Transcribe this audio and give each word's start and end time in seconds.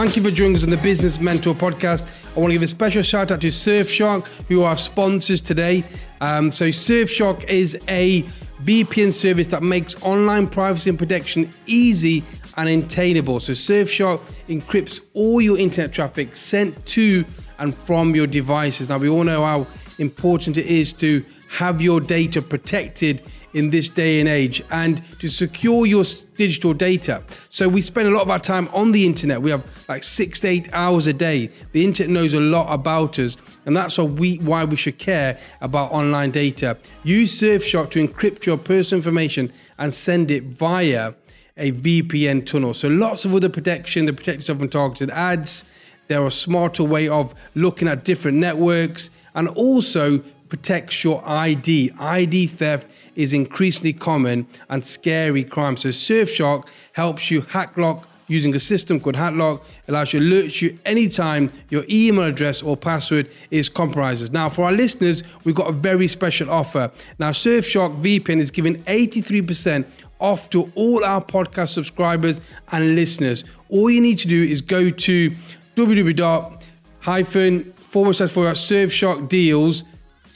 Thank 0.00 0.16
you 0.16 0.22
for 0.22 0.30
joining 0.30 0.56
us 0.56 0.64
on 0.64 0.70
the 0.70 0.78
Business 0.78 1.20
Mentor 1.20 1.54
podcast. 1.54 2.08
I 2.34 2.40
want 2.40 2.52
to 2.52 2.54
give 2.54 2.62
a 2.62 2.66
special 2.66 3.02
shout 3.02 3.30
out 3.30 3.42
to 3.42 3.48
Surfshark, 3.48 4.26
who 4.48 4.62
are 4.62 4.74
sponsors 4.74 5.42
today. 5.42 5.84
Um, 6.22 6.50
so, 6.52 6.68
Surfshark 6.68 7.44
is 7.50 7.78
a 7.86 8.22
VPN 8.64 9.12
service 9.12 9.48
that 9.48 9.62
makes 9.62 10.02
online 10.02 10.46
privacy 10.46 10.88
and 10.88 10.98
protection 10.98 11.50
easy 11.66 12.24
and 12.56 12.66
attainable. 12.66 13.40
So, 13.40 13.52
Surfshark 13.52 14.20
encrypts 14.48 15.04
all 15.12 15.38
your 15.42 15.58
internet 15.58 15.92
traffic 15.92 16.34
sent 16.34 16.86
to 16.86 17.22
and 17.58 17.74
from 17.74 18.14
your 18.14 18.26
devices. 18.26 18.88
Now, 18.88 18.96
we 18.96 19.10
all 19.10 19.24
know 19.24 19.44
how 19.44 19.66
important 19.98 20.56
it 20.56 20.64
is 20.64 20.94
to 20.94 21.22
have 21.50 21.82
your 21.82 22.00
data 22.00 22.40
protected 22.40 23.22
in 23.54 23.70
this 23.70 23.88
day 23.88 24.20
and 24.20 24.28
age 24.28 24.62
and 24.70 25.02
to 25.18 25.28
secure 25.28 25.86
your 25.86 26.04
digital 26.36 26.72
data. 26.72 27.22
So 27.48 27.68
we 27.68 27.80
spend 27.80 28.08
a 28.08 28.10
lot 28.10 28.22
of 28.22 28.30
our 28.30 28.38
time 28.38 28.68
on 28.72 28.92
the 28.92 29.06
internet. 29.06 29.42
We 29.42 29.50
have 29.50 29.64
like 29.88 30.02
six 30.02 30.40
to 30.40 30.48
eight 30.48 30.68
hours 30.72 31.06
a 31.06 31.12
day. 31.12 31.50
The 31.72 31.84
internet 31.84 32.10
knows 32.10 32.34
a 32.34 32.40
lot 32.40 32.72
about 32.72 33.18
us, 33.18 33.36
and 33.66 33.76
that's 33.76 33.98
why 33.98 34.04
we, 34.04 34.36
why 34.38 34.64
we 34.64 34.76
should 34.76 34.98
care 34.98 35.38
about 35.60 35.92
online 35.92 36.30
data. 36.30 36.76
Use 37.04 37.40
Surfshark 37.40 37.90
to 37.90 38.06
encrypt 38.06 38.46
your 38.46 38.56
personal 38.56 38.98
information 38.98 39.52
and 39.78 39.92
send 39.92 40.30
it 40.30 40.44
via 40.44 41.14
a 41.56 41.72
VPN 41.72 42.46
tunnel. 42.46 42.72
So 42.72 42.88
lots 42.88 43.24
of 43.24 43.34
other 43.34 43.48
protection 43.48 44.06
to 44.06 44.12
protect 44.12 44.38
yourself 44.38 44.58
from 44.60 44.70
targeted 44.70 45.10
ads. 45.10 45.64
There 46.08 46.24
are 46.24 46.30
smarter 46.30 46.82
way 46.82 47.06
of 47.06 47.34
looking 47.54 47.86
at 47.86 48.04
different 48.04 48.38
networks 48.38 49.10
and 49.34 49.46
also 49.48 50.22
protects 50.50 51.02
your 51.02 51.22
ID. 51.26 51.92
ID 51.98 52.48
theft 52.48 52.86
is 53.16 53.32
increasingly 53.32 53.94
common 53.94 54.46
and 54.68 54.84
scary 54.84 55.44
crime. 55.44 55.76
So 55.76 55.88
Surfshark 55.88 56.66
helps 56.92 57.30
you 57.30 57.40
hack 57.40 57.76
lock 57.78 58.06
using 58.26 58.54
a 58.54 58.60
system 58.60 59.00
called 59.00 59.16
HackLock. 59.16 59.60
It 59.60 59.90
allows 59.90 60.12
you 60.12 60.20
to 60.20 60.26
alert 60.26 60.62
you 60.62 60.78
anytime 60.84 61.50
your 61.68 61.84
email 61.90 62.24
address 62.24 62.62
or 62.62 62.76
password 62.76 63.28
is 63.50 63.68
compromised. 63.68 64.32
Now, 64.32 64.48
for 64.48 64.66
our 64.66 64.72
listeners, 64.72 65.24
we've 65.44 65.54
got 65.54 65.68
a 65.68 65.72
very 65.72 66.06
special 66.06 66.48
offer. 66.50 66.92
Now, 67.18 67.30
Surfshark 67.30 68.00
VPN 68.00 68.38
is 68.38 68.50
giving 68.50 68.82
83% 68.84 69.84
off 70.20 70.50
to 70.50 70.70
all 70.76 71.04
our 71.04 71.24
podcast 71.24 71.70
subscribers 71.70 72.40
and 72.70 72.94
listeners. 72.94 73.44
All 73.68 73.90
you 73.90 74.00
need 74.00 74.18
to 74.18 74.28
do 74.28 74.42
is 74.42 74.60
go 74.60 74.90
to 74.90 75.30
www 75.74 76.60
hyphen 77.00 77.72
forward 77.72 78.14
slash 78.14 78.30
Surfshark 78.30 79.28
deals 79.28 79.84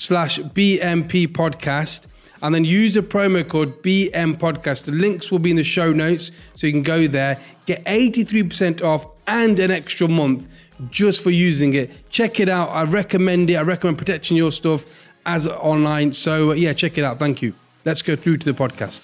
slash 0.05 0.39
BMP 0.39 1.27
podcast 1.27 2.07
and 2.43 2.55
then 2.55 2.65
use 2.65 2.97
a 2.97 3.03
promo 3.03 3.47
code 3.49 3.83
BM 3.83 4.37
podcast. 4.37 4.85
The 4.85 4.93
links 4.93 5.31
will 5.31 5.39
be 5.39 5.51
in 5.51 5.57
the 5.57 5.65
show 5.65 5.93
notes 5.93 6.31
so 6.55 6.67
you 6.67 6.73
can 6.73 6.83
go 6.83 7.07
there, 7.07 7.41
get 7.67 7.83
83% 7.85 8.83
off 8.83 9.07
and 9.27 9.59
an 9.59 9.71
extra 9.71 10.07
month 10.07 10.47
just 10.91 11.23
for 11.23 11.31
using 11.31 11.75
it. 11.75 12.11
Check 12.11 12.41
it 12.41 12.49
out. 12.49 12.69
I 12.69 12.85
recommend 12.85 13.49
it. 13.49 13.55
I 13.55 13.63
recommend 13.63 13.97
protecting 13.97 14.37
your 14.37 14.53
stuff 14.53 14.85
as 15.25 15.47
online. 15.47 16.13
So, 16.13 16.51
uh, 16.51 16.55
yeah, 16.55 16.75
check 16.75 16.99
it 16.99 17.05
out. 17.05 17.19
Thank 17.19 17.41
you. 17.41 17.55
Let's 17.85 18.03
go 18.03 18.17
through 18.17 18.39
to 18.39 18.53
the 18.53 18.59
podcast. 18.59 19.01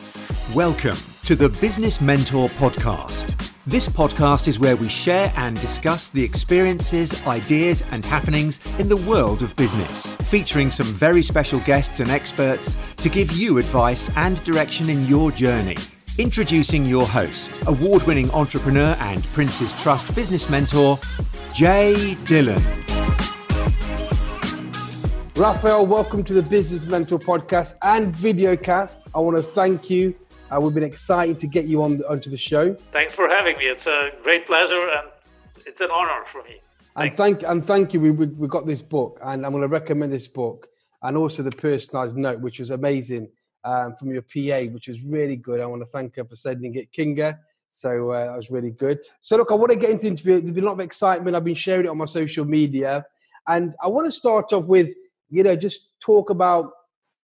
Welcome 0.54 0.96
to 1.24 1.34
the 1.34 1.48
Business 1.60 2.00
Mentor 2.00 2.48
Podcast. 2.48 3.49
This 3.66 3.86
podcast 3.86 4.48
is 4.48 4.58
where 4.58 4.74
we 4.74 4.88
share 4.88 5.30
and 5.36 5.60
discuss 5.60 6.08
the 6.08 6.24
experiences, 6.24 7.26
ideas, 7.26 7.84
and 7.90 8.02
happenings 8.02 8.58
in 8.78 8.88
the 8.88 8.96
world 8.96 9.42
of 9.42 9.54
business, 9.54 10.16
featuring 10.16 10.70
some 10.70 10.86
very 10.86 11.22
special 11.22 11.60
guests 11.60 12.00
and 12.00 12.10
experts 12.10 12.74
to 12.96 13.10
give 13.10 13.32
you 13.32 13.58
advice 13.58 14.10
and 14.16 14.42
direction 14.44 14.88
in 14.88 15.06
your 15.06 15.30
journey. 15.30 15.76
Introducing 16.16 16.86
your 16.86 17.06
host, 17.06 17.50
award 17.66 18.02
winning 18.04 18.30
entrepreneur 18.30 18.96
and 18.98 19.22
Prince's 19.34 19.78
Trust 19.82 20.14
business 20.14 20.48
mentor, 20.48 20.98
Jay 21.52 22.14
Dillon. 22.24 22.62
Rafael, 25.36 25.84
welcome 25.84 26.24
to 26.24 26.32
the 26.32 26.42
Business 26.42 26.86
Mentor 26.86 27.18
podcast 27.18 27.74
and 27.82 28.14
videocast. 28.14 29.02
I 29.14 29.18
want 29.18 29.36
to 29.36 29.42
thank 29.42 29.90
you 29.90 30.14
uh, 30.50 30.60
we've 30.60 30.74
been 30.74 30.82
excited 30.82 31.38
to 31.38 31.46
get 31.46 31.66
you 31.66 31.82
on 31.82 32.02
onto 32.08 32.30
the 32.30 32.36
show. 32.36 32.74
Thanks 32.92 33.14
for 33.14 33.28
having 33.28 33.56
me. 33.58 33.64
It's 33.64 33.86
a 33.86 34.10
great 34.22 34.46
pleasure 34.46 34.88
and 34.88 35.08
it's 35.66 35.80
an 35.80 35.90
honor 35.92 36.24
for 36.26 36.42
me. 36.42 36.60
Thanks. 36.96 36.96
And 36.96 37.14
thank 37.14 37.42
and 37.44 37.64
thank 37.64 37.94
you. 37.94 38.00
We, 38.00 38.10
we, 38.10 38.26
we 38.26 38.48
got 38.48 38.66
this 38.66 38.82
book, 38.82 39.20
and 39.22 39.46
I'm 39.46 39.52
going 39.52 39.62
to 39.62 39.68
recommend 39.68 40.12
this 40.12 40.26
book, 40.26 40.68
and 41.02 41.16
also 41.16 41.42
the 41.42 41.50
personalised 41.50 42.16
note, 42.16 42.40
which 42.40 42.58
was 42.58 42.72
amazing 42.72 43.28
um, 43.64 43.94
from 43.96 44.12
your 44.12 44.22
PA, 44.22 44.72
which 44.72 44.88
was 44.88 45.00
really 45.02 45.36
good. 45.36 45.60
I 45.60 45.66
want 45.66 45.82
to 45.82 45.86
thank 45.86 46.16
her 46.16 46.24
for 46.24 46.36
sending 46.36 46.74
it, 46.74 46.92
Kinga. 46.92 47.38
So 47.72 48.10
uh, 48.10 48.26
that 48.26 48.36
was 48.36 48.50
really 48.50 48.72
good. 48.72 48.98
So 49.20 49.36
look, 49.36 49.52
I 49.52 49.54
want 49.54 49.70
to 49.70 49.78
get 49.78 49.90
into 49.90 50.04
the 50.04 50.10
interview. 50.10 50.40
There's 50.40 50.52
been 50.52 50.64
a 50.64 50.66
lot 50.66 50.72
of 50.72 50.80
excitement. 50.80 51.36
I've 51.36 51.44
been 51.44 51.54
sharing 51.54 51.86
it 51.86 51.88
on 51.88 51.98
my 51.98 52.06
social 52.06 52.44
media, 52.44 53.04
and 53.46 53.74
I 53.82 53.88
want 53.88 54.06
to 54.06 54.12
start 54.12 54.52
off 54.52 54.64
with 54.64 54.88
you 55.28 55.44
know 55.44 55.54
just 55.54 56.00
talk 56.00 56.30
about 56.30 56.72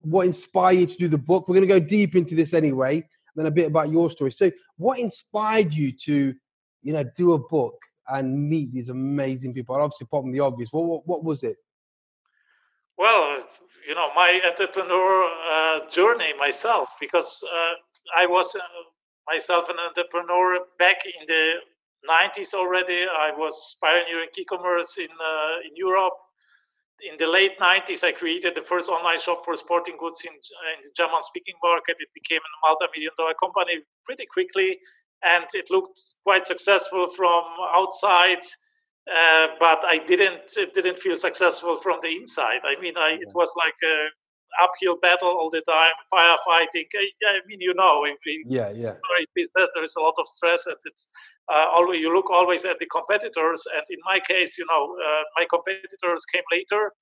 what 0.02 0.26
inspired 0.26 0.78
you 0.78 0.86
to 0.86 0.96
do 0.96 1.08
the 1.08 1.18
book. 1.18 1.48
We're 1.48 1.56
going 1.56 1.68
to 1.68 1.80
go 1.80 1.84
deep 1.84 2.14
into 2.14 2.34
this 2.34 2.54
anyway, 2.54 2.96
and 2.96 3.04
then 3.36 3.46
a 3.46 3.50
bit 3.50 3.66
about 3.66 3.90
your 3.90 4.10
story. 4.10 4.32
So, 4.32 4.50
what 4.76 4.98
inspired 4.98 5.72
you 5.72 5.92
to, 5.92 6.34
you 6.82 6.92
know, 6.92 7.04
do 7.16 7.34
a 7.34 7.38
book 7.38 7.74
and 8.08 8.48
meet 8.48 8.72
these 8.72 8.88
amazing 8.88 9.54
people? 9.54 9.76
Obviously, 9.76 10.06
pop 10.06 10.24
the 10.24 10.40
obvious. 10.40 10.72
What, 10.72 10.84
what, 10.84 11.06
what 11.06 11.24
was 11.24 11.42
it? 11.44 11.56
Well, 12.96 13.44
you 13.86 13.94
know, 13.94 14.12
my 14.14 14.40
entrepreneur 14.46 15.24
uh, 15.24 15.90
journey 15.90 16.32
myself, 16.38 16.90
because 17.00 17.42
uh, 17.50 17.72
I 18.16 18.26
was 18.26 18.54
uh, 18.54 18.60
myself 19.26 19.68
an 19.68 19.76
entrepreneur 19.78 20.58
back 20.78 21.04
in 21.06 21.26
the 21.26 21.52
90s 22.08 22.54
already. 22.54 23.04
I 23.04 23.32
was 23.36 23.76
pioneering 23.80 24.28
e-commerce 24.38 24.98
in 24.98 25.08
uh, 25.08 25.66
in 25.66 25.76
Europe 25.76 26.14
in 27.10 27.16
the 27.18 27.26
late 27.26 27.58
90s, 27.58 28.04
I 28.04 28.12
created 28.12 28.54
the 28.54 28.62
first 28.62 28.88
online 28.88 29.18
shop 29.18 29.44
for 29.44 29.56
sporting 29.56 29.96
goods 29.98 30.24
in, 30.24 30.32
in 30.32 30.78
the 30.82 30.90
German 30.96 31.22
speaking 31.22 31.54
market. 31.62 31.96
It 31.98 32.08
became 32.14 32.40
a 32.40 32.68
multi 32.68 32.86
million 32.94 33.12
dollar 33.16 33.34
company 33.34 33.82
pretty 34.04 34.26
quickly, 34.26 34.78
and 35.22 35.44
it 35.54 35.70
looked 35.70 36.00
quite 36.24 36.46
successful 36.46 37.08
from 37.08 37.42
outside. 37.74 38.42
Uh, 39.10 39.48
but 39.58 39.82
I 39.84 39.98
didn't 40.06 40.50
didn't 40.74 40.96
feel 40.98 41.16
successful 41.16 41.76
from 41.76 41.98
the 42.02 42.08
inside. 42.08 42.60
I 42.64 42.80
mean, 42.80 42.96
I, 42.96 43.18
it 43.20 43.32
was 43.34 43.52
like 43.56 43.74
a 43.82 43.96
uphill 44.62 44.96
battle 45.00 45.28
all 45.28 45.50
the 45.50 45.62
time, 45.62 45.92
firefighting. 46.12 46.86
I 46.94 47.40
mean, 47.46 47.60
you 47.60 47.74
know, 47.74 48.04
in, 48.04 48.16
yeah, 48.46 48.70
yeah. 48.70 48.94
business, 49.34 49.70
there 49.74 49.84
is 49.84 49.96
a 49.96 50.00
lot 50.00 50.14
of 50.18 50.26
stress, 50.26 50.66
and 50.66 50.76
it's 50.84 51.08
uh, 51.52 51.66
always 51.74 52.00
you 52.00 52.12
look 52.14 52.30
always 52.30 52.64
at 52.64 52.78
the 52.78 52.86
competitors. 52.86 53.64
And 53.74 53.84
in 53.90 53.98
my 54.04 54.20
case, 54.20 54.58
you 54.58 54.66
know, 54.70 54.96
uh, 54.96 55.22
my 55.36 55.46
competitors 55.48 56.24
came 56.32 56.44
later, 56.52 56.92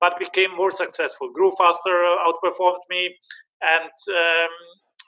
but 0.00 0.18
became 0.18 0.54
more 0.56 0.70
successful, 0.70 1.30
grew 1.32 1.52
faster, 1.58 1.96
outperformed 2.26 2.84
me, 2.88 3.14
and. 3.62 3.92
Um, 4.16 4.50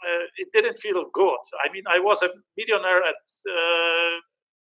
uh, 0.04 0.24
it 0.36 0.48
didn't 0.52 0.76
feel 0.80 1.04
good. 1.12 1.38
I 1.64 1.72
mean, 1.72 1.84
I 1.88 2.00
was 2.00 2.24
a 2.24 2.28
millionaire 2.56 3.04
at 3.04 3.22
uh, 3.48 4.18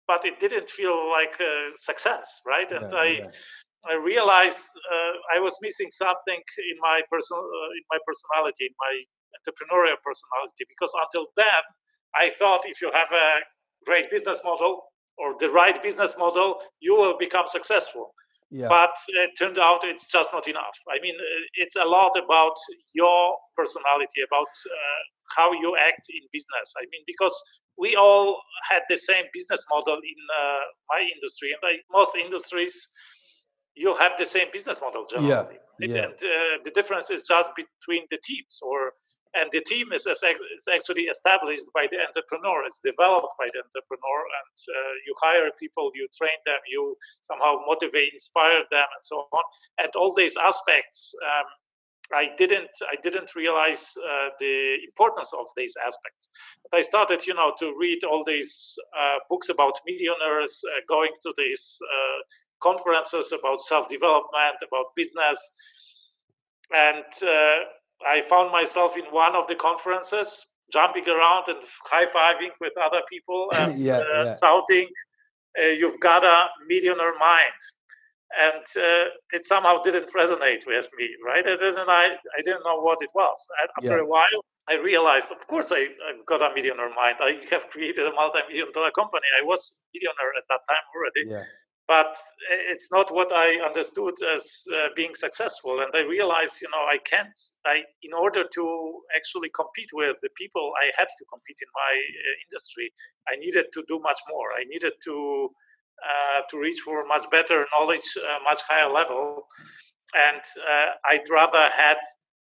but 0.07 0.25
it 0.25 0.39
didn't 0.39 0.69
feel 0.69 1.11
like 1.11 1.35
success, 1.75 2.41
right? 2.47 2.71
And 2.71 2.91
yeah, 2.91 2.97
I, 2.97 3.05
yeah. 3.05 3.27
I 3.85 3.95
realized 3.95 4.65
uh, 4.91 5.37
I 5.37 5.39
was 5.39 5.57
missing 5.61 5.87
something 5.91 6.41
in 6.71 6.77
my 6.81 7.01
personal, 7.11 7.43
uh, 7.43 7.79
in 7.79 7.85
my 7.91 7.99
personality, 8.05 8.65
in 8.65 8.75
my 8.79 8.93
entrepreneurial 9.37 9.99
personality. 10.03 10.65
Because 10.67 10.91
until 11.03 11.27
then, 11.35 11.63
I 12.15 12.29
thought 12.29 12.61
if 12.65 12.81
you 12.81 12.91
have 12.91 13.11
a 13.11 13.29
great 13.85 14.09
business 14.09 14.41
model 14.43 14.81
or 15.17 15.35
the 15.39 15.49
right 15.49 15.81
business 15.81 16.17
model, 16.17 16.59
you 16.79 16.95
will 16.95 17.17
become 17.17 17.47
successful. 17.47 18.13
Yeah. 18.49 18.67
But 18.69 18.95
it 19.09 19.31
turned 19.37 19.59
out 19.59 19.83
it's 19.83 20.09
just 20.09 20.31
not 20.31 20.47
enough. 20.47 20.77
I 20.89 21.01
mean, 21.01 21.15
uh, 21.15 21.43
it's 21.55 21.75
a 21.75 21.83
lot 21.83 22.13
about 22.15 22.55
your 22.93 23.35
personality, 23.57 24.23
about 24.25 24.47
uh, 24.47 25.01
how 25.35 25.51
you 25.51 25.75
act 25.75 26.07
in 26.09 26.23
business. 26.31 26.73
I 26.79 26.85
mean, 26.91 27.03
because 27.05 27.35
we 27.77 27.95
all 27.95 28.39
had 28.71 28.83
the 28.89 28.95
same 28.95 29.25
business 29.33 29.65
model 29.69 29.95
in 29.95 30.19
uh, 30.39 30.63
my 30.89 30.99
industry, 31.13 31.51
and 31.51 31.61
I, 31.63 31.73
most 31.91 32.15
industries 32.15 32.75
you 33.77 33.95
have 33.95 34.13
the 34.17 34.25
same 34.25 34.47
business 34.51 34.81
model 34.81 35.05
generally. 35.05 35.59
Yeah, 35.79 35.87
yeah. 35.87 36.03
And 36.05 36.13
uh, 36.13 36.55
the 36.65 36.71
difference 36.71 37.09
is 37.09 37.25
just 37.27 37.51
between 37.55 38.03
the 38.11 38.17
teams 38.23 38.59
or 38.61 38.93
and 39.35 39.49
the 39.51 39.61
team 39.61 39.91
is, 39.93 40.07
is 40.07 40.23
actually 40.73 41.03
established 41.03 41.67
by 41.73 41.85
the 41.91 41.99
entrepreneur 41.99 42.63
it's 42.65 42.79
developed 42.79 43.33
by 43.37 43.47
the 43.53 43.59
entrepreneur 43.59 44.19
and 44.39 44.55
uh, 44.71 44.93
you 45.05 45.13
hire 45.21 45.51
people 45.59 45.91
you 45.93 46.07
train 46.17 46.39
them 46.45 46.57
you 46.67 46.95
somehow 47.21 47.59
motivate 47.67 48.13
inspire 48.13 48.63
them 48.71 48.87
and 48.95 49.03
so 49.03 49.27
on 49.31 49.43
and 49.79 49.91
all 49.95 50.13
these 50.15 50.37
aspects 50.37 51.13
um, 51.21 51.47
I 52.13 52.29
didn't 52.37 52.71
I 52.89 52.95
didn't 53.03 53.35
realize 53.35 53.97
uh, 53.97 54.29
the 54.39 54.77
importance 54.85 55.33
of 55.33 55.45
these 55.57 55.75
aspects. 55.75 56.29
But 56.63 56.77
I 56.77 56.81
started, 56.81 57.27
you 57.27 57.33
know, 57.33 57.53
to 57.59 57.75
read 57.77 58.05
all 58.05 58.23
these 58.23 58.79
uh, 58.97 59.19
books 59.29 59.49
about 59.49 59.79
millionaires, 59.85 60.63
uh, 60.71 60.79
going 60.87 61.11
to 61.23 61.33
these 61.37 61.77
uh, 61.83 62.19
conferences 62.61 63.33
about 63.37 63.61
self 63.61 63.89
development, 63.89 64.57
about 64.67 64.95
business. 64.95 65.39
And 66.73 67.05
uh, 67.23 67.57
I 68.05 68.21
found 68.29 68.51
myself 68.51 68.97
in 68.97 69.05
one 69.05 69.35
of 69.35 69.47
the 69.47 69.55
conferences, 69.55 70.45
jumping 70.71 71.07
around 71.07 71.45
and 71.47 71.61
high 71.89 72.05
fiving 72.05 72.51
with 72.59 72.73
other 72.83 73.01
people 73.09 73.47
and 73.55 73.79
yeah, 73.79 73.97
uh, 73.97 74.23
yeah. 74.23 74.35
shouting. 74.41 74.87
uh, 75.61 75.67
you've 75.67 75.99
got 75.99 76.23
a 76.23 76.47
millionaire 76.67 77.17
mind 77.17 77.61
and 78.37 78.65
uh, 78.77 79.07
it 79.31 79.45
somehow 79.45 79.81
didn't 79.83 80.11
resonate 80.13 80.67
with 80.67 80.87
me 80.97 81.07
right 81.25 81.45
i 81.47 81.55
didn't 81.55 81.89
i, 81.89 82.07
I 82.37 82.41
didn't 82.43 82.63
know 82.65 82.79
what 82.81 82.99
it 83.01 83.09
was 83.15 83.37
after 83.77 83.97
yeah. 83.97 84.03
a 84.03 84.05
while 84.05 84.41
i 84.67 84.75
realized 84.75 85.31
of 85.31 85.47
course 85.47 85.71
I, 85.71 85.87
i've 86.09 86.25
got 86.25 86.41
a 86.41 86.53
millionaire 86.53 86.93
mind 86.93 87.17
i 87.21 87.39
have 87.51 87.69
created 87.69 88.05
a 88.05 88.11
multi-million 88.11 88.71
dollar 88.73 88.91
company 88.91 89.27
i 89.39 89.45
was 89.45 89.85
millionaire 89.93 90.33
at 90.37 90.43
that 90.49 90.61
time 90.67 90.85
already 90.93 91.23
yeah 91.31 91.47
but 91.87 92.17
it's 92.69 92.91
not 92.91 93.13
what 93.13 93.31
I 93.31 93.59
understood 93.65 94.13
as 94.35 94.63
uh, 94.73 94.89
being 94.95 95.15
successful. 95.15 95.79
And 95.79 95.91
I 95.95 96.01
realized, 96.01 96.61
you 96.61 96.67
know, 96.69 96.83
I 96.83 96.97
can't. 96.97 97.39
I, 97.65 97.83
in 98.03 98.13
order 98.13 98.43
to 98.43 99.01
actually 99.15 99.49
compete 99.55 99.89
with 99.93 100.17
the 100.21 100.29
people 100.35 100.73
I 100.83 100.91
had 100.97 101.07
to 101.07 101.25
compete 101.31 101.57
in 101.61 101.71
my 101.73 101.93
uh, 101.95 102.35
industry, 102.45 102.91
I 103.27 103.37
needed 103.37 103.67
to 103.73 103.83
do 103.87 103.99
much 104.03 104.19
more. 104.29 104.49
I 104.59 104.65
needed 104.65 104.93
to 105.05 105.49
uh, 105.97 106.41
to 106.51 106.59
reach 106.59 106.79
for 106.81 107.07
much 107.07 107.27
better 107.31 107.65
knowledge, 107.73 108.05
uh, 108.21 108.37
much 108.43 108.61
higher 108.69 108.91
level. 108.91 109.47
And 110.13 110.43
uh, 110.61 110.89
I'd 111.09 111.27
rather 111.29 111.69
had 111.75 111.97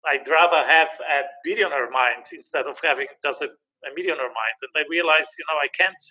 I'd 0.06 0.28
rather 0.28 0.62
have 0.68 0.88
a 1.08 1.22
billionaire 1.44 1.90
mind 1.90 2.26
instead 2.32 2.66
of 2.66 2.78
having 2.82 3.06
just 3.22 3.42
a, 3.42 3.46
a 3.46 3.90
millionaire 3.94 4.30
mind. 4.30 4.56
And 4.62 4.74
I 4.76 4.84
realized, 4.90 5.30
you 5.38 5.44
know, 5.50 5.58
I 5.58 5.68
can't 5.68 6.02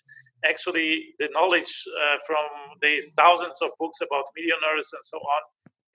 actually 0.44 1.16
the 1.20 1.30
knowledge 1.32 1.72
uh, 2.02 2.18
from 2.28 2.46
these 2.82 3.14
thousands 3.14 3.62
of 3.62 3.72
books 3.80 4.02
about 4.02 4.26
millionaires 4.36 4.90
and 4.94 5.04
so 5.04 5.18
on 5.18 5.42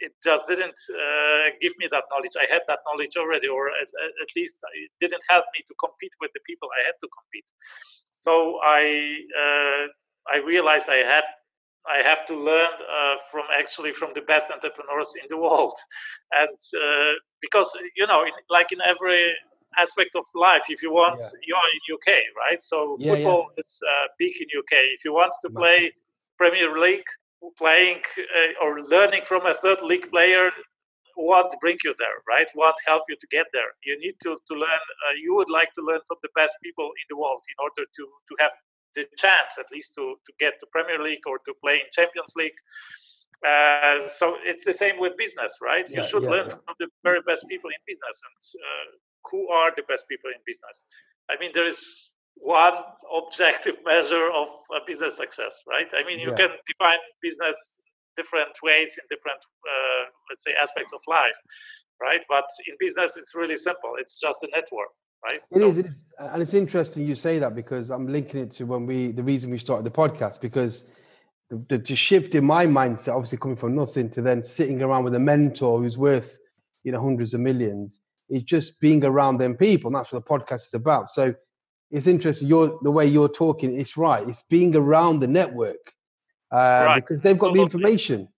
it 0.01 0.13
just 0.25 0.49
didn't 0.49 0.81
uh, 0.97 1.53
give 1.61 1.73
me 1.79 1.87
that 1.91 2.05
knowledge. 2.11 2.33
I 2.41 2.51
had 2.51 2.63
that 2.69 2.81
knowledge 2.89 3.17
already 3.17 3.49
or 3.49 3.69
at, 3.69 3.89
at, 4.03 4.31
least 4.35 4.57
it 4.73 4.91
didn't 5.01 5.23
help 5.29 5.45
me 5.55 5.61
to 5.69 5.75
compete 5.79 6.13
with 6.21 6.31
the 6.33 6.41
people 6.47 6.69
i 6.73 6.83
had 6.87 6.97
to 7.03 7.09
compete. 7.09 7.45
So 8.11 8.59
i 8.65 8.83
uh, 9.43 9.85
i 10.35 10.37
realized 10.39 10.89
i 10.89 11.05
had 11.15 11.25
I 11.89 12.03
have 12.03 12.27
to 12.27 12.37
learn 12.37 12.75
uh, 12.77 13.17
from 13.31 13.45
actually 13.59 13.93
from 13.93 14.11
the 14.15 14.21
best 14.21 14.51
entrepreneurs 14.51 15.15
in 15.21 15.27
the 15.31 15.37
world, 15.45 15.77
and 16.33 16.59
uh, 16.77 17.13
because 17.41 17.71
you 17.97 18.07
know, 18.07 18.23
in, 18.23 18.33
like 18.51 18.71
in 18.71 18.81
every 18.83 19.33
aspect 19.79 20.17
of 20.17 20.25
life. 20.35 20.63
If 20.69 20.83
you 20.83 20.93
want, 20.93 21.21
yeah. 21.21 21.29
you 21.47 21.55
are 21.55 21.69
in 21.75 21.95
UK, 21.95 22.23
right? 22.37 22.63
So 22.63 22.97
yeah, 22.99 23.15
football 23.15 23.51
yeah. 23.57 23.63
is 23.65 23.81
uh, 23.87 24.07
big 24.19 24.35
in 24.41 24.47
UK. 24.59 24.73
If 24.97 25.05
you 25.05 25.13
want 25.13 25.33
to 25.43 25.51
play 25.51 25.93
Premier 26.39 26.77
League, 26.79 27.05
playing 27.57 28.03
uh, 28.19 28.65
or 28.65 28.83
learning 28.83 29.23
from 29.27 29.47
a 29.47 29.55
third 29.55 29.83
league 29.83 30.11
player, 30.11 30.51
what 31.17 31.55
bring 31.61 31.77
you 31.85 31.95
there, 31.99 32.19
right? 32.29 32.49
What 32.55 32.77
help 32.87 33.05
you 33.09 33.17
to 33.17 33.27
get 33.31 33.47
there? 33.53 33.71
You 33.85 33.99
need 33.99 34.17
to 34.23 34.37
to 34.49 34.55
learn. 34.55 34.85
Uh, 35.05 35.15
you 35.23 35.35
would 35.35 35.51
like 35.51 35.73
to 35.75 35.83
learn 35.83 36.01
from 36.07 36.19
the 36.23 36.31
best 36.35 36.57
people 36.63 36.87
in 36.87 37.07
the 37.09 37.17
world 37.17 37.43
in 37.49 37.57
order 37.63 37.85
to 37.97 38.03
to 38.29 38.35
have 38.39 38.53
the 38.95 39.07
chance, 39.17 39.59
at 39.59 39.67
least, 39.73 39.95
to 39.97 40.17
to 40.27 40.33
get 40.39 40.55
to 40.61 40.67
Premier 40.73 41.03
League 41.03 41.27
or 41.27 41.39
to 41.47 41.53
play 41.63 41.77
in 41.77 41.87
Champions 41.93 42.33
League. 42.37 42.59
Uh, 43.47 44.01
so 44.07 44.37
it's 44.45 44.65
the 44.65 44.75
same 44.75 45.01
with 45.01 45.17
business, 45.17 45.59
right? 45.63 45.89
you 45.89 46.03
should 46.03 46.25
learn 46.25 46.51
from 46.51 46.75
the 46.79 46.89
very 47.03 47.23
best 47.27 47.49
people 47.49 47.71
in 47.71 47.81
business, 47.87 48.17
and 48.27 48.39
uh, 48.69 48.89
who 49.31 49.49
are 49.49 49.73
the 49.75 49.83
best 49.89 50.09
people 50.09 50.31
in 50.31 50.41
business. 50.47 50.85
I 51.31 51.39
mean, 51.41 51.51
there 51.55 51.67
is 51.67 52.11
one 52.37 52.75
objective 53.17 53.77
measure 53.85 54.31
of 54.31 54.49
a 54.71 54.81
business 54.87 55.17
success, 55.17 55.61
right? 55.69 55.87
I 55.95 56.07
mean, 56.07 56.19
you 56.19 56.31
yeah. 56.31 56.37
can 56.37 56.51
define 56.67 56.99
business 57.23 57.83
different 58.17 58.57
ways 58.63 58.99
in 58.99 59.05
different, 59.15 59.41
uh, 59.65 60.05
let's 60.29 60.45
say, 60.45 60.53
aspects 60.61 60.93
of 60.93 61.01
life, 61.07 61.39
right? 62.01 62.21
But 62.29 62.45
in 62.67 62.75
business, 62.79 63.17
it's 63.17 63.35
really 63.35 63.57
simple. 63.57 63.93
It's 63.99 64.19
just 64.21 64.43
a 64.43 64.49
network, 64.55 64.89
right? 65.25 65.41
It 65.51 65.61
so, 65.61 65.69
is, 65.69 65.79
It 65.79 65.87
is, 65.87 66.05
and 66.19 66.43
it's 66.43 66.55
interesting 66.55 67.07
you 67.07 67.15
say 67.15 67.39
that 67.39 67.55
because 67.55 67.91
I'm 67.91 68.09
linking 68.09 68.41
it 68.41 68.51
to 68.53 68.65
when 68.65 68.87
we 68.87 69.13
the 69.13 69.23
reason 69.23 69.51
we 69.51 69.59
started 69.59 69.85
the 69.85 69.91
podcast 69.91 70.41
because. 70.41 70.91
The, 71.67 71.79
the, 71.79 71.97
shift 71.97 72.37
in 72.37 72.45
my 72.45 72.65
mindset, 72.65 73.13
obviously 73.13 73.39
coming 73.39 73.57
from 73.57 73.75
nothing 73.75 74.09
to 74.11 74.23
then 74.23 74.45
sitting 74.45 74.81
around 74.81 75.03
with 75.03 75.17
a 75.17 75.19
mentor 75.19 75.81
who's 75.81 75.99
worth, 75.99 76.39
you 76.85 76.93
know, 76.93 77.03
hundreds 77.03 77.35
of 77.35 77.41
millions, 77.41 77.99
it's 78.31 78.45
just 78.45 78.81
being 78.81 79.05
around 79.05 79.39
them 79.39 79.57
people. 79.57 79.89
And 79.89 79.97
that's 79.97 80.13
what 80.13 80.25
the 80.25 80.31
podcast 80.31 80.69
is 80.69 80.75
about. 80.75 81.11
So 81.11 81.35
it's 81.91 82.07
interesting. 82.07 82.49
You're 82.49 82.79
the 82.83 82.91
way 82.91 83.05
you're 83.05 83.29
talking. 83.29 83.77
It's 83.77 83.97
right. 83.97 84.27
It's 84.27 84.43
being 84.43 84.75
around 84.77 85.21
the 85.21 85.27
network 85.27 85.93
uh, 86.53 86.57
right. 86.57 87.01
because 87.01 87.23
they've 87.23 87.39
got 87.39 87.55
the 87.55 87.61
information. 87.61 88.29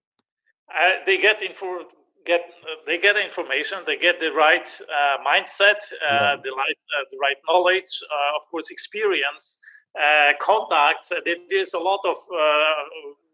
Uh, 0.74 1.04
they 1.06 1.18
get 1.18 1.42
info. 1.42 1.84
Get 2.24 2.40
uh, 2.40 2.76
they 2.86 2.98
get 2.98 3.16
information. 3.16 3.78
They 3.84 3.96
get 3.96 4.20
the 4.20 4.32
right 4.32 4.68
uh, 4.80 5.18
mindset, 5.26 5.82
uh, 5.92 6.06
yeah. 6.08 6.36
the 6.42 6.52
right 6.56 6.78
uh, 6.96 7.04
the 7.10 7.18
right 7.20 7.36
knowledge, 7.48 8.00
of 8.36 8.48
course, 8.48 8.70
experience, 8.70 9.58
contacts. 10.40 11.12
there's 11.50 11.74
a 11.74 11.80
lot 11.80 12.00
of 12.04 12.16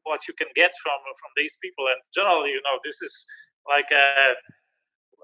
what 0.05 0.26
you 0.26 0.32
can 0.34 0.49
get 0.56 0.72
from 0.82 0.99
from 1.20 1.31
these 1.37 1.58
people. 1.62 1.87
And 1.87 2.00
generally, 2.14 2.50
you 2.50 2.62
know, 2.62 2.78
this 2.82 3.02
is 3.02 3.26
like 3.69 3.90
a 3.93 4.34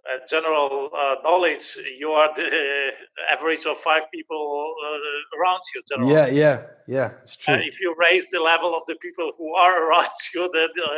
uh, 0.05 0.19
general 0.29 0.91
uh, 0.93 1.15
knowledge, 1.23 1.79
you 1.99 2.11
are 2.11 2.29
the 2.37 2.45
uh, 2.45 3.33
average 3.35 3.65
of 3.65 3.79
five 3.79 4.03
people 4.13 4.75
uh, 4.85 5.39
around 5.41 5.61
you. 5.75 5.83
Generally. 5.89 6.13
Yeah, 6.13 6.27
yeah, 6.27 6.63
yeah. 6.87 7.11
It's 7.23 7.37
true. 7.37 7.55
if 7.55 7.81
you 7.81 7.95
raise 7.99 8.29
the 8.31 8.41
level 8.41 8.75
of 8.75 8.83
the 8.87 8.97
people 8.97 9.33
who 9.39 9.55
are 9.55 9.89
around 9.89 10.09
you, 10.35 10.51
then 10.53 10.69
uh, 10.85 10.91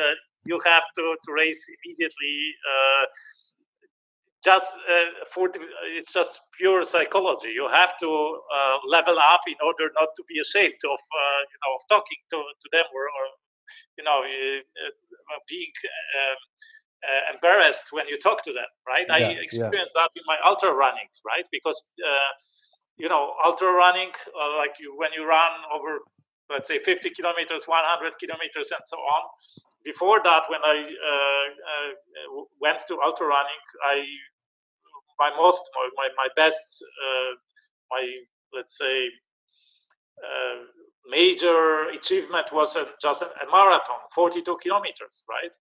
you 0.44 0.61
have 0.64 0.82
to, 0.97 1.17
to 1.25 1.32
raise 1.32 1.64
immediately. 1.85 2.37
just 4.44 4.76
for 5.32 5.49
the, 5.50 5.61
it's 5.97 6.12
just 6.12 6.41
pure 6.59 6.82
psychology. 6.82 7.50
You 7.50 7.69
have 7.69 7.97
to 7.99 8.11
level 8.88 9.19
up 9.19 9.43
in 9.47 9.59
order 9.64 9.87
not 9.94 10.11
to 10.17 10.23
be 10.29 10.41
ashamed 10.41 10.82
of 10.85 11.00
you 11.52 11.59
know 11.62 11.73
of 11.79 11.82
talking 11.88 12.20
to, 12.31 12.38
to 12.62 12.67
them 12.73 12.87
or, 12.93 13.05
or 13.19 13.26
you 13.99 14.05
know 14.05 14.19
being. 15.49 15.75
Um, 16.19 16.38
uh, 17.06 17.35
embarrassed 17.35 17.88
when 17.93 18.06
you 18.08 18.19
talk 18.19 18.43
to 18.44 18.53
them, 18.53 18.70
right? 18.87 19.06
Yeah, 19.08 19.29
I 19.29 19.37
experienced 19.41 19.93
yeah. 19.94 20.03
that 20.03 20.11
in 20.17 20.23
my 20.26 20.37
ultra 20.44 20.73
running, 20.73 21.08
right? 21.25 21.47
Because 21.53 21.79
uh, 22.03 22.32
you 22.97 23.08
know, 23.08 23.35
ultra 23.44 23.73
running, 23.73 24.11
uh, 24.41 24.56
like 24.56 24.75
you 24.81 24.94
when 24.97 25.12
you 25.12 25.26
run 25.26 25.53
over, 25.75 25.99
let's 26.50 26.69
say, 26.69 26.79
50 26.79 27.11
kilometers, 27.11 27.64
100 27.67 28.19
kilometers, 28.19 28.73
and 28.73 28.85
so 28.85 28.97
on. 28.97 29.23
Before 29.85 30.20
that, 30.23 30.43
when 30.49 30.61
I 30.64 30.82
uh, 30.82 31.47
uh, 31.70 32.44
went 32.61 32.81
to 32.88 32.99
ultra 33.00 33.26
running, 33.26 33.62
I 33.85 34.05
my 35.19 35.31
most 35.37 35.62
my 35.97 36.09
my 36.16 36.28
best 36.37 36.83
uh, 36.83 37.33
my 37.90 38.02
let's 38.54 38.76
say 38.78 39.09
major 41.09 41.88
achievement 41.95 42.52
was 42.52 42.76
a, 42.76 42.87
just 43.00 43.23
a, 43.23 43.26
a 43.26 43.50
marathon, 43.50 43.97
42 44.12 44.57
kilometers, 44.61 45.25
right? 45.28 45.52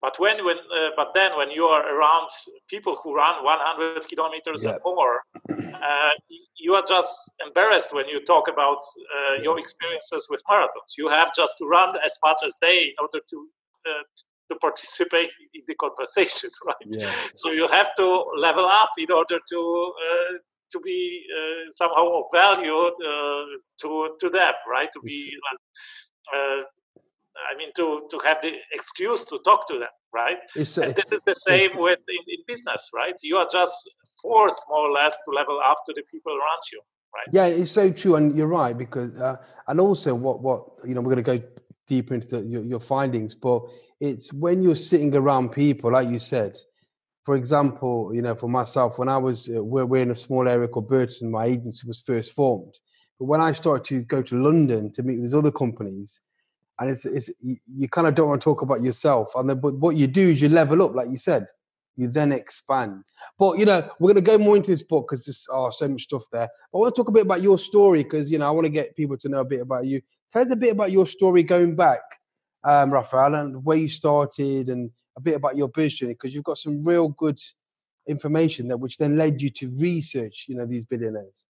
But 0.00 0.18
when, 0.18 0.44
when, 0.44 0.58
uh, 0.58 0.90
but 0.96 1.12
then 1.14 1.36
when 1.36 1.50
you 1.50 1.64
are 1.64 1.82
around 1.96 2.28
people 2.68 2.96
who 3.02 3.14
run 3.14 3.42
100 3.42 4.06
kilometers 4.06 4.66
or 4.66 4.78
more, 4.84 5.22
uh, 5.50 6.10
you 6.58 6.74
are 6.74 6.84
just 6.86 7.32
embarrassed 7.46 7.94
when 7.94 8.08
you 8.08 8.22
talk 8.24 8.48
about 8.48 8.78
uh, 8.78 9.42
your 9.42 9.58
experiences 9.58 10.28
with 10.30 10.42
marathons. 10.50 10.92
You 10.98 11.08
have 11.08 11.34
just 11.34 11.54
to 11.58 11.66
run 11.66 11.96
as 12.04 12.18
much 12.22 12.38
as 12.44 12.56
they 12.60 12.82
in 12.82 12.94
order 13.00 13.20
to 13.30 13.48
uh, 13.88 14.02
to 14.50 14.58
participate 14.60 15.30
in 15.54 15.62
the 15.66 15.74
conversation, 15.74 16.50
right? 16.66 16.76
Yeah. 16.86 17.10
So 17.34 17.52
you 17.52 17.66
have 17.68 17.94
to 17.96 18.24
level 18.36 18.66
up 18.66 18.90
in 18.98 19.10
order 19.10 19.38
to 19.52 19.92
uh, 20.06 20.32
to 20.72 20.80
be 20.80 21.24
uh, 21.34 21.70
somehow 21.70 22.08
of 22.18 22.24
value 22.32 22.90
to 23.80 24.16
to 24.20 24.28
them, 24.28 24.54
right? 24.68 24.90
To 24.92 25.00
be 25.00 25.32
I 27.52 27.56
mean, 27.56 27.70
to 27.76 28.06
to 28.10 28.18
have 28.24 28.38
the 28.42 28.52
excuse 28.72 29.24
to 29.24 29.38
talk 29.44 29.66
to 29.68 29.74
them, 29.74 29.88
right? 30.12 30.38
It's, 30.54 30.78
and 30.78 30.94
this 30.94 31.10
is 31.12 31.20
the 31.26 31.34
same 31.34 31.70
with 31.76 31.98
in, 32.08 32.22
in 32.28 32.40
business, 32.46 32.90
right? 32.94 33.14
You 33.22 33.36
are 33.38 33.48
just 33.50 33.76
forced 34.22 34.64
more 34.68 34.88
or 34.88 34.92
less 34.92 35.16
to 35.24 35.30
level 35.30 35.60
up 35.64 35.78
to 35.86 35.92
the 35.94 36.02
people 36.10 36.32
around 36.32 36.62
you, 36.72 36.80
right? 37.14 37.28
Yeah, 37.32 37.46
it's 37.46 37.70
so 37.70 37.92
true, 37.92 38.16
and 38.16 38.36
you're 38.36 38.46
right 38.46 38.76
because, 38.76 39.18
uh, 39.20 39.36
and 39.68 39.80
also 39.80 40.14
what 40.14 40.40
what 40.42 40.64
you 40.84 40.94
know, 40.94 41.00
we're 41.00 41.14
going 41.14 41.24
to 41.24 41.38
go 41.38 41.46
deeper 41.86 42.14
into 42.14 42.28
the, 42.28 42.40
your, 42.42 42.62
your 42.62 42.80
findings, 42.80 43.34
but 43.34 43.62
it's 44.00 44.32
when 44.32 44.62
you're 44.62 44.76
sitting 44.76 45.14
around 45.14 45.50
people, 45.50 45.92
like 45.92 46.08
you 46.08 46.18
said. 46.18 46.56
For 47.24 47.36
example, 47.36 48.10
you 48.12 48.20
know, 48.20 48.34
for 48.34 48.50
myself, 48.50 48.98
when 48.98 49.08
I 49.08 49.16
was 49.16 49.48
uh, 49.48 49.64
we're, 49.64 49.86
we're 49.86 50.02
in 50.02 50.10
a 50.10 50.14
small 50.14 50.46
area 50.46 50.68
called 50.68 50.88
Burton, 50.88 51.30
my 51.30 51.46
agency 51.46 51.88
was 51.88 52.00
first 52.00 52.32
formed. 52.32 52.74
But 53.18 53.26
when 53.26 53.40
I 53.40 53.52
started 53.52 53.84
to 53.84 54.02
go 54.02 54.20
to 54.20 54.42
London 54.42 54.92
to 54.92 55.02
meet 55.02 55.22
these 55.22 55.32
other 55.32 55.50
companies, 55.50 56.20
and 56.78 56.90
it's, 56.90 57.04
it's 57.06 57.30
you, 57.40 57.88
kind 57.88 58.06
of 58.06 58.14
don't 58.14 58.28
want 58.28 58.40
to 58.40 58.44
talk 58.44 58.62
about 58.62 58.82
yourself. 58.82 59.32
And 59.36 59.48
then, 59.48 59.60
but 59.60 59.74
what 59.74 59.96
you 59.96 60.06
do 60.06 60.30
is 60.30 60.42
you 60.42 60.48
level 60.48 60.82
up 60.82 60.94
like 60.94 61.08
you 61.08 61.16
said. 61.16 61.46
You 61.96 62.08
then 62.08 62.32
expand. 62.32 63.04
But 63.38 63.58
you 63.58 63.64
know 63.64 63.88
we're 64.00 64.12
going 64.12 64.24
to 64.24 64.30
go 64.30 64.38
more 64.38 64.56
into 64.56 64.72
this 64.72 64.82
book 64.82 65.06
because 65.08 65.24
there's 65.24 65.46
oh, 65.52 65.70
so 65.70 65.86
much 65.86 66.02
stuff 66.02 66.24
there. 66.32 66.48
But 66.72 66.78
i 66.78 66.80
want 66.80 66.94
to 66.94 67.00
talk 67.00 67.08
a 67.08 67.12
bit 67.12 67.22
about 67.22 67.42
your 67.42 67.58
story 67.58 68.02
because 68.02 68.32
you 68.32 68.38
know 68.38 68.46
i 68.46 68.50
want 68.50 68.64
to 68.64 68.70
get 68.70 68.96
people 68.96 69.16
to 69.18 69.28
know 69.28 69.40
a 69.40 69.44
bit 69.44 69.60
about 69.60 69.86
you. 69.86 70.00
Tell 70.32 70.42
us 70.42 70.50
a 70.50 70.56
bit 70.56 70.72
about 70.72 70.90
your 70.90 71.06
story 71.06 71.42
going 71.42 71.76
back 71.76 72.00
um 72.64 72.92
rafael 72.92 73.34
and 73.34 73.64
where 73.64 73.76
you 73.76 73.88
started 73.88 74.68
and 74.68 74.90
a 75.16 75.20
bit 75.20 75.36
about 75.36 75.56
your 75.56 75.68
business 75.68 75.94
journey 75.94 76.14
because 76.14 76.34
you've 76.34 76.44
got 76.44 76.58
some 76.58 76.84
real 76.84 77.08
good 77.08 77.38
information 78.08 78.68
that 78.68 78.78
which 78.78 78.98
then 78.98 79.16
led 79.16 79.40
you 79.40 79.50
to 79.50 79.70
research 79.80 80.46
you 80.48 80.56
know 80.56 80.66
these 80.66 80.84
billionaires 80.84 81.46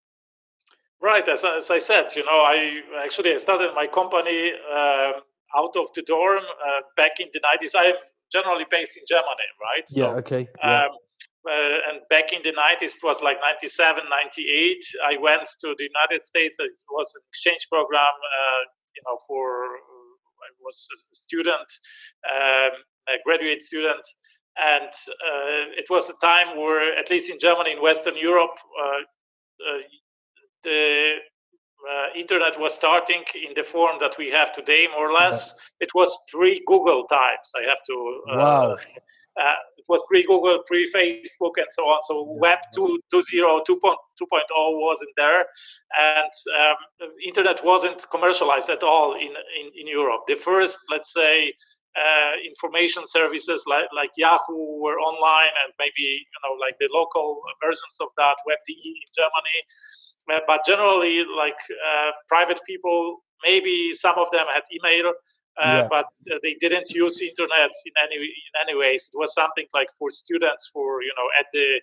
Right, 1.02 1.28
as, 1.28 1.44
as 1.44 1.70
I 1.70 1.78
said, 1.78 2.06
you 2.16 2.24
know, 2.24 2.40
I 2.40 2.80
actually 3.04 3.34
I 3.34 3.36
started 3.36 3.72
my 3.74 3.86
company. 3.86 4.52
Um, 4.74 5.22
out 5.56 5.76
of 5.76 5.86
the 5.94 6.02
dorm 6.02 6.42
uh, 6.42 6.80
back 6.96 7.20
in 7.20 7.28
the 7.32 7.40
90s. 7.40 7.72
I'm 7.76 7.94
generally 8.32 8.66
based 8.70 8.96
in 8.96 9.04
Germany, 9.08 9.48
right? 9.62 9.86
Yeah, 9.90 10.18
okay. 10.20 10.48
Yeah. 10.62 10.86
Um, 10.86 10.90
uh, 11.46 11.90
and 11.92 12.00
back 12.08 12.32
in 12.32 12.40
the 12.42 12.52
90s, 12.52 12.96
it 12.96 13.04
was 13.04 13.22
like 13.22 13.36
97, 13.40 14.04
98. 14.08 14.78
I 15.06 15.16
went 15.20 15.46
to 15.60 15.74
the 15.76 15.84
United 15.84 16.24
States. 16.24 16.56
It 16.58 16.72
was 16.90 17.12
an 17.14 17.22
exchange 17.28 17.68
program, 17.70 18.00
uh, 18.00 18.62
you 18.96 19.02
know, 19.06 19.18
for 19.28 19.76
I 20.44 20.50
was 20.60 20.88
a 21.12 21.14
student, 21.14 21.68
um, 22.28 22.72
a 23.08 23.16
graduate 23.24 23.62
student, 23.62 24.04
and 24.56 24.88
uh, 24.88 25.80
it 25.80 25.86
was 25.90 26.08
a 26.08 26.14
time 26.24 26.56
where, 26.56 26.98
at 26.98 27.10
least 27.10 27.30
in 27.30 27.38
Germany, 27.38 27.72
in 27.72 27.82
Western 27.82 28.16
Europe, 28.16 28.56
uh, 28.80 29.00
uh, 29.68 29.80
the 30.64 31.16
uh, 31.90 32.06
internet 32.16 32.58
was 32.58 32.74
starting 32.74 33.22
in 33.34 33.52
the 33.54 33.62
form 33.62 33.96
that 34.00 34.16
we 34.18 34.30
have 34.30 34.52
today, 34.52 34.88
more 34.90 35.10
or 35.10 35.12
less. 35.12 35.54
It 35.80 35.90
was 35.94 36.16
pre-Google 36.32 37.04
times. 37.04 37.52
I 37.60 37.68
have 37.68 37.82
to. 37.86 38.20
Uh, 38.30 38.36
wow. 38.36 38.76
Uh, 39.36 39.54
it 39.76 39.84
was 39.88 40.00
pre-Google, 40.08 40.62
pre-Facebook, 40.66 41.54
and 41.56 41.66
so 41.70 41.82
on. 41.82 42.00
So 42.02 42.22
Web 42.22 42.58
2.0, 42.74 42.98
2.0 43.12 43.64
2.0 43.66 43.96
wasn't 44.80 45.10
there, 45.16 45.44
and 45.98 46.30
um, 46.60 47.10
internet 47.26 47.64
wasn't 47.64 48.06
commercialized 48.10 48.70
at 48.70 48.82
all 48.82 49.14
in, 49.14 49.34
in, 49.60 49.70
in 49.76 49.86
Europe. 49.88 50.22
The 50.28 50.36
first, 50.36 50.78
let's 50.90 51.12
say, 51.12 51.52
uh, 51.96 52.32
information 52.44 53.02
services 53.06 53.64
like, 53.68 53.86
like 53.94 54.10
Yahoo 54.16 54.80
were 54.80 54.98
online, 54.98 55.52
and 55.64 55.72
maybe 55.78 56.02
you 56.02 56.38
know 56.42 56.54
like 56.58 56.76
the 56.78 56.88
local 56.92 57.40
versions 57.62 57.96
of 58.00 58.08
that, 58.16 58.36
WebDE 58.48 58.86
in 58.86 59.10
Germany. 59.14 59.58
Uh, 60.32 60.40
but 60.46 60.60
generally, 60.66 61.24
like 61.36 61.58
uh, 61.70 62.10
private 62.28 62.60
people, 62.66 63.18
maybe 63.42 63.92
some 63.92 64.16
of 64.18 64.30
them 64.30 64.46
had 64.52 64.62
email, 64.72 65.08
uh, 65.08 65.12
yeah. 65.64 65.88
but 65.88 66.06
uh, 66.32 66.38
they 66.42 66.54
didn't 66.54 66.90
use 66.90 67.20
internet 67.20 67.70
in 67.86 67.92
any 68.02 68.16
in 68.16 68.54
any 68.62 68.78
ways. 68.78 69.10
It 69.12 69.18
was 69.18 69.34
something 69.34 69.66
like 69.74 69.88
for 69.98 70.10
students, 70.10 70.70
for 70.72 71.02
you 71.02 71.12
know, 71.16 71.28
at 71.38 71.46
the 71.52 71.80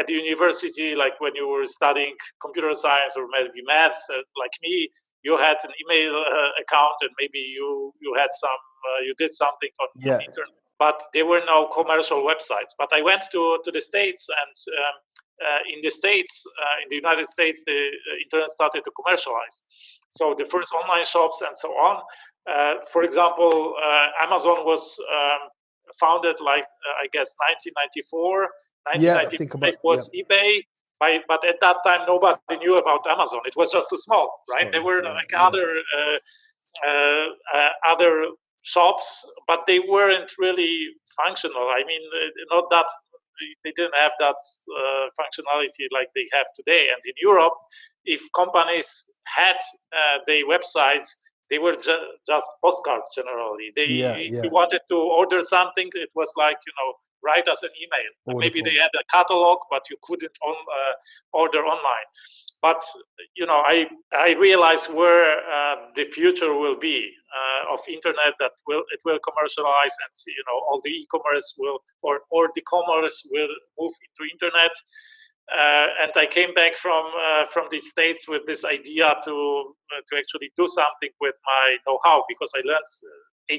at 0.00 0.06
the 0.06 0.14
university, 0.14 0.94
like 0.94 1.20
when 1.20 1.34
you 1.34 1.46
were 1.46 1.64
studying 1.64 2.14
computer 2.40 2.74
science 2.74 3.14
or 3.16 3.28
maybe 3.30 3.62
maths, 3.66 4.08
uh, 4.10 4.22
like 4.38 4.52
me, 4.62 4.88
you 5.22 5.36
had 5.36 5.58
an 5.62 5.70
email 5.80 6.24
account 6.60 6.96
and 7.02 7.10
maybe 7.20 7.38
you 7.38 7.92
you 8.00 8.14
had 8.18 8.30
some 8.32 8.58
you 9.02 9.14
did 9.16 9.32
something 9.32 9.70
on, 9.80 9.88
yeah. 9.96 10.14
on 10.14 10.20
internet 10.20 10.54
but 10.78 11.02
there 11.12 11.26
were 11.26 11.42
no 11.46 11.68
commercial 11.68 12.22
websites. 12.22 12.72
But 12.78 12.90
I 12.92 13.02
went 13.02 13.24
to, 13.32 13.58
to 13.64 13.70
the 13.70 13.80
States, 13.80 14.28
and 14.28 14.54
um, 14.78 14.84
uh, 14.84 14.96
in 15.72 15.80
the 15.82 15.90
States, 15.90 16.44
uh, 16.60 16.82
in 16.82 16.88
the 16.90 16.96
United 16.96 17.26
States, 17.26 17.64
the 17.66 17.72
uh, 17.72 18.22
internet 18.22 18.50
started 18.50 18.82
to 18.84 18.90
commercialize. 18.92 19.64
So 20.08 20.34
the 20.36 20.44
first 20.44 20.72
online 20.72 21.04
shops 21.04 21.42
and 21.42 21.56
so 21.56 21.70
on. 21.70 22.02
for 22.92 23.02
example, 23.02 23.74
Amazon 24.22 24.64
was 24.64 24.98
um, 25.10 25.48
founded 25.98 26.36
like 26.40 26.66
I 27.02 27.06
guess 27.12 27.34
1994. 27.74 28.48
1995 28.84 29.62
yeah, 29.62 29.76
was 29.82 30.10
yeah. 30.12 30.22
eBay. 30.22 30.62
By, 31.00 31.18
but 31.26 31.44
at 31.44 31.56
that 31.60 31.78
time, 31.84 32.02
nobody 32.06 32.56
knew 32.58 32.76
about 32.76 33.04
Amazon. 33.08 33.40
It 33.46 33.56
was 33.56 33.72
just 33.72 33.90
too 33.90 33.96
small, 33.96 34.44
right? 34.48 34.70
there 34.70 34.82
were 34.82 35.02
like 35.02 35.32
yeah. 35.32 35.46
other 35.46 35.66
uh, 35.68 36.18
uh, 36.86 37.26
uh, 37.54 37.68
other 37.88 38.26
shops, 38.62 39.24
but 39.46 39.60
they 39.66 39.78
weren't 39.78 40.32
really 40.38 40.88
functional. 41.16 41.68
I 41.68 41.82
mean, 41.86 42.00
not 42.50 42.64
that 42.70 42.86
they 43.64 43.72
didn't 43.76 43.96
have 43.96 44.12
that 44.18 44.36
uh, 44.36 45.06
functionality 45.18 45.86
like 45.92 46.08
they 46.14 46.26
have 46.32 46.46
today. 46.54 46.88
And 46.92 47.00
in 47.04 47.14
Europe, 47.20 47.54
if 48.04 48.20
companies 48.34 49.12
had 49.24 49.56
uh, 49.92 50.18
their 50.26 50.46
websites, 50.46 51.08
they 51.50 51.58
were 51.58 51.74
ju- 51.74 52.08
just 52.26 52.46
postcards 52.62 53.10
generally. 53.14 53.72
They, 53.76 53.86
yeah, 53.86 54.16
if 54.16 54.32
yeah. 54.32 54.42
you 54.42 54.50
wanted 54.50 54.80
to 54.88 54.96
order 54.96 55.42
something, 55.42 55.88
it 55.94 56.10
was 56.14 56.32
like 56.36 56.58
you 56.66 56.72
know 56.78 56.94
write 57.24 57.48
us 57.48 57.62
an 57.62 57.70
email. 57.82 58.38
Maybe 58.38 58.60
they 58.60 58.74
had 58.74 58.90
a 58.94 59.04
catalog, 59.10 59.58
but 59.70 59.82
you 59.90 59.96
couldn't 60.02 60.36
on, 60.44 60.54
uh, 60.54 60.92
order 61.32 61.60
online. 61.60 62.08
But 62.64 62.82
you 63.36 63.44
know, 63.44 63.60
I 63.74 63.76
I 64.28 64.30
realize 64.48 64.84
where 64.88 65.26
uh, 65.56 65.76
the 65.96 66.04
future 66.16 66.52
will 66.62 66.78
be 66.90 66.96
uh, 67.38 67.74
of 67.74 67.80
internet. 67.86 68.32
That 68.40 68.54
will 68.66 68.84
it 68.94 69.00
will 69.04 69.20
commercialize, 69.28 69.94
and 70.04 70.14
you 70.38 70.44
know, 70.48 70.58
all 70.66 70.80
the 70.82 70.92
e-commerce 71.00 71.48
will 71.58 71.78
or 72.00 72.20
or 72.30 72.48
the 72.54 72.62
commerce 72.62 73.16
will 73.32 73.52
move 73.78 73.92
into 74.06 74.32
internet. 74.34 74.74
Uh, 75.52 75.86
and 76.02 76.12
I 76.16 76.24
came 76.24 76.54
back 76.54 76.74
from 76.84 77.04
uh, 77.26 77.44
from 77.52 77.66
the 77.70 77.82
states 77.82 78.26
with 78.32 78.46
this 78.46 78.64
idea 78.64 79.08
to 79.26 79.34
uh, 79.92 80.00
to 80.08 80.12
actually 80.20 80.50
do 80.56 80.66
something 80.66 81.12
with 81.20 81.36
my 81.44 81.66
know-how 81.86 82.24
because 82.32 82.50
I 82.56 82.62
learned 82.70 82.90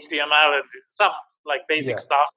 HTML 0.01 0.51
and 0.59 0.67
some 0.89 1.13
like 1.45 1.61
basic 1.67 1.97
yeah. 1.97 2.07
stuff 2.09 2.29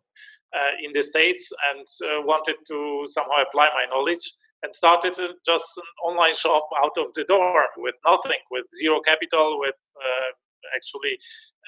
uh, 0.53 0.85
in 0.85 0.93
the 0.93 1.03
States 1.03 1.51
and 1.71 1.87
uh, 2.05 2.21
wanted 2.33 2.57
to 2.71 3.07
somehow 3.17 3.41
apply 3.49 3.69
my 3.81 3.87
knowledge 3.89 4.27
and 4.63 4.75
started 4.75 5.15
just 5.47 5.79
an 5.79 5.85
online 6.03 6.35
shop 6.35 6.69
out 6.83 6.97
of 6.99 7.15
the 7.15 7.25
door 7.25 7.67
with 7.77 7.95
nothing, 8.05 8.41
with 8.51 8.65
zero 8.75 9.01
capital, 9.01 9.59
with 9.61 9.75
uh, 9.97 10.31
actually, 10.75 11.19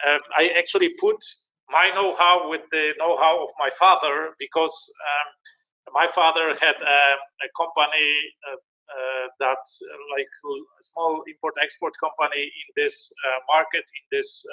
um, 0.06 0.20
I 0.36 0.50
actually 0.58 0.90
put 1.00 1.16
my 1.68 1.90
know-how 1.94 2.50
with 2.50 2.62
the 2.72 2.94
know-how 2.98 3.44
of 3.44 3.50
my 3.58 3.70
father 3.78 4.30
because 4.38 4.74
um, 5.10 5.94
my 5.94 6.06
father 6.08 6.48
had 6.60 6.76
a, 6.82 7.00
a 7.46 7.48
company 7.56 8.10
uh, 8.50 8.56
uh, 8.90 9.26
that 9.38 9.58
uh, 9.58 9.98
like 10.16 10.26
a 10.26 10.82
small 10.82 11.22
import-export 11.28 11.94
company 12.00 12.42
in 12.42 12.66
this 12.76 13.12
market, 13.48 13.84
in 13.98 14.18
this 14.18 14.44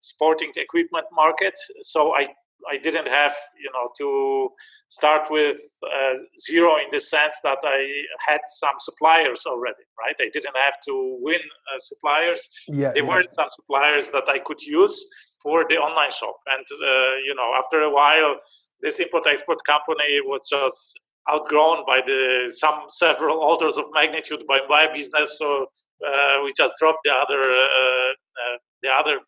sporting 0.00 0.52
equipment 0.56 1.06
market. 1.12 1.54
So 1.80 2.14
I 2.14 2.28
I 2.70 2.78
didn't 2.78 3.08
have, 3.08 3.34
you 3.58 3.70
know, 3.72 3.90
to 3.98 4.50
start 4.88 5.30
with 5.30 5.60
uh, 5.84 6.14
zero 6.38 6.76
in 6.76 6.88
the 6.92 7.00
sense 7.00 7.36
that 7.42 7.58
I 7.64 7.80
had 8.26 8.40
some 8.46 8.74
suppliers 8.78 9.44
already, 9.46 9.84
right? 9.98 10.16
I 10.20 10.30
didn't 10.32 10.56
have 10.56 10.80
to 10.86 11.16
win 11.20 11.40
uh, 11.40 11.78
suppliers. 11.78 12.48
Yeah, 12.68 12.92
there 12.92 13.04
yeah. 13.04 13.08
were 13.08 13.24
some 13.30 13.48
suppliers 13.50 14.10
that 14.10 14.28
I 14.28 14.38
could 14.38 14.62
use 14.62 14.96
for 15.42 15.66
the 15.68 15.76
online 15.76 16.10
shop, 16.10 16.36
and 16.46 16.66
uh, 16.72 17.16
you 17.26 17.34
know, 17.34 17.52
after 17.56 17.82
a 17.82 17.90
while, 17.90 18.36
this 18.80 18.98
import-export 19.00 19.58
company 19.64 20.20
was 20.24 20.48
just 20.48 21.00
outgrown 21.30 21.84
by 21.86 22.00
the 22.06 22.50
some 22.50 22.84
several 22.88 23.38
orders 23.50 23.76
of 23.76 23.84
magnitude 23.92 24.42
by 24.48 24.60
my 24.68 24.86
business, 24.92 25.38
so 25.38 25.66
uh, 26.06 26.42
we 26.44 26.52
just 26.56 26.74
dropped 26.78 27.00
the 27.04 27.12
other 27.12 27.40
uh, 27.40 28.10
uh, 28.40 28.56
the 28.82 28.90
other 28.90 29.20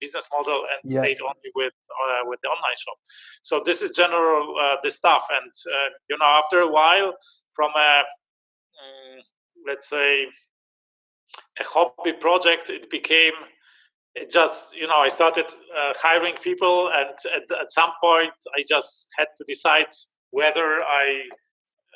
business 0.00 0.28
model 0.32 0.62
and 0.70 0.92
yeah. 0.92 1.00
stayed 1.00 1.20
only 1.20 1.50
with 1.54 1.72
uh, 1.90 2.22
with 2.24 2.40
the 2.42 2.48
online 2.48 2.78
shop. 2.78 2.96
So 3.42 3.62
this 3.64 3.82
is 3.82 3.90
general 3.92 4.54
uh, 4.60 4.76
the 4.82 4.90
stuff, 4.90 5.26
and 5.30 5.52
uh, 5.74 5.88
you 6.08 6.18
know 6.18 6.26
after 6.26 6.60
a 6.60 6.70
while, 6.70 7.14
from 7.54 7.70
a 7.76 8.02
um, 8.80 9.20
let's 9.66 9.88
say 9.88 10.26
a 11.60 11.64
hobby 11.64 12.12
project, 12.12 12.70
it 12.70 12.90
became 12.90 13.32
it 14.14 14.30
just 14.30 14.76
you 14.76 14.86
know 14.86 14.98
I 14.98 15.08
started 15.08 15.46
uh, 15.46 15.92
hiring 15.96 16.34
people, 16.42 16.90
and 16.94 17.10
at, 17.36 17.60
at, 17.60 17.70
some 17.70 17.92
point 18.02 18.32
I 18.56 18.62
just 18.68 19.08
had 19.16 19.28
to 19.36 19.44
decide 19.46 19.92
whether 20.30 20.82
I 20.82 21.22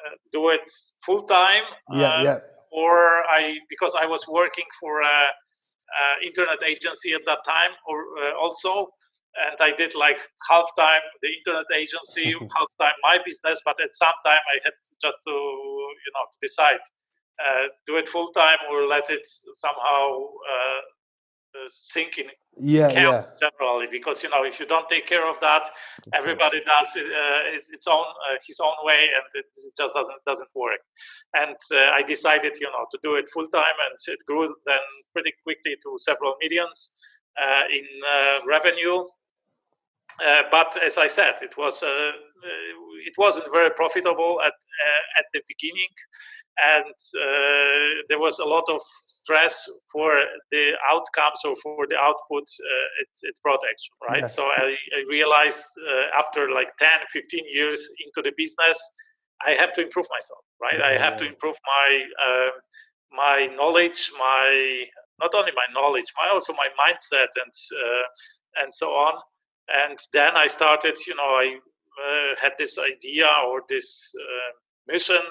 uh, 0.07 0.15
do 0.33 0.51
it 0.51 0.71
full 1.05 1.23
time. 1.23 1.65
Yeah, 1.91 2.23
yeah. 2.23 2.39
Or 2.71 3.25
I 3.29 3.59
because 3.69 3.95
I 3.99 4.07
was 4.07 4.25
working 4.29 4.65
for 4.81 5.03
a 5.03 5.05
uh, 5.05 5.27
internet 6.25 6.63
agency 6.63 7.13
at 7.13 7.25
that 7.27 7.41
time, 7.47 7.73
or 7.87 8.05
uh, 8.23 8.33
also, 8.39 8.89
and 9.51 9.57
I 9.61 9.73
did 9.73 9.95
like 9.95 10.19
half 10.49 10.67
time 10.77 11.03
the 11.23 11.29
internet 11.29 11.67
agency, 11.75 12.33
half 12.57 12.71
time 12.81 12.97
my 13.03 13.19
business. 13.25 13.61
But 13.65 13.81
at 13.81 13.95
some 13.95 14.17
time, 14.25 14.43
I 14.55 14.59
had 14.65 14.75
just 15.01 15.19
to 15.27 15.31
you 15.33 16.13
know 16.15 16.27
decide 16.41 16.81
uh, 17.41 17.67
do 17.87 17.97
it 17.97 18.09
full 18.09 18.31
time 18.31 18.59
or 18.71 18.87
let 18.87 19.11
it 19.11 19.27
somehow 19.27 20.23
uh, 20.53 20.81
sink 21.69 22.19
in 22.19 22.27
yeah, 22.59 22.91
yeah. 22.91 23.25
generally 23.41 23.87
because 23.91 24.23
you 24.23 24.29
know 24.29 24.45
if 24.45 24.61
you 24.61 24.67
don't 24.67 24.89
take 24.89 25.07
care 25.07 25.29
of 25.29 25.41
that 25.41 25.69
everybody 26.13 26.61
does 26.65 26.95
it, 26.97 27.07
uh, 27.07 27.73
its 27.73 27.87
own 27.87 28.05
uh, 28.05 28.37
his 28.47 28.61
own 28.61 28.75
way 28.83 29.09
and 29.17 29.25
it 29.35 29.47
just 29.55 29.95
doesn't 29.95 30.25
doesn't 30.27 30.51
work. 30.55 30.81
And 31.35 31.57
uh, 31.73 31.97
i 31.99 32.03
decided 32.03 32.53
you 32.61 32.67
know 32.67 32.87
to 32.91 32.99
do 33.03 33.15
it 33.17 33.29
full 33.31 33.49
time 33.49 33.79
and 33.87 33.97
it 34.15 34.21
grew 34.27 34.55
then 34.67 34.85
pretty 35.13 35.33
quickly 35.45 35.77
to 35.83 35.97
several 35.99 36.35
millions 36.43 36.95
uh, 37.41 37.65
in 37.71 37.87
uh, 38.07 38.39
revenue. 38.47 39.05
Uh, 40.23 40.43
but 40.51 40.77
as 40.85 40.99
i 40.99 41.07
said 41.07 41.35
it 41.41 41.57
was 41.57 41.83
it 41.83 43.15
wasn't 43.17 43.47
very 43.51 43.71
profitable 43.71 44.43
at 44.43 44.53
at 45.19 45.25
the 45.33 45.41
beginning 45.49 45.89
and 46.59 46.95
uh, 47.17 48.03
there 48.09 48.19
was 48.19 48.39
a 48.39 48.45
lot 48.45 48.65
of 48.69 48.81
stress 49.07 49.69
for 49.91 50.13
the 50.51 50.73
outcomes 50.91 51.41
or 51.45 51.57
for 51.57 51.87
the 51.89 51.97
output 51.97 52.45
uh, 52.45 53.01
it, 53.01 53.09
it, 53.23 53.35
brought 53.43 53.61
actually 53.71 54.21
right 54.21 54.29
so 54.29 54.45
i, 54.45 54.77
I 54.97 55.05
realized 55.09 55.65
uh, 55.89 56.19
after 56.19 56.51
like 56.51 56.69
10 56.79 56.89
15 57.13 57.45
years 57.53 57.89
into 58.05 58.29
the 58.29 58.35
business 58.37 58.79
i 59.47 59.53
have 59.53 59.73
to 59.75 59.83
improve 59.83 60.07
myself 60.11 60.41
right 60.61 60.79
yeah. 60.79 60.89
i 60.89 60.93
have 61.03 61.17
to 61.17 61.27
improve 61.27 61.57
my 61.67 62.05
uh, 62.27 62.51
my 63.13 63.49
knowledge 63.57 64.11
my 64.19 64.85
not 65.23 65.35
only 65.35 65.53
my 65.55 65.69
knowledge, 65.73 66.11
my 66.21 66.29
also 66.33 66.53
my 66.55 66.69
mindset 66.83 67.31
and 67.43 67.53
uh, 67.85 68.05
and 68.63 68.75
so 68.75 68.89
on. 68.91 69.15
And 69.69 69.99
then 70.13 70.37
I 70.37 70.47
started, 70.49 70.97
you 71.07 71.15
know, 71.15 71.31
I 71.45 71.57
uh, 72.05 72.35
had 72.41 72.53
this 72.59 72.79
idea 72.79 73.29
or 73.47 73.63
this 73.69 74.13
uh, 74.21 74.51
mission 74.93 75.23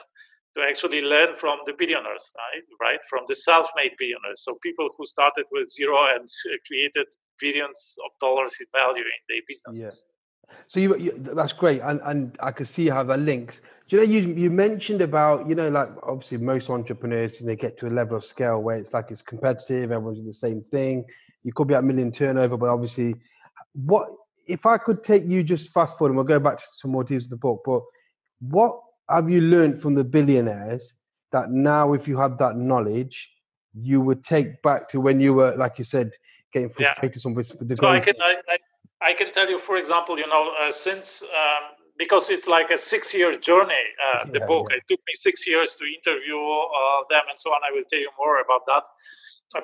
to 0.55 0.63
actually 0.63 1.01
learn 1.01 1.33
from 1.35 1.59
the 1.65 1.73
billionaires, 1.73 2.31
right? 2.37 2.63
Right, 2.79 2.99
from 3.09 3.21
the 3.27 3.35
self-made 3.35 3.93
billionaires. 3.97 4.43
So 4.43 4.57
people 4.61 4.89
who 4.97 5.05
started 5.05 5.45
with 5.51 5.69
zero 5.69 5.97
and 6.13 6.27
created 6.67 7.07
billions 7.39 7.95
of 8.05 8.11
dollars 8.19 8.57
in 8.59 8.67
value 8.73 9.03
in 9.03 9.21
their 9.29 9.41
businesses. 9.47 10.03
Yeah. 10.03 10.55
So 10.67 10.79
you, 10.79 10.97
you, 10.97 11.11
that's 11.11 11.53
great, 11.53 11.81
and 11.81 12.01
and 12.03 12.37
I 12.41 12.51
can 12.51 12.65
see 12.65 12.89
how 12.89 13.03
that 13.03 13.19
links. 13.19 13.61
Do 13.87 13.95
you 13.95 13.97
know 13.97 14.11
you 14.11 14.21
you 14.33 14.49
mentioned 14.49 15.01
about 15.01 15.47
you 15.47 15.55
know 15.55 15.69
like 15.69 15.89
obviously 16.03 16.37
most 16.39 16.69
entrepreneurs 16.69 17.39
they 17.39 17.55
get 17.55 17.77
to 17.77 17.87
a 17.87 17.89
level 17.89 18.17
of 18.17 18.23
scale 18.23 18.61
where 18.61 18.77
it's 18.77 18.93
like 18.93 19.11
it's 19.11 19.21
competitive, 19.21 19.91
everyone's 19.91 20.17
doing 20.17 20.27
the 20.27 20.33
same 20.33 20.61
thing. 20.61 21.05
You 21.43 21.53
could 21.53 21.67
be 21.67 21.73
at 21.73 21.79
a 21.79 21.85
million 21.85 22.11
turnover, 22.11 22.57
but 22.57 22.69
obviously, 22.69 23.15
what 23.73 24.09
if 24.47 24.65
I 24.65 24.77
could 24.77 25.03
take 25.03 25.23
you 25.25 25.43
just 25.43 25.71
fast 25.71 25.97
forward 25.97 26.11
and 26.11 26.17
we'll 26.17 26.25
go 26.25 26.39
back 26.39 26.57
to 26.57 26.63
some 26.73 26.91
more 26.91 27.03
details 27.03 27.25
of 27.25 27.31
the 27.31 27.37
book, 27.37 27.61
but 27.65 27.81
what 28.39 28.79
have 29.11 29.29
you 29.29 29.41
learned 29.41 29.79
from 29.79 29.95
the 29.95 30.03
billionaires 30.03 30.95
that 31.31 31.49
now 31.49 31.93
if 31.93 32.07
you 32.07 32.17
had 32.17 32.37
that 32.37 32.55
knowledge 32.57 33.31
you 33.73 34.01
would 34.01 34.23
take 34.23 34.61
back 34.61 34.87
to 34.89 34.99
when 34.99 35.19
you 35.19 35.33
were 35.33 35.55
like 35.55 35.77
you 35.77 35.83
said 35.83 36.11
getting 36.51 36.69
frustrated 36.69 37.21
yeah. 37.23 37.31
with 37.33 37.67
the 37.67 37.75
so 37.77 37.87
I 37.87 37.99
can, 37.99 38.15
I, 38.21 38.35
I, 38.49 38.57
I, 39.01 39.13
can 39.13 39.31
tell 39.31 39.49
you 39.49 39.57
for 39.57 39.77
example 39.77 40.19
you 40.19 40.27
know 40.27 40.53
uh, 40.61 40.69
since 40.69 41.23
um, 41.23 41.63
because 41.97 42.29
it's 42.29 42.47
like 42.47 42.71
a 42.71 42.77
six 42.77 43.13
year 43.13 43.35
journey 43.37 43.85
uh, 44.05 44.25
the 44.25 44.39
yeah, 44.39 44.45
book 44.45 44.67
yeah. 44.69 44.77
it 44.77 44.83
took 44.89 44.99
me 45.07 45.13
six 45.13 45.47
years 45.47 45.75
to 45.77 45.85
interview 45.85 46.37
uh, 46.37 47.03
them 47.09 47.23
and 47.29 47.39
so 47.39 47.51
on 47.51 47.61
i 47.67 47.71
will 47.73 47.83
tell 47.89 47.99
you 47.99 48.11
more 48.19 48.41
about 48.41 48.65
that 48.67 48.83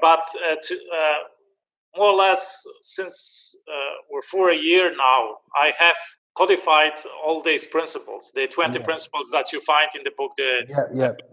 but 0.01 0.25
uh, 0.49 0.55
to, 0.61 0.75
uh, 0.97 1.19
more 1.97 2.13
or 2.13 2.17
less 2.17 2.63
since 2.81 3.55
uh, 3.67 3.95
we're 4.09 4.21
for 4.21 4.51
a 4.51 4.55
year 4.55 4.95
now 4.95 5.37
i 5.55 5.73
have 5.77 5.97
codified 6.37 6.93
all 7.25 7.41
these 7.41 7.65
principles 7.65 8.31
the 8.35 8.47
20 8.47 8.77
yeah. 8.77 8.85
principles 8.85 9.29
that 9.31 9.51
you 9.51 9.59
find 9.61 9.89
in 9.95 10.03
the 10.03 10.11
book 10.17 10.31
the, 10.37 10.49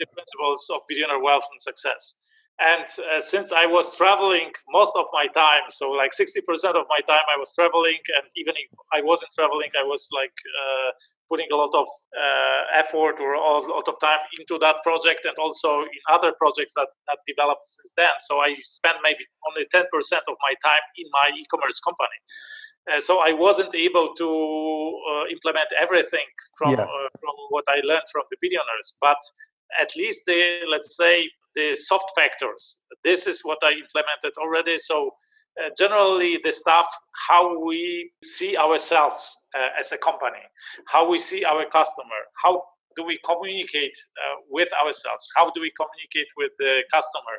the 0.00 0.06
principles 0.16 0.70
of 0.74 0.80
billionaire 0.88 1.20
wealth 1.20 1.44
and 1.52 1.60
success. 1.60 2.14
And 2.60 2.86
uh, 2.86 3.18
since 3.18 3.52
i 3.52 3.66
was 3.66 3.96
traveling 3.96 4.50
most 4.70 4.94
of 4.96 5.06
my 5.12 5.26
time 5.34 5.64
so 5.70 5.90
like 5.90 6.12
60% 6.12 6.38
of 6.80 6.86
my 6.94 7.00
time 7.12 7.26
i 7.34 7.36
was 7.36 7.52
traveling 7.52 7.98
and 8.16 8.26
even 8.36 8.54
if 8.62 8.70
i 8.96 9.02
wasn't 9.02 9.32
traveling 9.34 9.70
i 9.76 9.82
was 9.82 10.08
like 10.14 10.36
uh, 10.62 10.90
putting 11.28 11.50
a 11.50 11.56
lot 11.56 11.74
of 11.74 11.88
uh, 12.14 12.78
effort 12.82 13.16
or 13.18 13.34
a 13.34 13.58
lot 13.76 13.88
of 13.88 13.98
time 13.98 14.22
into 14.38 14.56
that 14.64 14.76
project 14.84 15.22
and 15.24 15.36
also 15.36 15.82
in 15.82 16.02
other 16.16 16.32
projects 16.38 16.74
that, 16.78 16.88
that 17.08 17.18
developed 17.26 17.66
since 17.66 17.92
then. 17.96 18.14
So 18.20 18.38
i 18.38 18.54
spent 18.62 18.98
maybe 19.02 19.24
only 19.50 19.66
10% 19.74 19.82
of 20.30 20.36
my 20.46 20.54
time 20.62 20.84
in 20.96 21.06
my 21.10 21.26
e-commerce 21.34 21.80
company 21.80 22.18
uh, 22.92 23.00
so 23.00 23.20
I 23.24 23.32
wasn't 23.32 23.74
able 23.74 24.14
to 24.14 25.00
uh, 25.10 25.24
implement 25.30 25.68
everything 25.80 26.26
from 26.56 26.72
yeah. 26.72 26.82
uh, 26.82 27.08
from 27.20 27.34
what 27.50 27.64
I 27.68 27.80
learned 27.84 28.08
from 28.12 28.24
the 28.30 28.36
billionaires, 28.40 28.96
but 29.00 29.18
at 29.80 29.90
least 29.96 30.26
the 30.26 30.60
let's 30.68 30.96
say 30.96 31.28
the 31.54 31.76
soft 31.76 32.10
factors. 32.16 32.82
This 33.04 33.26
is 33.26 33.40
what 33.42 33.58
I 33.62 33.72
implemented 33.72 34.32
already. 34.38 34.76
So 34.78 35.14
uh, 35.62 35.70
generally 35.78 36.40
the 36.42 36.52
stuff 36.52 36.86
how 37.28 37.64
we 37.64 38.10
see 38.24 38.56
ourselves 38.56 39.36
uh, 39.56 39.78
as 39.78 39.92
a 39.92 39.98
company 39.98 40.42
how 40.88 41.08
we 41.08 41.16
see 41.16 41.44
our 41.44 41.64
customer 41.66 42.20
how 42.42 42.60
do 42.96 43.04
we 43.04 43.18
communicate 43.24 43.96
uh, 44.18 44.36
with 44.50 44.68
ourselves 44.82 45.30
how 45.36 45.50
do 45.52 45.60
we 45.60 45.70
communicate 45.76 46.26
with 46.36 46.50
the 46.58 46.82
customer 46.92 47.36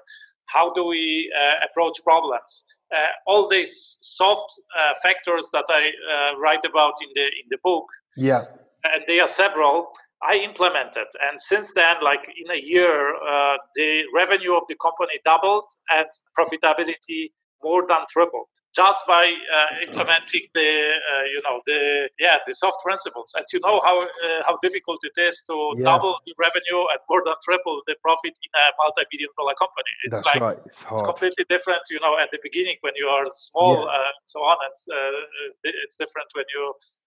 how 0.47 0.73
do 0.73 0.86
we 0.86 1.31
uh, 1.36 1.65
approach 1.69 1.97
problems? 2.03 2.65
Uh, 2.95 3.08
all 3.27 3.47
these 3.49 3.97
soft 4.01 4.53
uh, 4.79 4.93
factors 5.01 5.49
that 5.51 5.65
i 5.69 5.91
write 6.39 6.63
about 6.63 6.93
in 7.01 7.10
the 7.15 7.23
in 7.23 7.47
the 7.49 7.58
book. 7.63 7.86
Yeah. 8.15 8.43
And 8.84 9.03
there 9.08 9.23
are 9.23 9.27
several 9.27 9.91
I 10.23 10.36
implemented. 10.36 11.08
And 11.21 11.39
since 11.39 11.73
then, 11.73 11.97
like 12.01 12.27
in 12.27 12.49
a 12.51 12.60
year, 12.60 13.15
uh, 13.15 13.58
the 13.75 14.03
revenue 14.13 14.55
of 14.55 14.63
the 14.67 14.75
company 14.75 15.19
doubled 15.23 15.65
and 15.89 16.08
profitability 16.38 17.31
more 17.65 17.84
than 17.91 18.04
tripled 18.13 18.49
just 18.75 19.08
by 19.08 19.32
uh, 19.32 19.71
implementing 19.88 20.43
the 20.54 20.69
uh, 21.12 21.25
you 21.34 21.41
know 21.47 21.63
the 21.65 22.10
yeah 22.19 22.38
the 22.45 22.54
soft 22.54 22.84
principles 22.84 23.32
and 23.38 23.45
you 23.54 23.60
know 23.63 23.80
how 23.88 24.04
uh, 24.04 24.39
how 24.45 24.60
difficult 24.62 24.99
it 25.04 25.17
is 25.19 25.41
to 25.47 25.56
yeah. 25.78 25.88
double 25.89 26.19
the 26.28 26.34
revenue 26.38 26.82
and 26.91 26.99
more 27.10 27.23
than 27.23 27.36
triple 27.43 27.82
the 27.88 27.95
profit 28.04 28.36
in 28.36 28.51
a 28.51 28.65
multi-billion 28.84 29.32
dollar 29.39 29.56
company 29.56 29.91
it's 30.04 30.19
That's 30.19 30.28
like 30.28 30.41
right. 30.43 30.60
it's, 30.65 30.84
it's, 30.91 31.06
completely 31.12 31.45
different 31.49 31.82
you 31.89 31.99
know 32.04 32.19
at 32.19 32.30
the 32.36 32.39
beginning 32.43 32.75
when 32.82 32.93
you 32.99 33.08
are 33.08 33.25
small 33.32 33.88
yeah. 33.88 34.04
and 34.04 34.15
so 34.25 34.39
on 34.43 34.58
and 34.67 34.75
uh, 34.91 35.71
it's 35.86 35.95
different 35.95 36.28
when 36.36 36.45
you 36.54 36.63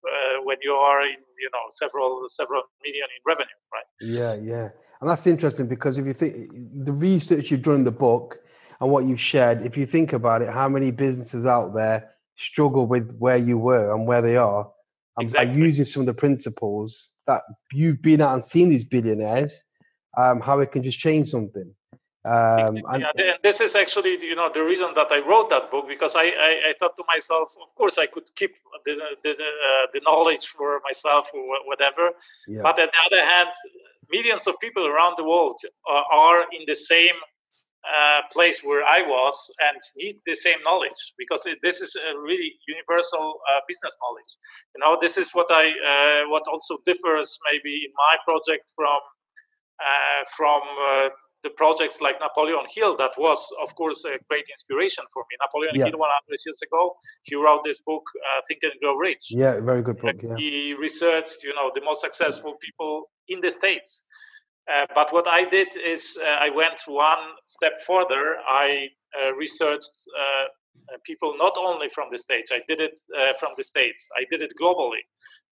uh, 0.08 0.36
when 0.48 0.58
you 0.62 0.72
are 0.72 1.02
in 1.04 1.20
you 1.36 1.50
know 1.52 1.64
several 1.68 2.24
several 2.28 2.62
million 2.82 3.08
in 3.16 3.20
revenue 3.28 3.60
right 3.76 3.88
yeah 4.00 4.34
yeah 4.40 4.68
and 5.00 5.10
that's 5.10 5.26
interesting 5.26 5.68
because 5.68 5.98
if 5.98 6.06
you 6.06 6.14
think 6.14 6.50
the 6.88 6.92
research 6.92 7.50
you've 7.50 7.62
done 7.62 7.80
in 7.82 7.84
the 7.84 7.98
book 8.06 8.40
and 8.80 8.90
what 8.90 9.04
you've 9.04 9.20
shared, 9.20 9.64
if 9.64 9.76
you 9.76 9.86
think 9.86 10.12
about 10.12 10.42
it, 10.42 10.48
how 10.48 10.68
many 10.68 10.90
businesses 10.90 11.46
out 11.46 11.74
there 11.74 12.10
struggle 12.36 12.86
with 12.86 13.16
where 13.18 13.36
you 13.36 13.58
were 13.58 13.92
and 13.92 14.06
where 14.06 14.22
they 14.22 14.36
are, 14.36 14.70
and 15.16 15.24
exactly. 15.26 15.52
by 15.52 15.58
using 15.58 15.84
some 15.84 16.00
of 16.00 16.06
the 16.06 16.14
principles 16.14 17.10
that 17.26 17.42
you've 17.72 18.00
been 18.00 18.20
at 18.20 18.32
and 18.32 18.44
seen 18.44 18.68
these 18.68 18.84
billionaires, 18.84 19.64
um, 20.16 20.40
how 20.40 20.60
it 20.60 20.72
can 20.72 20.82
just 20.82 20.98
change 20.98 21.28
something. 21.28 21.74
Um, 22.24 22.76
and, 22.90 23.00
yeah, 23.00 23.12
and 23.16 23.38
this 23.42 23.60
is 23.60 23.74
actually 23.74 24.18
you 24.20 24.34
know 24.34 24.50
the 24.52 24.62
reason 24.62 24.88
that 24.96 25.06
I 25.10 25.20
wrote 25.20 25.48
that 25.50 25.70
book 25.70 25.88
because 25.88 26.14
I, 26.14 26.24
I, 26.24 26.52
I 26.70 26.74
thought 26.78 26.96
to 26.96 27.04
myself, 27.08 27.54
of 27.62 27.74
course, 27.74 27.96
I 27.96 28.06
could 28.06 28.24
keep 28.34 28.54
the 28.84 29.00
the, 29.22 29.30
uh, 29.30 29.86
the 29.92 30.00
knowledge 30.04 30.46
for 30.46 30.80
myself 30.84 31.30
or 31.32 31.42
whatever, 31.64 32.10
yeah. 32.46 32.62
but 32.62 32.78
at 32.78 32.90
the 32.92 32.98
other 33.06 33.24
hand, 33.24 33.50
millions 34.10 34.46
of 34.46 34.58
people 34.60 34.86
around 34.86 35.14
the 35.16 35.24
world 35.24 35.58
are, 35.88 36.04
are 36.12 36.42
in 36.52 36.64
the 36.66 36.74
same 36.74 37.14
uh, 37.86 38.20
place 38.32 38.62
where 38.64 38.84
I 38.84 39.02
was 39.02 39.34
and 39.60 39.78
need 39.96 40.16
the 40.26 40.34
same 40.34 40.58
knowledge 40.64 41.14
because 41.16 41.46
this 41.62 41.80
is 41.80 41.96
a 41.96 42.18
really 42.18 42.52
universal 42.66 43.40
uh, 43.48 43.60
business 43.68 43.96
knowledge. 44.02 44.32
You 44.74 44.80
know, 44.82 44.98
this 45.00 45.16
is 45.16 45.30
what 45.32 45.46
I 45.50 45.70
uh, 45.70 46.28
what 46.28 46.42
also 46.48 46.76
differs 46.84 47.38
maybe 47.50 47.74
in 47.86 47.92
my 47.96 48.16
project 48.24 48.72
from 48.74 49.00
uh, 49.78 50.24
from 50.36 50.62
uh, 50.90 51.08
the 51.44 51.50
projects 51.50 52.00
like 52.00 52.16
Napoleon 52.20 52.66
Hill. 52.74 52.96
That 52.96 53.12
was, 53.16 53.40
of 53.62 53.72
course, 53.76 54.04
a 54.04 54.18
great 54.28 54.46
inspiration 54.50 55.04
for 55.14 55.22
me. 55.30 55.36
Napoleon 55.40 55.74
yeah. 55.76 55.86
Hill, 55.86 55.98
100 55.98 56.38
years 56.44 56.60
ago, 56.62 56.96
he 57.22 57.36
wrote 57.36 57.62
this 57.64 57.80
book, 57.86 58.02
Think 58.48 58.64
and 58.64 58.72
Grow 58.82 58.96
Rich. 58.96 59.26
Yeah, 59.30 59.60
very 59.60 59.82
good 59.82 59.98
book. 59.98 60.16
Yeah. 60.20 60.34
He 60.36 60.74
researched, 60.74 61.44
you 61.44 61.54
know, 61.54 61.70
the 61.76 61.80
most 61.80 62.00
successful 62.00 62.56
people 62.60 63.04
in 63.28 63.40
the 63.40 63.52
states 63.52 64.08
uh, 64.72 64.86
but 64.94 65.12
what 65.12 65.26
I 65.26 65.48
did 65.48 65.68
is 65.76 66.18
uh, 66.22 66.28
I 66.28 66.50
went 66.50 66.80
one 66.86 67.24
step 67.46 67.80
further. 67.86 68.36
I 68.46 68.88
uh, 69.18 69.32
researched 69.34 69.92
uh, 70.18 70.96
people 71.04 71.34
not 71.38 71.54
only 71.58 71.88
from 71.88 72.08
the 72.10 72.18
States, 72.18 72.50
I 72.52 72.60
did 72.68 72.80
it 72.80 73.00
uh, 73.18 73.32
from 73.40 73.52
the 73.56 73.62
States, 73.62 74.08
I 74.16 74.24
did 74.30 74.42
it 74.42 74.52
globally. 74.60 75.02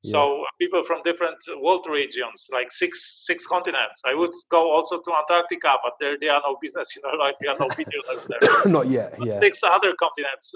Yeah. 0.02 0.12
So 0.12 0.44
people 0.60 0.84
from 0.84 1.02
different 1.02 1.38
world 1.60 1.86
regions, 1.88 2.48
like 2.52 2.70
six 2.70 3.24
six 3.26 3.46
continents. 3.46 4.02
I 4.06 4.14
would 4.14 4.32
go 4.50 4.70
also 4.70 5.00
to 5.00 5.10
Antarctica, 5.14 5.74
but 5.82 5.94
there 6.00 6.16
there 6.20 6.32
are 6.32 6.42
no 6.44 6.56
business, 6.60 6.88
you 6.96 7.02
know, 7.02 7.16
like 7.18 7.36
there 7.40 7.52
are 7.52 7.58
no 7.58 7.68
videos 7.68 8.26
there. 8.28 8.72
not 8.72 8.88
yet. 8.88 9.14
Yeah. 9.22 9.38
Six 9.40 9.62
other 9.64 9.94
continents 9.94 10.52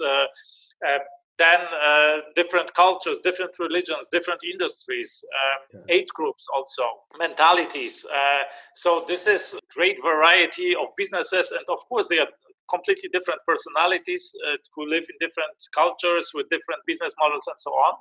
then 1.41 1.61
uh, 1.89 2.17
different 2.35 2.69
cultures, 2.73 3.19
different 3.19 3.53
religions, 3.57 4.07
different 4.11 4.41
industries, 4.53 5.11
um, 5.41 5.59
yeah. 5.73 5.95
age 5.95 6.11
groups, 6.13 6.47
also 6.55 6.83
mentalities. 7.17 8.05
Uh, 8.05 8.43
so 8.75 9.03
this 9.07 9.25
is 9.27 9.59
great 9.73 9.97
variety 10.03 10.75
of 10.75 10.87
businesses, 10.97 11.51
and 11.51 11.65
of 11.75 11.79
course 11.89 12.07
they 12.07 12.19
are 12.19 12.31
completely 12.69 13.09
different 13.11 13.41
personalities 13.47 14.23
uh, 14.47 14.55
who 14.73 14.87
live 14.87 15.05
in 15.11 15.15
different 15.19 15.55
cultures 15.75 16.31
with 16.35 16.47
different 16.49 16.81
business 16.85 17.13
models 17.19 17.45
and 17.47 17.59
so 17.59 17.71
on. 17.71 17.93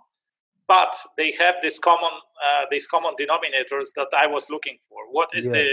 But 0.68 0.94
they 1.16 1.32
have 1.32 1.56
this 1.62 1.78
common 1.78 2.14
uh, 2.46 2.64
these 2.70 2.86
common 2.86 3.14
denominators 3.22 3.88
that 3.96 4.10
I 4.16 4.26
was 4.26 4.50
looking 4.50 4.78
for. 4.88 5.00
What 5.10 5.28
is 5.34 5.46
yeah. 5.46 5.52
the 5.56 5.66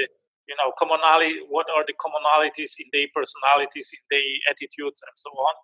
you 0.49 0.55
know 0.59 0.71
commonality? 0.79 1.35
What 1.49 1.67
are 1.75 1.83
the 1.85 1.97
commonalities 2.05 2.71
in 2.81 2.87
their 2.93 3.07
personalities, 3.13 3.91
in 3.97 4.03
their 4.09 4.31
attitudes, 4.51 4.99
and 5.05 5.15
so 5.15 5.29
on? 5.47 5.55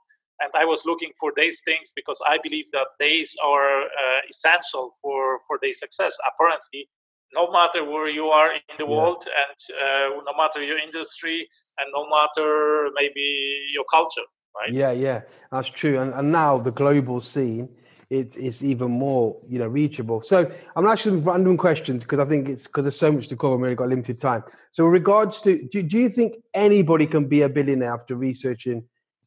And 0.44 0.52
I 0.56 0.66
was 0.66 0.86
looking 0.86 1.12
for 1.20 1.32
these 1.36 1.62
things 1.62 1.92
because 1.96 2.22
I 2.28 2.38
believe 2.44 2.66
that 2.74 2.88
these 3.00 3.36
are 3.44 3.84
uh, 3.84 4.20
essential 4.30 4.92
for 5.02 5.40
for 5.48 5.58
their 5.62 5.74
success. 5.74 6.18
Apparently, 6.32 6.90
no 7.34 7.52
matter 7.52 7.84
where 7.84 8.10
you 8.10 8.28
are 8.28 8.54
in 8.54 8.76
the 8.78 8.86
yeah. 8.86 8.90
world, 8.90 9.26
and 9.26 9.60
uh, 9.82 10.22
no 10.28 10.34
matter 10.38 10.64
your 10.64 10.80
industry, 10.80 11.48
and 11.80 11.88
no 11.94 12.08
matter 12.10 12.90
maybe 12.96 13.28
your 13.74 13.86
culture, 13.90 14.28
right? 14.56 14.72
Yeah, 14.72 14.92
yeah, 14.92 15.22
that's 15.52 15.70
true. 15.70 16.00
And, 16.00 16.14
and 16.14 16.32
now 16.32 16.58
the 16.58 16.72
global 16.72 17.20
scene. 17.22 17.70
It's, 18.10 18.36
it's 18.36 18.62
even 18.64 18.92
more 18.92 19.40
you 19.48 19.58
know 19.58 19.68
reachable. 19.68 20.22
So 20.22 20.52
I'm 20.76 20.86
asking 20.86 21.24
random 21.24 21.58
questions 21.58 22.04
because 22.04 22.20
I 22.20 22.26
think 22.26 22.48
it's 22.48 22.68
because 22.68 22.84
there's 22.84 23.00
so 23.00 23.12
much 23.12 23.28
to 23.30 23.36
cover. 23.36 23.58
We've 23.58 23.76
got 23.76 23.90
limited 23.90 24.20
time. 24.20 24.44
So, 24.72 24.86
in 24.86 24.92
regards 24.92 25.42
to, 25.42 25.68
do, 25.70 25.82
do 25.82 25.98
you 25.98 26.10
think 26.10 26.36
anybody 26.54 27.08
can 27.08 27.28
be 27.28 27.42
a 27.42 27.50
billionaire 27.50 27.92
after 27.92 28.16
researching 28.16 28.84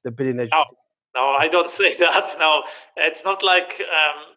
the 0.06 0.12
billionaires. 0.12 0.50
No, 0.52 0.64
no, 1.16 1.30
I 1.30 1.48
don't 1.48 1.70
say 1.70 1.96
that. 2.04 2.36
No, 2.38 2.62
it's 2.96 3.24
not 3.24 3.42
like 3.42 3.80
um, 3.80 4.36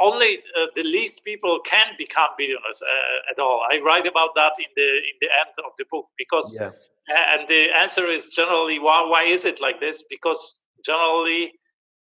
only 0.00 0.38
uh, 0.58 0.66
the 0.74 0.82
least 0.82 1.24
people 1.24 1.60
can 1.64 1.88
become 1.98 2.30
billionaires 2.38 2.82
uh, 2.82 3.30
at 3.32 3.38
all. 3.38 3.62
I 3.70 3.80
write 3.80 4.06
about 4.06 4.30
that 4.34 4.54
in 4.58 4.70
the 4.76 4.88
in 5.10 5.16
the 5.20 5.28
end 5.42 5.54
of 5.64 5.72
the 5.78 5.84
book 5.90 6.06
because, 6.18 6.56
Yeah. 6.60 6.72
and 7.38 7.48
the 7.48 7.70
answer 7.82 8.06
is 8.06 8.32
generally 8.32 8.78
why 8.78 9.02
why 9.12 9.24
is 9.24 9.44
it 9.44 9.60
like 9.60 9.80
this? 9.80 10.04
Because 10.10 10.60
generally 10.84 11.52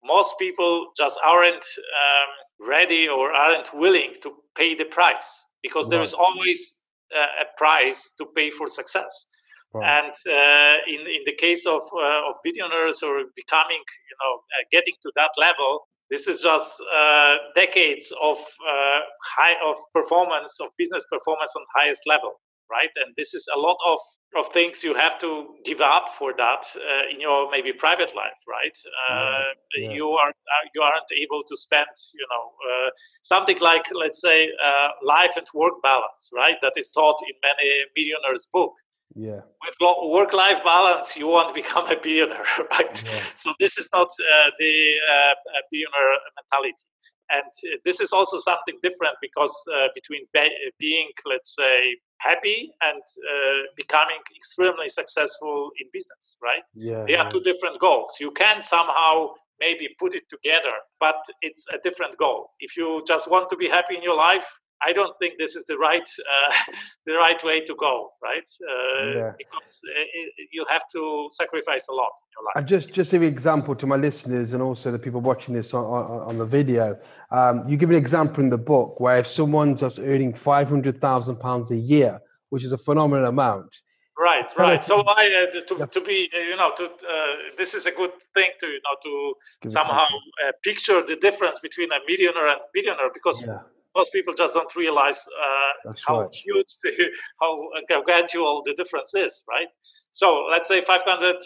most 0.04 0.38
people 0.38 0.92
just 0.96 1.18
aren't 1.24 1.66
um, 2.02 2.68
ready 2.68 3.08
or 3.08 3.32
aren't 3.32 3.72
willing 3.74 4.14
to 4.22 4.30
pay 4.56 4.74
the 4.74 4.84
price 4.84 5.30
because 5.62 5.88
there 5.88 6.02
is 6.02 6.14
always 6.14 6.82
uh, 7.16 7.44
a 7.44 7.46
price 7.56 8.14
to 8.18 8.26
pay 8.36 8.50
for 8.50 8.68
success. 8.68 9.26
Right. 9.74 10.04
And 10.04 10.12
uh, 10.28 10.76
in 10.86 11.00
in 11.06 11.22
the 11.24 11.32
case 11.34 11.66
of 11.66 11.80
uh, 11.96 12.28
of 12.28 12.34
billionaires 12.44 13.02
or 13.02 13.24
becoming, 13.36 13.82
you 14.10 14.16
know, 14.20 14.34
uh, 14.36 14.64
getting 14.70 14.94
to 15.02 15.12
that 15.16 15.30
level, 15.38 15.88
this 16.10 16.26
is 16.28 16.42
just 16.42 16.82
uh, 16.94 17.36
decades 17.54 18.12
of 18.22 18.36
uh, 18.38 19.00
high 19.36 19.56
of 19.64 19.76
performance 19.94 20.60
of 20.60 20.68
business 20.76 21.06
performance 21.10 21.52
on 21.56 21.64
highest 21.74 22.02
level, 22.06 22.32
right? 22.70 22.90
And 22.96 23.14
this 23.16 23.32
is 23.32 23.48
a 23.54 23.58
lot 23.58 23.78
of 23.86 23.98
of 24.36 24.52
things 24.52 24.84
you 24.84 24.94
have 24.94 25.18
to 25.20 25.30
give 25.64 25.80
up 25.80 26.10
for 26.18 26.34
that 26.36 26.64
uh, 26.76 27.10
in 27.10 27.18
your 27.20 27.50
maybe 27.50 27.72
private 27.72 28.14
life, 28.14 28.40
right? 28.46 28.76
Uh, 29.10 29.42
yeah. 29.76 29.90
You 29.90 30.08
are 30.10 30.32
you 30.74 30.82
aren't 30.82 31.10
able 31.24 31.42
to 31.48 31.56
spend, 31.56 31.88
you 32.14 32.26
know, 32.30 32.44
uh, 32.70 32.90
something 33.22 33.58
like 33.60 33.84
let's 33.94 34.20
say 34.20 34.50
uh, 34.62 34.88
life 35.02 35.32
and 35.36 35.46
work 35.54 35.80
balance, 35.82 36.30
right? 36.34 36.56
That 36.60 36.74
is 36.76 36.90
taught 36.90 37.18
in 37.28 37.34
many 37.42 37.70
millionaires' 37.96 38.48
book 38.52 38.72
yeah. 39.14 39.40
with 39.62 39.76
work 40.10 40.32
life 40.32 40.62
balance, 40.64 41.16
you 41.16 41.28
won't 41.28 41.54
become 41.54 41.86
a 41.90 41.96
billionaire, 41.96 42.44
right? 42.72 43.04
Yeah. 43.04 43.20
So 43.34 43.52
this 43.58 43.78
is 43.78 43.88
not 43.92 44.08
uh, 44.08 44.50
the 44.58 44.94
uh, 45.10 45.34
billionaire 45.70 46.18
mentality. 46.36 46.84
And 47.30 47.72
uh, 47.72 47.78
this 47.84 48.00
is 48.00 48.12
also 48.12 48.38
something 48.38 48.78
different 48.82 49.16
because 49.22 49.54
uh, 49.74 49.88
between 49.94 50.26
be- 50.34 50.72
being, 50.78 51.08
let's 51.26 51.54
say, 51.56 51.96
happy 52.18 52.72
and 52.82 53.00
uh, 53.00 53.62
becoming 53.76 54.18
extremely 54.36 54.88
successful 54.88 55.70
in 55.80 55.86
business, 55.92 56.36
right? 56.42 56.62
Yeah. 56.74 57.04
They 57.06 57.16
are 57.16 57.30
two 57.30 57.40
different 57.40 57.80
goals. 57.80 58.16
You 58.20 58.30
can 58.32 58.60
somehow 58.62 59.30
maybe 59.60 59.88
put 59.98 60.14
it 60.14 60.24
together, 60.28 60.74
but 61.00 61.16
it's 61.40 61.66
a 61.72 61.78
different 61.82 62.18
goal. 62.18 62.50
If 62.60 62.76
you 62.76 63.02
just 63.06 63.30
want 63.30 63.48
to 63.50 63.56
be 63.56 63.68
happy 63.68 63.96
in 63.96 64.02
your 64.02 64.16
life, 64.16 64.48
I 64.86 64.92
don't 64.92 65.16
think 65.18 65.34
this 65.38 65.54
is 65.54 65.64
the 65.66 65.76
right 65.78 66.08
uh, 66.32 66.72
the 67.06 67.14
right 67.14 67.42
way 67.44 67.64
to 67.64 67.74
go, 67.74 68.10
right? 68.22 68.48
Uh, 68.70 69.18
Yeah. 69.18 69.32
Because 69.38 69.80
uh, 69.88 70.18
it, 70.18 70.48
you 70.52 70.64
have 70.70 70.84
to 70.92 71.28
sacrifice 71.30 71.88
a 71.88 71.94
lot 71.94 72.12
in 72.22 72.28
your 72.34 72.44
life. 72.46 72.56
And 72.56 72.66
just 72.66 72.92
just 72.92 73.10
give 73.12 73.22
an 73.22 73.28
example 73.28 73.74
to 73.74 73.86
my 73.86 73.96
listeners 73.96 74.52
and 74.52 74.62
also 74.62 74.90
the 74.90 74.98
people 74.98 75.20
watching 75.20 75.54
this 75.54 75.74
on, 75.74 75.84
on, 75.84 76.28
on 76.30 76.38
the 76.38 76.46
video, 76.46 76.98
um, 77.30 77.68
you 77.68 77.76
give 77.76 77.90
an 77.90 77.96
example 77.96 78.42
in 78.42 78.50
the 78.50 78.58
book 78.58 79.00
where 79.00 79.18
if 79.18 79.26
someone's 79.26 79.80
just 79.80 79.98
earning 79.98 80.34
five 80.34 80.68
hundred 80.68 80.98
thousand 80.98 81.36
pounds 81.36 81.70
a 81.70 81.76
year, 81.76 82.20
which 82.50 82.64
is 82.64 82.72
a 82.72 82.78
phenomenal 82.78 83.26
amount, 83.26 83.82
Right, 84.18 84.48
right. 84.58 84.84
So 84.84 85.02
I 85.06 85.48
uh, 85.48 85.60
to, 85.68 85.86
to 85.86 86.00
be 86.00 86.30
uh, 86.34 86.38
you 86.38 86.56
know 86.56 86.72
to 86.76 86.84
uh, 86.84 87.34
this 87.56 87.74
is 87.74 87.86
a 87.86 87.92
good 87.92 88.12
thing 88.34 88.50
to 88.60 88.66
you 88.66 88.80
know 88.84 88.96
to 89.02 89.68
somehow 89.68 90.04
uh, 90.04 90.52
picture 90.62 91.02
the 91.04 91.16
difference 91.16 91.58
between 91.60 91.90
a 91.92 91.98
millionaire 92.06 92.48
and 92.48 92.60
billionaire 92.74 93.10
because 93.12 93.40
yeah, 93.40 93.60
most 93.96 94.12
people 94.12 94.34
just 94.34 94.54
don't 94.54 94.74
realize 94.74 95.26
uh, 95.40 95.92
how 96.06 96.22
right. 96.22 96.34
huge 96.34 96.72
the, 96.82 97.10
how 97.40 97.68
gradual 98.04 98.62
the 98.64 98.74
difference 98.74 99.14
is, 99.14 99.44
right? 99.48 99.68
So 100.10 100.46
let's 100.50 100.68
say 100.68 100.80
five 100.82 101.02
hundred 101.04 101.36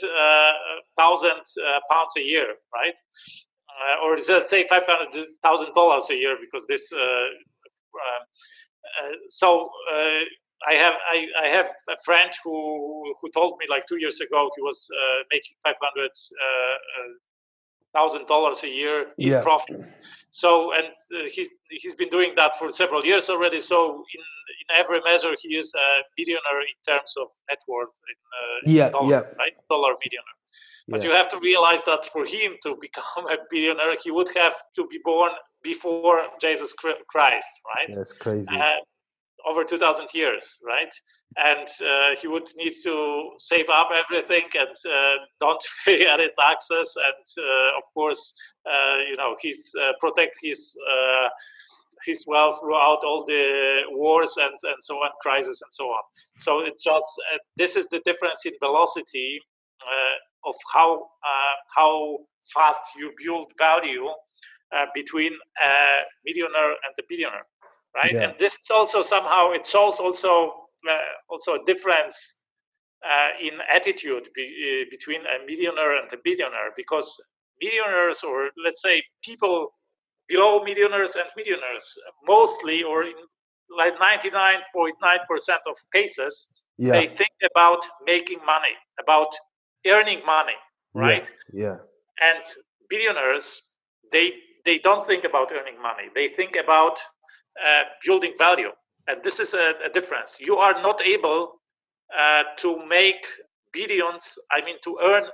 thousand 0.97 1.41
uh, 1.41 1.81
pounds 1.91 2.15
a 2.19 2.23
year, 2.23 2.49
right? 2.75 2.95
Uh, 3.77 4.05
or 4.07 4.17
let's 4.17 4.51
say 4.51 4.67
five 4.69 4.85
hundred 4.87 5.27
thousand 5.43 5.73
dollars 5.75 6.09
a 6.11 6.15
year 6.15 6.37
because 6.41 6.67
this. 6.67 6.93
Uh, 6.93 6.99
uh, 7.01 8.23
uh, 9.03 9.13
so 9.29 9.71
uh, 9.93 10.21
I 10.69 10.75
have 10.75 10.95
I, 11.13 11.27
I 11.45 11.49
have 11.49 11.67
a 11.89 11.97
friend 12.05 12.31
who 12.45 13.15
who 13.21 13.31
told 13.33 13.55
me 13.59 13.67
like 13.69 13.87
two 13.87 13.99
years 13.99 14.21
ago 14.21 14.51
he 14.57 14.63
was 14.63 14.89
uh, 14.93 15.23
making 15.31 15.57
five 15.65 15.77
hundred 15.81 16.11
thousand 17.95 18.27
dollars 18.27 18.63
a 18.65 18.69
year 18.69 19.07
in 19.19 19.31
Yeah. 19.31 19.43
profit. 19.43 19.85
So 20.43 20.49
and 20.77 20.89
uh, 21.17 21.25
he's 21.35 21.49
he's 21.83 21.97
been 22.01 22.11
doing 22.17 22.33
that 22.41 22.53
for 22.59 22.67
several 22.83 23.03
years 23.11 23.25
already. 23.35 23.61
So 23.73 23.79
in 24.17 24.25
in 24.61 24.69
every 24.83 25.01
measure 25.11 25.33
he 25.45 25.51
is 25.63 25.69
a 25.87 25.89
billionaire 26.17 26.63
in 26.73 26.79
terms 26.91 27.13
of 27.23 27.29
net 27.49 27.63
worth 27.73 27.97
in, 28.13 28.19
uh, 28.39 28.59
in 28.65 28.77
Yeah, 28.81 28.91
yeah. 29.13 29.23
right 29.43 29.57
dollar 29.73 29.93
millionaire. 30.03 30.39
But 30.91 30.99
Yeah. 31.01 31.07
you 31.07 31.13
have 31.21 31.31
to 31.35 31.39
realize 31.51 31.83
that 31.91 32.03
for 32.15 32.25
him 32.37 32.51
to 32.65 32.71
become 32.87 33.25
a 33.35 33.39
billionaire, 33.53 33.95
he 34.05 34.11
would 34.17 34.31
have 34.43 34.57
to 34.77 34.83
be 34.93 34.99
born 35.11 35.33
before 35.71 36.19
Jesus 36.45 36.71
Christ, 37.13 37.53
right? 37.73 37.89
That's 37.97 38.15
crazy. 38.25 38.57
uh, 38.57 38.81
over 39.47 39.65
2000 39.65 40.09
years 40.13 40.59
right? 40.65 40.93
And 41.37 41.69
uh, 41.83 42.17
he 42.21 42.29
would 42.29 42.49
need 42.57 42.75
to 42.85 43.31
save 43.39 43.69
up 43.69 43.91
everything 43.93 44.45
and 44.55 44.75
uh, 44.91 45.15
don't 45.41 45.63
pay 45.85 46.07
any 46.07 46.29
taxes. 46.39 46.97
And 46.97 47.45
uh, 47.45 47.79
of 47.79 47.85
course 47.95 48.35
uh, 48.67 48.99
you 49.09 49.17
know 49.17 49.37
he's 49.41 49.73
uh, 49.81 49.93
protect 50.01 50.37
his 50.43 50.77
uh, 50.91 51.29
his 52.05 52.25
wealth 52.27 52.59
throughout 52.61 53.01
all 53.05 53.25
the 53.27 53.83
wars 53.91 54.37
and, 54.39 54.55
and 54.63 54.81
so 54.81 54.97
on 54.97 55.11
crisis 55.23 55.61
and 55.63 55.73
so 55.73 55.87
on. 55.87 56.03
So 56.39 56.61
it's 56.61 56.85
just 56.85 57.11
this 57.57 57.77
is 57.77 57.89
the 57.89 58.01
difference 58.05 58.45
in 58.45 58.53
velocity 58.61 59.41
of 60.45 60.55
how 60.73 61.07
how 61.75 62.19
fast 62.55 62.81
you 62.97 63.13
build 63.25 63.51
value 63.59 64.07
between 64.95 65.33
a 65.65 66.03
millionaire 66.25 66.71
and 66.71 66.95
a 66.99 67.03
billionaire 67.09 67.47
right? 67.97 68.13
Yeah. 68.13 68.29
and 68.29 68.35
this 68.39 68.59
is 68.63 68.71
also 68.71 69.03
somehow 69.03 69.53
it 69.53 69.67
shows 69.67 69.99
also 69.99 70.53
uh, 70.89 71.11
also 71.29 71.55
a 71.55 71.65
difference 71.65 72.39
uh, 73.05 73.31
in 73.43 73.55
attitude 73.75 74.29
be, 74.35 74.45
uh, 74.45 74.85
between 74.91 75.21
a 75.23 75.45
millionaire 75.47 75.97
and 76.01 76.13
a 76.13 76.17
billionaire 76.23 76.73
because 76.77 77.09
millionaires 77.61 78.23
or 78.23 78.51
let's 78.63 78.83
say 78.83 79.03
people 79.25 79.73
below 80.29 80.63
millionaires 80.63 81.17
and 81.17 81.29
millionaires 81.37 81.95
mostly 82.27 82.83
or 82.83 83.05
in 83.05 83.15
like 83.77 83.95
99.9% 83.99 84.93
of 85.67 85.77
cases 85.93 86.55
yeah, 86.79 86.93
they 86.93 87.07
think 87.07 87.37
about 87.51 87.85
making 88.05 88.39
money 88.45 88.75
about 89.01 89.33
earning 89.87 90.21
money 90.27 90.59
right? 90.97 91.23
Yes, 91.25 91.45
yeah, 91.53 91.77
and 92.21 92.45
billionaires 92.89 93.73
they 94.13 94.33
they 94.65 94.79
don't 94.79 95.07
think 95.07 95.25
about 95.25 95.53
earning 95.53 95.81
money. 95.81 96.05
They 96.15 96.29
think 96.29 96.57
about 96.57 96.99
uh, 97.65 97.83
building 98.05 98.35
value. 98.39 98.71
And 99.09 99.23
this 99.23 99.39
is 99.41 99.55
a, 99.55 99.75
a 99.85 99.89
difference. 99.93 100.39
You 100.41 100.57
are 100.57 100.83
not 100.83 101.01
able 101.03 101.61
uh, 102.17 102.43
to 102.59 102.85
make 102.87 103.27
billions 103.73 104.39
i 104.57 104.65
mean 104.65 104.77
to 104.83 104.99
earn 105.03 105.25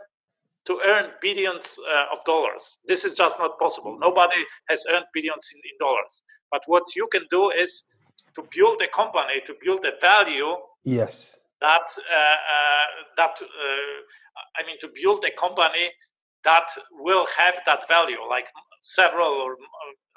to 0.65 0.81
earn 0.87 1.07
billions 1.21 1.77
uh, 1.93 2.15
of 2.15 2.25
dollars. 2.25 2.79
This 2.87 3.05
is 3.05 3.15
just 3.15 3.37
not 3.41 3.59
possible. 3.59 3.99
Nobody 3.99 4.41
has 4.69 4.85
earned 4.93 5.07
billions 5.13 5.45
in, 5.53 5.59
in 5.59 5.77
dollars. 5.81 6.23
But 6.53 6.63
what 6.67 6.85
you 6.95 7.09
can 7.11 7.25
do 7.31 7.51
is 7.51 7.73
to 8.37 8.45
build 8.55 8.81
a 8.81 8.87
company 8.87 9.37
to 9.45 9.55
build 9.65 9.85
a 9.85 9.95
value 10.01 10.53
yes, 10.85 11.47
that 11.61 11.87
uh, 12.19 12.39
uh, 12.55 12.87
that 13.17 13.35
uh, 13.43 14.59
I 14.59 14.65
mean 14.67 14.79
to 14.83 14.89
build 15.03 15.25
a 15.25 15.33
company 15.45 15.87
that 16.45 16.69
will 16.93 17.27
have 17.37 17.55
that 17.67 17.89
value, 17.89 18.23
like 18.29 18.47
several 18.83 19.33
or 19.45 19.57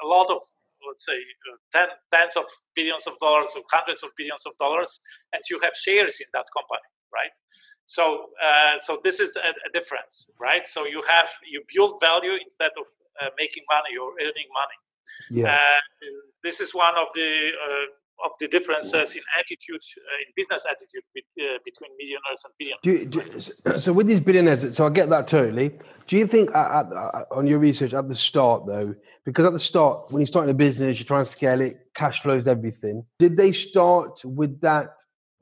a 0.03 0.07
lot 0.15 0.29
of 0.29 0.41
let's 0.87 1.05
say 1.05 1.17
uh, 1.17 1.57
ten, 1.71 1.87
tens 2.13 2.35
of 2.35 2.45
billions 2.75 3.07
of 3.07 3.17
dollars 3.19 3.51
or 3.55 3.63
hundreds 3.71 4.03
of 4.03 4.11
billions 4.17 4.45
of 4.45 4.53
dollars, 4.57 5.01
and 5.33 5.41
you 5.49 5.59
have 5.61 5.73
shares 5.75 6.19
in 6.19 6.27
that 6.33 6.45
company, 6.55 6.87
right? 7.13 7.31
So 7.85 8.29
uh, 8.43 8.79
so 8.79 8.99
this 9.03 9.19
is 9.19 9.35
a, 9.35 9.49
a 9.49 9.71
difference, 9.73 10.31
right? 10.39 10.65
So 10.65 10.85
you 10.85 11.03
have 11.07 11.29
you 11.49 11.61
build 11.73 11.99
value 12.01 12.33
instead 12.41 12.71
of 12.77 12.87
uh, 13.21 13.29
making 13.39 13.63
money 13.71 13.97
or 14.01 14.11
earning 14.19 14.49
money. 14.53 14.79
yeah. 15.29 15.55
Uh, 15.55 15.79
this 16.43 16.61
is 16.61 16.73
one 16.73 16.95
of 16.97 17.07
the 17.15 17.51
uh, 17.65 17.85
of 18.23 18.31
the 18.39 18.47
differences 18.47 19.15
in 19.15 19.21
attitude, 19.39 19.81
uh, 19.97 20.25
in 20.25 20.33
business 20.35 20.65
attitude 20.69 21.03
uh, 21.39 21.57
between 21.65 21.91
millionaires 21.97 22.43
and 22.45 22.53
billionaires. 22.57 22.81
Do, 22.83 22.91
you- 22.91 23.05
do, 23.73 23.79
so 23.79 23.93
with 23.93 24.07
these 24.07 24.19
billionaires, 24.21 24.75
so 24.75 24.85
I 24.85 24.89
get 24.89 25.09
that 25.09 25.27
totally. 25.27 25.77
Do 26.07 26.17
you 26.17 26.27
think 26.27 26.49
at, 26.55 26.71
at, 26.71 26.93
at- 26.93 27.27
on 27.31 27.47
your 27.47 27.59
research 27.59 27.93
at 27.93 28.07
the 28.07 28.15
start 28.15 28.65
though, 28.65 28.95
because 29.25 29.45
at 29.45 29.53
the 29.53 29.59
start 29.59 29.97
when 30.11 30.21
you're 30.21 30.27
starting 30.27 30.51
a 30.51 30.55
business, 30.57 30.99
you're 30.99 31.05
trying 31.07 31.25
to 31.25 31.29
scale 31.29 31.59
it, 31.61 31.73
cash 31.93 32.21
flows 32.21 32.47
everything. 32.47 33.05
Did 33.19 33.37
they 33.37 33.51
start 33.51 34.21
with 34.23 34.61
that 34.61 34.89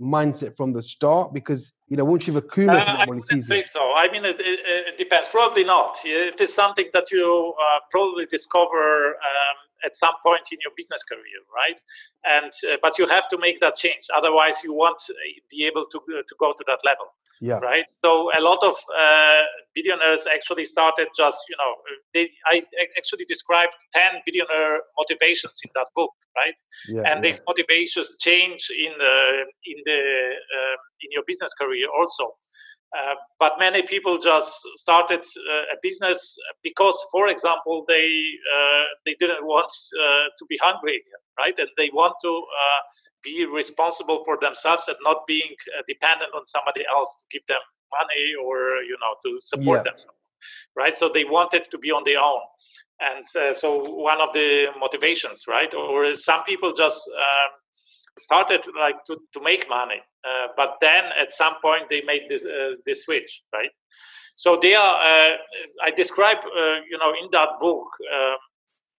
mindset 0.01 0.55
from 0.57 0.73
the 0.73 0.81
start? 0.81 1.33
Because 1.33 1.73
you 1.87 1.97
know 1.97 2.05
once 2.05 2.25
you've 2.25 2.37
accumulated 2.37 2.87
Uh, 2.87 2.91
I 2.93 3.05
money, 3.05 3.21
wouldn't 3.21 3.45
say 3.45 3.61
so. 3.61 3.93
I 3.95 4.09
mean, 4.11 4.25
it, 4.25 4.39
it, 4.39 4.59
it 4.87 4.97
depends. 4.97 5.27
Probably 5.27 5.63
not. 5.63 5.97
It 6.05 6.39
is 6.41 6.53
something 6.53 6.87
that 6.93 7.11
you 7.11 7.53
uh, 7.59 7.79
probably 7.91 8.25
discover 8.25 9.09
um, 9.09 9.57
at 9.85 9.95
some 9.95 10.15
point 10.23 10.43
in 10.51 10.57
your 10.63 10.73
business 10.75 11.03
career, 11.03 11.39
right? 11.53 11.79
And 12.25 12.51
uh, 12.71 12.77
but 12.81 12.97
you 12.97 13.07
have 13.07 13.27
to 13.29 13.37
make 13.37 13.59
that 13.61 13.75
change. 13.75 14.07
Otherwise, 14.15 14.63
you 14.63 14.73
won't 14.73 15.01
uh, 15.09 15.13
be 15.49 15.65
able 15.65 15.85
to 15.91 15.97
uh, 15.97 16.21
to 16.29 16.35
go 16.39 16.53
to 16.53 16.63
that 16.67 16.79
level. 16.85 17.07
Yeah. 17.41 17.59
Right. 17.59 17.85
So 18.03 18.29
a 18.37 18.41
lot 18.41 18.59
of 18.63 18.75
uh, 18.95 19.41
billionaires 19.75 20.27
actually 20.33 20.65
started 20.65 21.07
just 21.17 21.39
you 21.49 21.57
know 21.57 21.73
they 22.13 22.29
I 22.45 22.63
actually 22.97 23.25
described 23.25 23.75
ten 23.91 24.21
billionaire 24.25 24.81
motivations 24.97 25.59
in 25.63 25.71
that 25.75 25.87
book, 25.95 26.11
right? 26.37 26.55
Yeah, 26.87 27.01
and 27.09 27.17
yeah. 27.17 27.21
these 27.21 27.41
motivations 27.47 28.15
change 28.19 28.69
in 28.69 28.93
the 28.97 29.15
in 29.65 29.77
the 29.85 29.99
uh, 30.57 30.77
in 31.01 31.11
your 31.11 31.23
business 31.27 31.53
career 31.53 31.87
also. 31.97 32.35
Uh, 32.93 33.15
but 33.39 33.53
many 33.57 33.81
people 33.81 34.19
just 34.19 34.61
started 34.75 35.21
uh, 35.21 35.73
a 35.73 35.77
business 35.81 36.37
because, 36.61 36.95
for 37.11 37.27
example, 37.27 37.85
they 37.87 38.07
uh, 38.55 38.83
they 39.03 39.15
didn't 39.19 39.43
want 39.45 39.71
uh, 39.99 40.29
to 40.37 40.45
be 40.47 40.59
hungry, 40.61 41.01
right? 41.39 41.57
And 41.57 41.69
they 41.75 41.89
want 41.91 42.13
to 42.21 42.29
uh, 42.29 42.81
be 43.23 43.45
responsible 43.45 44.23
for 44.23 44.37
themselves 44.39 44.87
and 44.87 44.97
not 45.03 45.25
being 45.27 45.55
dependent 45.87 46.31
on 46.35 46.45
somebody 46.45 46.83
else 46.87 47.17
to 47.17 47.25
give 47.31 47.45
them 47.47 47.63
money 47.91 48.35
or 48.45 48.57
you 48.83 48.97
know 49.01 49.15
to 49.25 49.41
support 49.41 49.79
yeah. 49.79 49.91
themselves, 49.91 50.19
right? 50.75 50.95
So 50.95 51.09
they 51.09 51.23
wanted 51.23 51.71
to 51.71 51.79
be 51.79 51.89
on 51.89 52.03
their 52.05 52.19
own, 52.19 52.41
and 52.99 53.55
so 53.55 53.89
one 53.89 54.21
of 54.21 54.33
the 54.33 54.67
motivations, 54.79 55.45
right? 55.47 55.73
Or 55.73 56.13
some 56.13 56.43
people 56.43 56.73
just 56.73 57.09
um, 57.17 57.51
started 58.19 58.61
like 58.77 59.03
to, 59.05 59.17
to 59.33 59.41
make 59.41 59.67
money 59.67 60.01
uh, 60.25 60.47
but 60.55 60.77
then 60.81 61.05
at 61.19 61.33
some 61.33 61.55
point 61.61 61.89
they 61.89 62.01
made 62.03 62.23
this 62.29 62.43
uh, 62.45 62.75
this 62.85 63.05
switch 63.05 63.43
right 63.53 63.71
so 64.35 64.57
they 64.61 64.75
are 64.75 64.95
uh, 65.01 65.37
i 65.83 65.91
describe 65.91 66.37
uh, 66.37 66.77
you 66.89 66.97
know 66.97 67.13
in 67.21 67.27
that 67.31 67.49
book 67.59 67.87
um, 68.13 68.37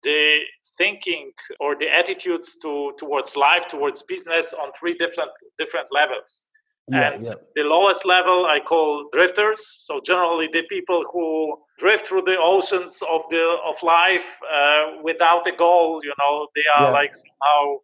the 0.03 0.39
thinking 0.77 1.31
or 1.59 1.75
the 1.75 1.89
attitudes 1.89 2.57
to 2.61 2.93
towards 2.97 3.35
life 3.35 3.67
towards 3.67 4.03
business 4.03 4.53
on 4.53 4.71
three 4.79 4.95
different 4.95 5.31
different 5.57 5.87
levels 5.91 6.45
yeah, 6.89 7.11
and 7.11 7.23
yeah. 7.23 7.33
the 7.55 7.63
lowest 7.63 8.05
level 8.05 8.45
I 8.45 8.59
call 8.59 9.07
drifters. 9.13 9.65
So 9.79 10.01
generally, 10.01 10.49
the 10.51 10.63
people 10.63 11.05
who 11.11 11.57
drift 11.79 12.07
through 12.07 12.23
the 12.23 12.37
oceans 12.37 13.01
of 13.09 13.21
the 13.29 13.57
of 13.65 13.81
life 13.83 14.37
uh, 14.43 15.01
without 15.01 15.47
a 15.47 15.55
goal. 15.55 16.01
You 16.03 16.13
know, 16.19 16.47
they 16.55 16.65
are 16.75 16.87
yeah. 16.87 16.91
like 16.91 17.15
somehow 17.15 17.77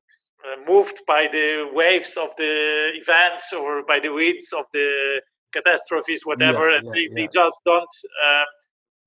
moved 0.68 1.00
by 1.08 1.28
the 1.32 1.70
waves 1.74 2.18
of 2.18 2.30
the 2.38 2.92
events 2.96 3.54
or 3.54 3.84
by 3.86 4.00
the 4.00 4.10
winds 4.10 4.54
of 4.54 4.66
the 4.74 5.22
catastrophes, 5.52 6.26
whatever, 6.26 6.70
yeah, 6.70 6.78
and 6.78 6.92
they, 6.94 7.02
yeah. 7.02 7.16
they 7.16 7.28
just 7.28 7.62
don't 7.66 7.96
um, 8.26 8.46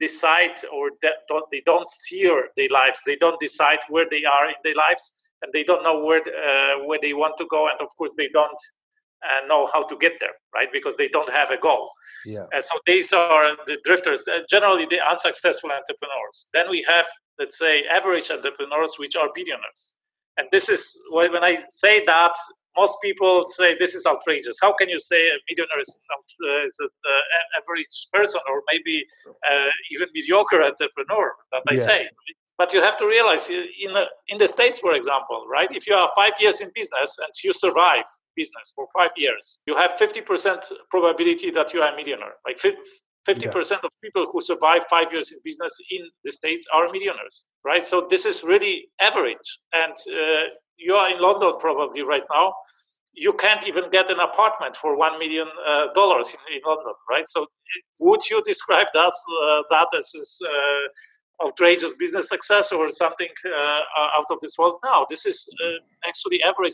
decide 0.01 0.57
or 0.73 0.91
don't, 1.29 1.47
they 1.51 1.63
don't 1.65 1.89
steer 1.89 2.49
their 2.57 2.69
lives. 2.71 3.01
They 3.07 3.17
don't 3.17 3.41
decide 3.41 3.79
where 3.89 4.07
they 4.11 4.25
are 4.25 4.49
in 4.49 4.61
their 4.65 4.75
lives, 4.75 5.05
and 5.43 5.53
they 5.53 5.65
don't 5.65 5.83
know 5.83 6.05
where 6.05 6.21
uh, 6.21 6.85
where 6.87 6.99
they 7.01 7.15
want 7.15 7.39
to 7.39 7.47
go, 7.47 7.69
and 7.69 7.81
of 7.81 7.89
course 7.97 8.15
they 8.17 8.29
don't 8.29 8.63
uh, 9.25 9.47
know 9.47 9.69
how 9.73 9.83
to 9.87 9.97
get 9.97 10.15
there, 10.21 10.37
right? 10.55 10.69
Because 10.73 10.97
they 10.97 11.09
don't 11.09 11.31
have 11.31 11.51
a 11.51 11.57
goal. 11.57 11.91
Yeah. 12.27 12.47
And 12.53 12.63
so 12.63 12.77
these 12.87 13.13
are 13.13 13.57
the 13.67 13.79
drifters, 13.85 14.23
uh, 14.29 14.41
generally 14.51 14.87
the 14.87 15.01
unsuccessful 15.01 15.71
entrepreneurs. 15.71 16.49
Then 16.53 16.67
we 16.71 16.85
have, 16.89 17.07
let's 17.39 17.59
say, 17.59 17.85
average 17.87 18.31
entrepreneurs, 18.31 18.95
which 18.99 19.17
are 19.17 19.29
billionaires. 19.35 19.95
And 20.37 20.49
this 20.51 20.69
is 20.69 20.99
when 21.11 21.45
I 21.45 21.63
say 21.69 22.05
that, 22.07 22.35
most 22.77 22.97
people 23.03 23.45
say 23.45 23.77
this 23.79 23.95
is 23.95 24.07
outrageous. 24.07 24.59
How 24.61 24.73
can 24.73 24.89
you 24.89 24.99
say 24.99 25.29
a 25.29 25.37
millionaire 25.49 25.81
is, 25.81 26.03
uh, 26.11 26.65
is 26.65 26.79
an 26.81 26.89
uh, 27.05 27.61
average 27.61 28.07
person 28.13 28.41
or 28.49 28.63
maybe 28.71 29.05
uh, 29.29 29.71
even 29.91 30.09
mediocre 30.15 30.63
entrepreneur 30.63 31.33
that 31.53 31.63
I 31.69 31.75
yeah. 31.75 31.81
say? 31.81 32.09
But 32.59 32.73
you 32.73 32.81
have 32.81 32.97
to 32.99 33.07
realize 33.07 33.49
in, 33.51 33.67
in 34.29 34.39
the 34.39 34.49
States, 34.49 34.79
for 34.79 34.95
example, 34.95 35.47
right? 35.51 35.69
If 35.73 35.87
you 35.87 35.95
are 35.95 36.09
five 36.15 36.33
years 36.41 36.61
in 36.61 36.71
business 36.75 37.19
and 37.19 37.29
you 37.45 37.53
survive 37.53 38.05
business 38.37 38.73
for 38.75 38.87
five 38.97 39.11
years, 39.17 39.61
you 39.67 39.77
have 39.77 39.93
50% 39.93 40.73
probability 40.91 41.51
that 41.51 41.75
you 41.75 41.83
are 41.83 41.93
a 41.93 41.97
millionaire. 41.97 42.35
Like 42.47 42.59
50% 43.29 43.71
yeah. 43.71 43.77
of 43.85 43.91
people 44.03 44.27
who 44.31 44.41
survive 44.41 44.83
five 44.91 45.13
years 45.13 45.33
in 45.33 45.39
business 45.45 45.77
in 45.91 46.01
the 46.25 46.33
States 46.33 46.67
are 46.75 46.91
millionaires, 46.91 47.45
right? 47.65 47.83
So 47.83 48.07
this 48.11 48.27
is 48.27 48.43
really 48.43 48.89
average. 49.01 49.49
And 49.73 49.93
uh, 49.93 50.51
you 50.77 50.95
are 50.95 51.11
in 51.11 51.21
London 51.21 51.53
probably 51.61 52.03
right 52.03 52.25
now. 52.33 52.55
You 53.15 53.35
can't 53.35 53.67
even 53.67 53.91
get 53.91 54.11
an 54.11 54.21
apartment 54.21 54.77
for 54.77 54.97
$1 54.97 55.19
million 55.19 55.47
uh, 55.67 55.87
in, 55.95 56.57
in, 56.57 56.61
London, 56.67 56.95
right? 57.11 57.29
So 57.29 57.47
would 58.01 58.29
you 58.31 58.43
describe 58.43 58.87
that, 58.95 59.13
uh, 59.43 59.63
that 59.71 59.89
as 59.97 60.39
uh, 60.49 61.47
outrageous 61.47 61.97
business 61.99 62.29
success 62.29 62.73
or 62.73 62.89
something 62.91 63.29
uh, 63.47 63.81
out 64.19 64.27
of 64.31 64.39
this 64.41 64.57
world? 64.59 64.77
No, 64.85 65.07
this 65.11 65.27
is 65.27 65.47
uh, 65.63 66.09
actually 66.09 66.43
average 66.43 66.73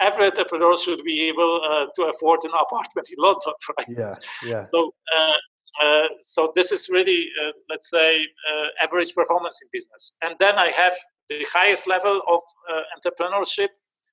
every 0.00 0.26
entrepreneur 0.26 0.76
should 0.76 1.02
be 1.04 1.28
able 1.28 1.60
uh, 1.62 1.86
to 1.94 2.02
afford 2.04 2.40
an 2.44 2.50
apartment 2.60 3.08
in 3.10 3.16
London, 3.18 3.52
right? 3.78 3.88
Yeah, 3.88 4.14
yeah. 4.44 4.60
So 4.60 4.92
uh, 5.16 5.34
uh, 5.82 6.08
so 6.20 6.52
this 6.54 6.72
is 6.72 6.88
really, 6.90 7.28
uh, 7.42 7.50
let's 7.68 7.90
say, 7.90 8.16
uh, 8.22 8.84
average 8.84 9.14
performance 9.14 9.60
in 9.62 9.68
business. 9.72 10.16
And 10.22 10.34
then 10.38 10.56
I 10.58 10.70
have 10.70 10.94
the 11.28 11.44
highest 11.52 11.86
level 11.86 12.20
of 12.28 12.40
uh, 12.70 12.82
entrepreneurship 12.96 13.68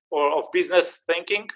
or 0.10 0.38
of 0.38 0.45
business 0.52 1.04
thinking, 1.06 1.47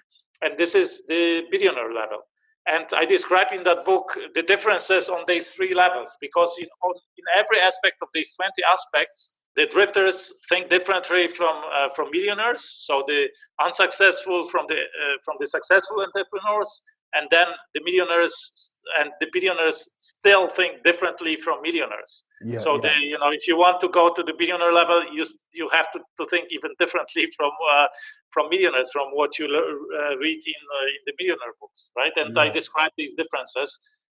and 0.42 0.58
this 0.58 0.76
is 0.76 1.06
the 1.08 1.44
billionaire 1.52 1.94
level. 1.94 2.20
And 2.68 2.86
I 2.96 3.06
describe 3.06 3.48
in 3.52 3.64
that 3.64 3.86
book 3.86 4.18
the 4.34 4.42
differences 4.42 5.10
on 5.10 5.24
these 5.28 5.52
three 5.52 5.76
levels 5.76 6.18
because 6.20 6.58
in, 6.60 6.68
on, 6.84 6.96
in 7.18 7.24
every 7.38 7.60
aspect 7.62 7.98
of 8.02 8.08
these 8.14 8.34
20 8.36 8.52
aspects, 8.72 9.38
the 9.56 9.68
drifters 9.68 10.34
think 10.50 10.70
differently 10.70 11.28
from 11.28 11.62
uh, 11.74 11.90
from 11.96 12.12
millionaires. 12.12 12.62
So 12.86 13.04
the 13.08 13.30
unsuccessful 13.64 14.50
from 14.50 14.66
the 14.68 14.76
from 15.24 15.36
the 15.40 15.48
successful 15.48 16.02
entrepreneurs, 16.02 16.84
and 17.16 17.28
then 17.32 17.48
the 17.74 17.82
millionaires 17.84 18.76
and 19.00 19.12
the 19.20 19.28
billionaires 19.32 19.96
still 20.00 20.48
think 20.48 20.84
differently 20.84 21.36
from 21.36 21.62
millionaires. 21.62 22.24
Yeah, 22.42 22.60
so 22.60 22.76
yeah. 22.76 22.82
they 22.82 22.98
you 23.06 23.18
know 23.18 23.32
if 23.32 23.48
you 23.48 23.58
want 23.58 23.82
to 23.82 23.90
go 23.90 24.14
to 24.14 24.22
the 24.22 24.34
billionaire 24.38 24.74
level 24.74 25.04
you 25.12 25.26
you 25.54 25.70
have 25.70 25.92
to, 25.94 26.00
to 26.20 26.26
think 26.30 26.50
even 26.52 26.72
differently 26.78 27.32
from 27.38 27.52
uh, 27.72 27.88
from 28.32 28.50
millionaires 28.50 28.92
from 28.92 29.08
what 29.14 29.40
you 29.40 29.46
uh, 29.46 30.18
read 30.18 30.42
in 30.54 30.62
uh, 30.76 30.96
in 30.96 31.02
the 31.08 31.14
millionaire 31.20 31.56
books 31.60 31.92
right? 31.98 32.12
And 32.16 32.36
yeah. 32.36 32.44
i 32.44 32.50
describe 32.50 32.92
these 32.98 33.14
differences 33.14 33.70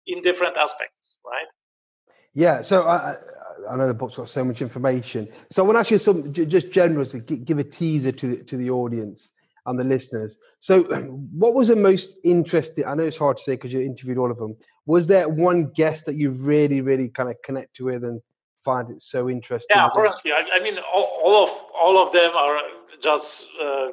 in 0.08 0.22
different 0.22 0.58
aspects 0.58 1.18
right? 1.26 1.50
Yeah 2.34 2.62
so 2.62 2.88
i 2.88 3.16
i 3.70 3.76
know 3.76 3.88
the 3.88 3.94
book's 3.94 4.16
got 4.16 4.30
so 4.30 4.46
much 4.46 4.62
information. 4.62 5.28
So 5.50 5.64
i 5.64 5.66
want 5.66 5.76
to 5.76 5.80
ask 5.82 5.92
you 5.92 5.98
some 5.98 6.32
just 6.34 6.72
general 6.72 7.06
to 7.06 7.20
give 7.20 7.60
a 7.60 7.64
teaser 7.64 8.12
to 8.12 8.28
the, 8.28 8.44
to 8.44 8.58
the 8.58 8.70
audience 8.70 9.34
and 9.66 9.80
the 9.80 9.84
listeners. 9.84 10.40
So, 10.60 10.84
what 11.34 11.54
was 11.54 11.68
the 11.68 11.76
most 11.76 12.20
interesting? 12.24 12.86
I 12.86 12.96
know 12.96 13.04
it's 13.04 13.18
hard 13.18 13.38
to 13.38 13.44
say 13.44 13.54
because 13.54 13.74
you 13.74 13.82
interviewed 13.82 14.18
all 14.18 14.32
of 14.32 14.38
them. 14.38 14.56
Was 14.86 15.08
there 15.08 15.30
one 15.30 15.72
guest 15.72 16.06
that 16.06 16.16
you 16.16 16.32
really, 16.32 16.82
really 16.82 17.10
kind 17.10 17.30
of 17.30 17.36
connect 17.44 17.80
with 17.80 18.04
and 18.04 18.22
find 18.64 18.90
it 18.90 19.02
so 19.02 19.30
interesting? 19.30 19.76
Yeah, 19.76 19.90
currently, 19.94 20.32
I, 20.32 20.44
I 20.54 20.60
mean, 20.60 20.78
all, 20.94 21.10
all, 21.24 21.44
of 21.44 21.50
all 21.80 21.98
of 21.98 22.14
them 22.14 22.32
are 22.36 22.60
just 23.02 23.48
uh, 23.60 23.90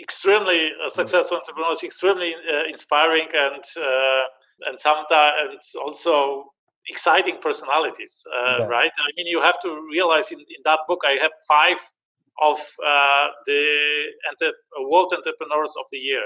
extremely 0.00 0.72
uh, 0.84 0.88
successful 0.88 1.38
entrepreneurs, 1.38 1.82
extremely 1.82 2.34
uh, 2.34 2.68
inspiring, 2.68 3.28
and 3.34 3.64
uh, 3.80 4.22
and 4.66 4.78
sometimes 4.78 5.34
and 5.40 5.82
also 5.82 6.52
exciting 6.88 7.38
personalities. 7.40 8.26
Uh, 8.34 8.56
yeah. 8.60 8.64
Right? 8.66 8.90
I 8.98 9.10
mean, 9.16 9.26
you 9.26 9.40
have 9.40 9.60
to 9.62 9.86
realize 9.90 10.32
in, 10.32 10.40
in 10.40 10.62
that 10.64 10.80
book, 10.88 11.02
I 11.06 11.18
have 11.20 11.32
five 11.46 11.76
of 12.40 12.58
uh, 12.86 13.28
the 13.46 14.06
World 14.80 15.12
Entrepreneurs 15.14 15.74
of 15.78 15.86
the 15.92 15.98
Year, 15.98 16.24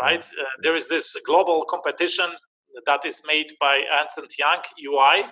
right? 0.00 0.24
Uh, 0.24 0.44
there 0.62 0.74
is 0.74 0.88
this 0.88 1.14
global 1.26 1.64
competition 1.68 2.26
that 2.86 3.04
is 3.04 3.22
made 3.26 3.52
by 3.60 3.82
Ernst 4.00 4.38
Young 4.38 4.62
EY, 4.78 5.24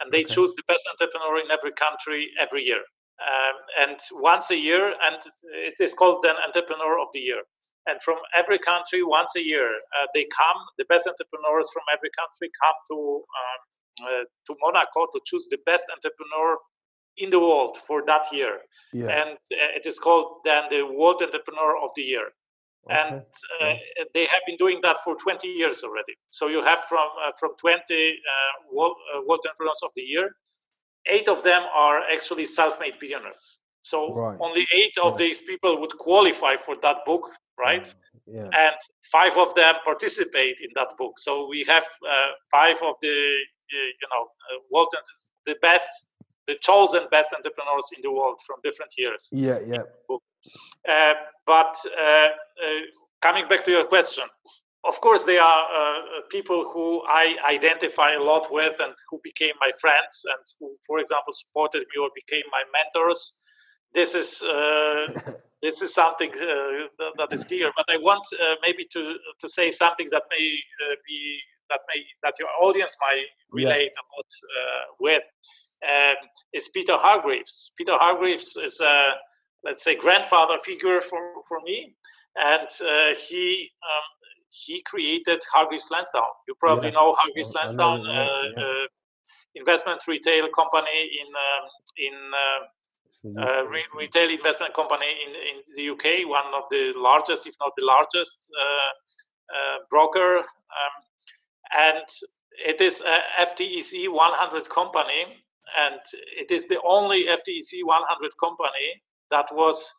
and 0.00 0.12
they 0.12 0.24
okay. 0.24 0.34
choose 0.34 0.54
the 0.54 0.62
best 0.66 0.88
entrepreneur 0.92 1.38
in 1.44 1.50
every 1.50 1.72
country 1.72 2.28
every 2.40 2.64
year. 2.64 2.82
Um, 3.20 3.88
and 3.88 3.98
once 4.12 4.50
a 4.50 4.56
year, 4.56 4.94
and 5.04 5.20
it 5.52 5.74
is 5.78 5.92
called 5.92 6.22
then 6.22 6.36
Entrepreneur 6.46 6.98
of 6.98 7.08
the 7.12 7.20
Year. 7.20 7.42
And 7.86 8.00
from 8.02 8.16
every 8.36 8.58
country, 8.58 9.02
once 9.02 9.36
a 9.36 9.44
year, 9.44 9.68
uh, 9.68 10.06
they 10.14 10.26
come. 10.36 10.56
The 10.78 10.84
best 10.88 11.06
entrepreneurs 11.06 11.68
from 11.72 11.82
every 11.92 12.10
country 12.16 12.48
come 12.62 12.76
to 12.92 12.96
um, 12.96 13.60
uh, 14.00 14.24
to 14.46 14.56
Monaco 14.60 15.06
to 15.12 15.20
choose 15.26 15.48
the 15.50 15.58
best 15.66 15.84
entrepreneur 15.92 16.56
in 17.16 17.30
the 17.30 17.38
world 17.38 17.76
for 17.86 18.04
that 18.06 18.26
year. 18.32 18.58
Yeah. 18.92 19.08
And 19.08 19.30
uh, 19.52 19.76
it 19.76 19.86
is 19.86 19.98
called 19.98 20.40
then 20.44 20.64
the 20.70 20.82
World 20.82 21.22
Entrepreneur 21.22 21.76
of 21.82 21.90
the 21.96 22.02
Year. 22.02 22.28
Okay. 22.86 22.98
And 22.98 23.22
uh, 23.60 23.74
they 24.14 24.24
have 24.24 24.40
been 24.46 24.56
doing 24.56 24.80
that 24.82 24.98
for 25.04 25.14
20 25.16 25.46
years 25.46 25.82
already. 25.84 26.14
So 26.30 26.48
you 26.48 26.62
have 26.62 26.80
from 26.88 27.08
uh, 27.22 27.32
from 27.38 27.50
20 27.58 27.76
uh, 27.76 28.14
World, 28.72 28.96
uh, 29.14 29.20
World 29.26 29.40
Entrepreneurs 29.44 29.80
of 29.84 29.90
the 29.94 30.02
Year, 30.02 30.30
eight 31.06 31.28
of 31.28 31.44
them 31.44 31.62
are 31.74 32.00
actually 32.10 32.46
self-made 32.46 32.94
billionaires. 32.98 33.58
So 33.82 34.14
right. 34.14 34.38
only 34.40 34.66
eight 34.74 34.96
of 35.02 35.12
yeah. 35.12 35.26
these 35.26 35.42
people 35.42 35.80
would 35.80 35.96
qualify 35.98 36.56
for 36.56 36.76
that 36.82 36.98
book, 37.06 37.30
right? 37.58 37.92
Yeah. 38.26 38.44
And 38.44 38.76
five 39.10 39.36
of 39.36 39.54
them 39.54 39.74
participate 39.84 40.60
in 40.60 40.68
that 40.76 40.96
book. 40.98 41.18
So 41.18 41.48
we 41.48 41.64
have 41.64 41.84
uh, 42.08 42.28
five 42.50 42.76
of 42.82 42.94
the 43.02 43.36
you 43.70 44.08
know 44.10 44.26
world 44.70 44.92
the 45.46 45.54
best 45.62 46.09
the 46.46 46.56
chosen 46.60 47.02
best 47.10 47.28
entrepreneurs 47.36 47.88
in 47.96 48.02
the 48.02 48.10
world 48.10 48.40
from 48.46 48.56
different 48.62 48.92
years. 48.96 49.28
Yeah, 49.32 49.58
yeah. 49.64 49.82
Uh, 50.88 51.14
but 51.46 51.76
uh, 51.98 52.02
uh, 52.02 52.28
coming 53.20 53.48
back 53.48 53.64
to 53.64 53.70
your 53.70 53.84
question, 53.84 54.24
of 54.84 55.00
course, 55.00 55.24
there 55.24 55.42
are 55.42 55.64
uh, 55.64 56.20
people 56.30 56.70
who 56.72 57.02
I 57.06 57.36
identify 57.46 58.14
a 58.14 58.22
lot 58.22 58.50
with 58.50 58.80
and 58.80 58.94
who 59.10 59.20
became 59.22 59.52
my 59.60 59.70
friends 59.78 60.22
and 60.24 60.44
who, 60.58 60.74
for 60.86 60.98
example, 60.98 61.32
supported 61.34 61.80
me 61.80 62.02
or 62.02 62.08
became 62.14 62.44
my 62.50 62.62
mentors. 62.72 63.38
This 63.92 64.14
is 64.14 64.42
uh, 64.42 65.32
this 65.62 65.82
is 65.82 65.92
something 65.92 66.30
uh, 66.30 67.10
that 67.18 67.28
is 67.32 67.44
clear. 67.44 67.70
But 67.76 67.86
I 67.90 67.98
want 67.98 68.26
maybe 68.62 68.86
to 68.92 69.16
to 69.40 69.48
say 69.48 69.70
something 69.70 70.08
that 70.12 70.22
may 70.30 70.48
be 71.06 71.40
that 71.68 71.80
may 71.92 72.02
that 72.22 72.34
your 72.38 72.48
audience 72.62 72.96
might 73.02 73.26
relate 73.52 73.92
yeah. 73.94 74.02
a 74.02 74.04
lot 74.16 74.30
with. 74.98 75.22
Um, 75.82 76.16
is 76.52 76.68
Peter 76.68 76.96
Hargreaves. 76.96 77.72
Peter 77.76 77.96
Hargreaves 77.96 78.56
is 78.56 78.80
a 78.80 79.12
let's 79.64 79.82
say 79.82 79.96
grandfather 79.96 80.56
figure 80.64 81.00
for, 81.00 81.20
for 81.48 81.60
me 81.64 81.94
and 82.36 82.68
uh, 82.82 83.14
he 83.28 83.70
um, 83.82 84.08
he 84.50 84.82
created 84.82 85.40
Hargreaves 85.52 85.90
Lansdown. 85.92 86.32
You 86.48 86.54
probably 86.58 86.88
yeah. 86.88 86.94
know 86.94 87.14
Hargreaves 87.16 87.54
Lansdown, 87.54 88.02
know, 88.02 88.10
uh, 88.10 88.42
yeah. 88.56 88.62
uh, 88.62 88.86
investment 89.54 90.06
retail 90.06 90.48
company 90.50 91.10
in 91.20 91.26
um, 91.26 91.64
in 91.96 92.14
uh, 92.34 93.40
uh, 93.40 93.64
re- 93.66 93.84
retail 93.94 94.30
investment 94.30 94.74
company 94.74 95.06
in, 95.24 95.30
in 95.34 95.62
the 95.74 95.90
UK, 95.90 96.28
one 96.28 96.46
of 96.54 96.64
the 96.70 96.92
largest, 96.96 97.46
if 97.46 97.54
not 97.60 97.72
the 97.76 97.84
largest, 97.84 98.50
uh, 98.60 99.78
broker, 99.90 100.38
um, 100.38 100.94
and 101.76 102.04
it 102.64 102.80
is 102.80 103.00
a 103.00 103.44
FTSE 103.46 104.08
100 104.08 104.68
company, 104.68 105.42
and 105.78 106.00
it 106.36 106.50
is 106.50 106.68
the 106.68 106.80
only 106.82 107.24
FTSE 107.24 107.84
100 107.84 108.30
company 108.38 109.02
that 109.30 109.46
was 109.52 109.92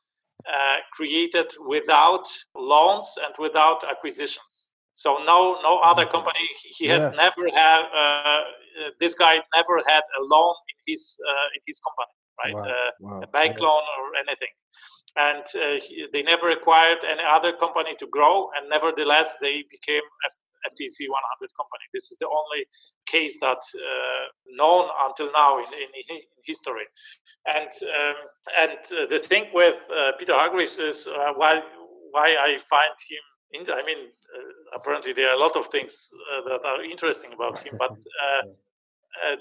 uh, 0.47 0.77
created 0.93 1.47
without 1.65 2.27
loans 2.55 3.17
and 3.23 3.33
without 3.39 3.83
acquisitions. 3.89 4.73
So 4.93 5.17
no, 5.23 5.59
no 5.63 5.79
other 5.79 6.05
company. 6.05 6.47
He 6.77 6.87
had 6.87 7.01
yeah. 7.01 7.09
never 7.09 7.49
had. 7.53 7.83
Uh, 7.95 8.41
this 8.99 9.15
guy 9.15 9.41
never 9.55 9.81
had 9.87 10.03
a 10.19 10.23
loan 10.23 10.55
in 10.69 10.77
his 10.87 11.17
uh, 11.27 11.47
in 11.55 11.61
his 11.65 11.79
company, 11.79 12.13
right? 12.43 12.55
Wow. 12.55 12.71
Uh, 12.71 12.91
wow. 12.99 13.21
A 13.21 13.27
bank 13.27 13.57
yeah. 13.57 13.65
loan 13.65 13.83
or 13.99 14.15
anything. 14.19 14.53
And 15.15 15.43
uh, 15.55 15.81
he, 15.83 16.07
they 16.13 16.23
never 16.23 16.49
acquired 16.51 17.03
any 17.03 17.23
other 17.23 17.53
company 17.53 17.95
to 17.99 18.07
grow, 18.07 18.49
and 18.55 18.69
nevertheless 18.69 19.37
they 19.41 19.63
became 19.69 20.03
FTSE 20.69 21.09
100 21.09 21.49
company. 21.57 21.85
This 21.93 22.11
is 22.11 22.17
the 22.17 22.27
only 22.27 22.65
case 23.05 23.39
that 23.39 23.61
uh, 23.75 24.23
known 24.55 24.89
until 25.07 25.31
now 25.31 25.57
in, 25.59 25.65
in, 25.73 25.89
in 26.15 26.21
history. 26.45 26.85
And 27.45 27.71
um, 27.83 28.15
and 28.63 28.79
uh, 28.93 29.07
the 29.09 29.19
thing 29.19 29.45
with 29.53 29.75
uh, 29.89 30.11
Peter 30.19 30.33
Hargreaves 30.33 30.79
is 30.79 31.07
uh, 31.07 31.33
why 31.35 31.61
why 32.11 32.27
I 32.47 32.57
find 32.69 32.95
him. 33.09 33.23
In, 33.53 33.61
I 33.73 33.83
mean, 33.83 34.07
uh, 34.07 34.79
apparently 34.79 35.11
there 35.13 35.29
are 35.29 35.35
a 35.35 35.39
lot 35.39 35.57
of 35.57 35.67
things 35.67 36.09
uh, 36.13 36.49
that 36.49 36.65
are 36.65 36.83
interesting 36.83 37.33
about 37.33 37.59
him, 37.59 37.73
but 37.77 37.97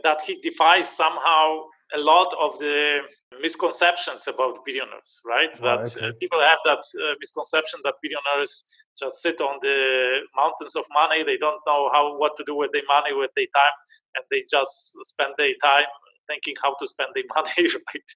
that 0.03 0.21
he 0.23 0.41
defies 0.41 0.89
somehow 0.89 1.63
a 1.95 2.01
lot 2.01 2.33
of 2.41 2.59
the 2.59 3.01
misconceptions 3.41 4.29
about 4.29 4.65
billionaires, 4.65 5.21
right? 5.25 5.51
Oh, 5.61 5.65
that 5.65 5.97
okay. 5.97 6.09
uh, 6.09 6.13
people 6.21 6.41
have 6.41 6.59
that 6.65 6.79
uh, 6.79 7.15
misconception 7.19 7.81
that 7.85 7.95
billionaires 8.03 8.65
just 8.99 9.23
sit 9.23 9.41
on 9.41 9.59
the 9.63 10.21
mountains 10.37 10.77
of 10.77 10.85
money. 10.93 11.23
They 11.25 11.37
don't 11.37 11.61
know 11.67 11.91
how 11.93 12.19
what 12.19 12.37
to 12.37 12.45
do 12.45 12.55
with 12.55 12.71
their 12.73 12.87
money, 12.89 13.13
with 13.15 13.31
their 13.37 13.51
time, 13.55 13.77
and 14.17 14.25
they 14.31 14.43
just 14.51 14.93
spend 15.09 15.35
their 15.39 15.55
time 15.63 15.91
thinking 16.29 16.55
how 16.63 16.75
to 16.79 16.87
spend 16.87 17.11
their 17.15 17.29
money, 17.35 17.67
right? 17.67 18.09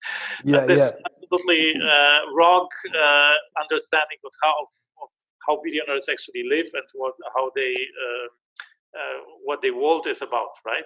Yeah, 0.44 0.58
and 0.58 0.68
this 0.68 0.92
yeah. 0.92 1.08
absolutely 1.10 1.74
uh, 1.82 2.20
wrong 2.34 2.68
uh, 2.94 3.34
understanding 3.60 4.18
of 4.24 4.32
how 4.42 4.54
of 5.02 5.08
how 5.46 5.60
billionaires 5.64 6.08
actually 6.08 6.44
live 6.48 6.68
and 6.74 6.88
what 6.94 7.14
how 7.34 7.50
they 7.56 7.74
uh, 7.74 8.26
what 9.44 9.60
the 9.62 9.70
world 9.70 10.06
is 10.06 10.22
about, 10.22 10.50
right? 10.64 10.84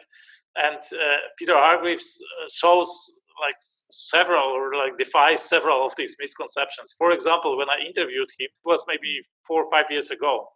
And 0.56 0.78
uh, 0.78 1.18
Peter 1.38 1.54
Hargreaves 1.54 2.18
uh, 2.20 2.48
shows 2.52 3.20
like 3.40 3.56
several 3.58 4.44
or 4.44 4.74
like 4.74 4.98
defies 4.98 5.42
several 5.42 5.86
of 5.86 5.92
these 5.96 6.16
misconceptions. 6.20 6.94
For 6.98 7.12
example, 7.12 7.56
when 7.56 7.68
I 7.68 7.78
interviewed 7.86 8.28
him, 8.38 8.48
it 8.48 8.64
was 8.64 8.84
maybe 8.88 9.20
four 9.46 9.64
or 9.64 9.70
five 9.70 9.86
years 9.90 10.10
ago. 10.10 10.48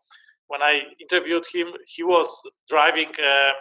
When 0.49 0.61
I 0.61 0.83
interviewed 1.01 1.47
him, 1.51 1.69
he 1.87 2.03
was 2.03 2.29
driving 2.69 3.09
a, 3.19 3.23
a 3.23 3.53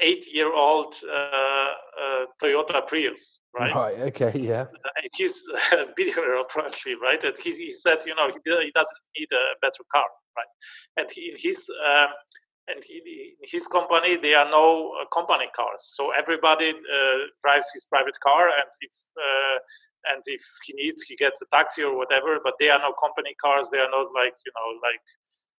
eight-year-old 0.00 0.94
uh, 1.06 1.14
uh, 1.14 2.24
Toyota 2.42 2.84
Prius, 2.86 3.38
right? 3.54 3.72
Right. 3.74 3.98
Okay. 4.10 4.32
Yeah. 4.34 4.66
Uh, 4.84 5.08
he's 5.14 5.42
a 5.72 5.86
billionaire, 5.96 6.40
apparently, 6.40 6.94
right? 7.00 7.22
And 7.22 7.36
he, 7.42 7.52
he 7.52 7.70
said, 7.70 7.98
you 8.06 8.14
know, 8.14 8.28
he, 8.28 8.34
he 8.44 8.72
doesn't 8.74 9.04
need 9.18 9.28
a 9.32 9.54
better 9.62 9.84
car, 9.92 10.06
right? 10.36 10.46
And 10.96 11.08
he, 11.10 11.30
in 11.30 11.36
his 11.38 11.70
um, 11.86 12.08
and 12.68 12.82
he, 12.84 13.34
his 13.42 13.66
company 13.68 14.16
there 14.16 14.38
are 14.38 14.50
no 14.50 14.92
uh, 15.00 15.04
company 15.12 15.48
cars. 15.54 15.82
So 15.96 16.12
everybody 16.12 16.70
uh, 16.70 17.18
drives 17.42 17.66
his 17.74 17.84
private 17.84 18.18
car 18.20 18.48
and 18.48 18.70
if 18.80 18.92
uh, 19.16 19.58
and 20.12 20.22
if 20.26 20.42
he 20.64 20.72
needs 20.74 21.02
he 21.02 21.16
gets 21.16 21.42
a 21.42 21.46
taxi 21.52 21.82
or 21.82 21.96
whatever 21.96 22.38
but 22.42 22.54
there 22.58 22.72
are 22.72 22.80
no 22.80 22.94
company 23.00 23.34
cars. 23.42 23.68
They 23.70 23.78
are 23.78 23.90
not 23.90 24.08
like 24.14 24.36
you 24.46 24.52
know 24.56 24.68
like 24.82 25.00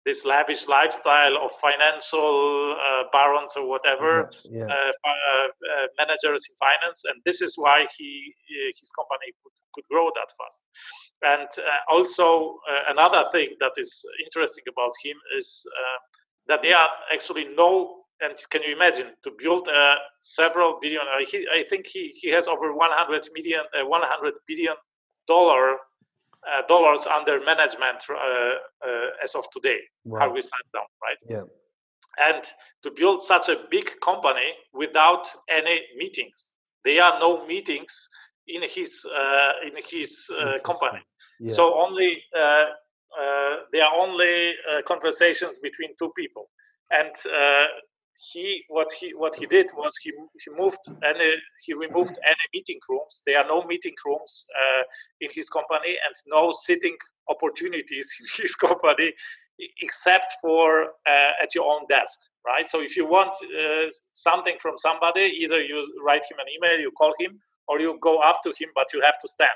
this 0.04 0.24
lavish 0.26 0.68
lifestyle 0.68 1.36
of 1.38 1.50
financial 1.52 2.76
uh, 2.76 3.04
barons 3.10 3.56
or 3.56 3.68
whatever 3.68 4.30
yeah, 4.50 4.66
yeah. 4.66 4.68
Uh, 4.68 4.92
uh, 5.08 5.86
managers 5.98 6.44
in 6.48 6.54
finance. 6.60 7.04
And 7.08 7.22
this 7.24 7.40
is 7.40 7.54
why 7.56 7.86
he 7.96 8.34
his 8.80 8.90
company 8.92 9.32
could, 9.42 9.56
could 9.74 9.84
grow 9.90 10.10
that 10.14 10.30
fast. 10.36 10.60
And 11.22 11.48
also 11.90 12.58
another 12.88 13.24
thing 13.32 13.56
that 13.60 13.72
is 13.78 14.04
interesting 14.24 14.64
about 14.68 14.92
him 15.02 15.16
is 15.38 15.64
that 16.48 16.62
there 16.62 16.76
are 16.76 16.88
actually 17.12 17.46
no 17.56 18.04
and 18.20 18.34
can 18.50 18.62
you 18.62 18.74
imagine 18.74 19.08
to 19.24 19.30
build 19.38 19.68
uh, 19.68 19.96
several 20.20 20.78
billion 20.80 21.02
uh, 21.02 21.24
he, 21.30 21.46
i 21.52 21.64
think 21.68 21.86
he, 21.86 22.12
he 22.20 22.30
has 22.30 22.48
over 22.48 22.72
100 22.74 23.28
million 23.34 23.60
uh, 23.78 23.86
100 23.86 24.34
billion 24.46 24.74
dollar 25.26 25.76
uh, 26.46 26.62
dollars 26.68 27.06
under 27.06 27.40
management 27.44 28.04
uh, 28.10 28.14
uh, 28.14 29.22
as 29.22 29.34
of 29.34 29.44
today 29.50 29.78
wow. 30.04 30.20
how 30.20 30.32
we 30.32 30.40
stand 30.42 30.62
down 30.72 30.84
right 31.02 31.18
yeah 31.28 31.44
and 32.28 32.44
to 32.82 32.90
build 32.92 33.22
such 33.22 33.48
a 33.48 33.56
big 33.70 33.90
company 34.00 34.52
without 34.72 35.26
any 35.48 35.80
meetings 35.96 36.54
there 36.84 37.02
are 37.02 37.18
no 37.18 37.44
meetings 37.46 38.08
in 38.46 38.62
his 38.62 39.04
in 39.66 39.72
his 39.82 40.30
company 40.64 41.00
yeah. 41.40 41.52
so 41.52 41.74
only 41.74 42.22
they 43.72 43.80
are 43.80 43.94
only 43.94 44.54
uh, 44.70 44.82
conversations 44.86 45.58
between 45.58 45.90
two 45.98 46.12
people. 46.16 46.48
And 46.90 47.12
uh, 47.26 47.66
he 48.16 48.62
what 48.68 48.92
he 48.92 49.10
what 49.14 49.34
he 49.34 49.46
did 49.46 49.70
was 49.76 49.92
he 50.02 50.12
he 50.44 50.50
moved 50.56 50.78
any 51.04 51.34
he 51.64 51.74
removed 51.74 52.18
any 52.24 52.46
meeting 52.52 52.78
rooms. 52.88 53.22
There 53.26 53.38
are 53.38 53.48
no 53.48 53.64
meeting 53.64 53.94
rooms 54.06 54.46
uh, 54.54 54.82
in 55.20 55.30
his 55.32 55.48
company 55.48 55.96
and 56.04 56.14
no 56.26 56.52
sitting 56.52 56.96
opportunities 57.28 58.08
in 58.20 58.42
his 58.42 58.54
company 58.54 59.12
except 59.80 60.34
for 60.42 60.84
uh, 61.06 61.42
at 61.42 61.54
your 61.54 61.64
own 61.72 61.86
desk 61.88 62.18
right? 62.46 62.68
So 62.68 62.80
if 62.80 62.96
you 62.96 63.06
want 63.06 63.30
uh, 63.30 63.90
something 64.12 64.56
from 64.60 64.76
somebody 64.76 65.20
either 65.20 65.60
you 65.62 65.84
write 66.04 66.24
him 66.30 66.38
an 66.38 66.46
email 66.56 66.78
you 66.78 66.90
call 66.92 67.14
him 67.18 67.38
or 67.68 67.80
you 67.80 67.98
go 68.00 68.18
up 68.18 68.40
to 68.44 68.50
him 68.50 68.68
but 68.74 68.86
you 68.92 69.00
have 69.00 69.18
to 69.20 69.28
stand 69.28 69.50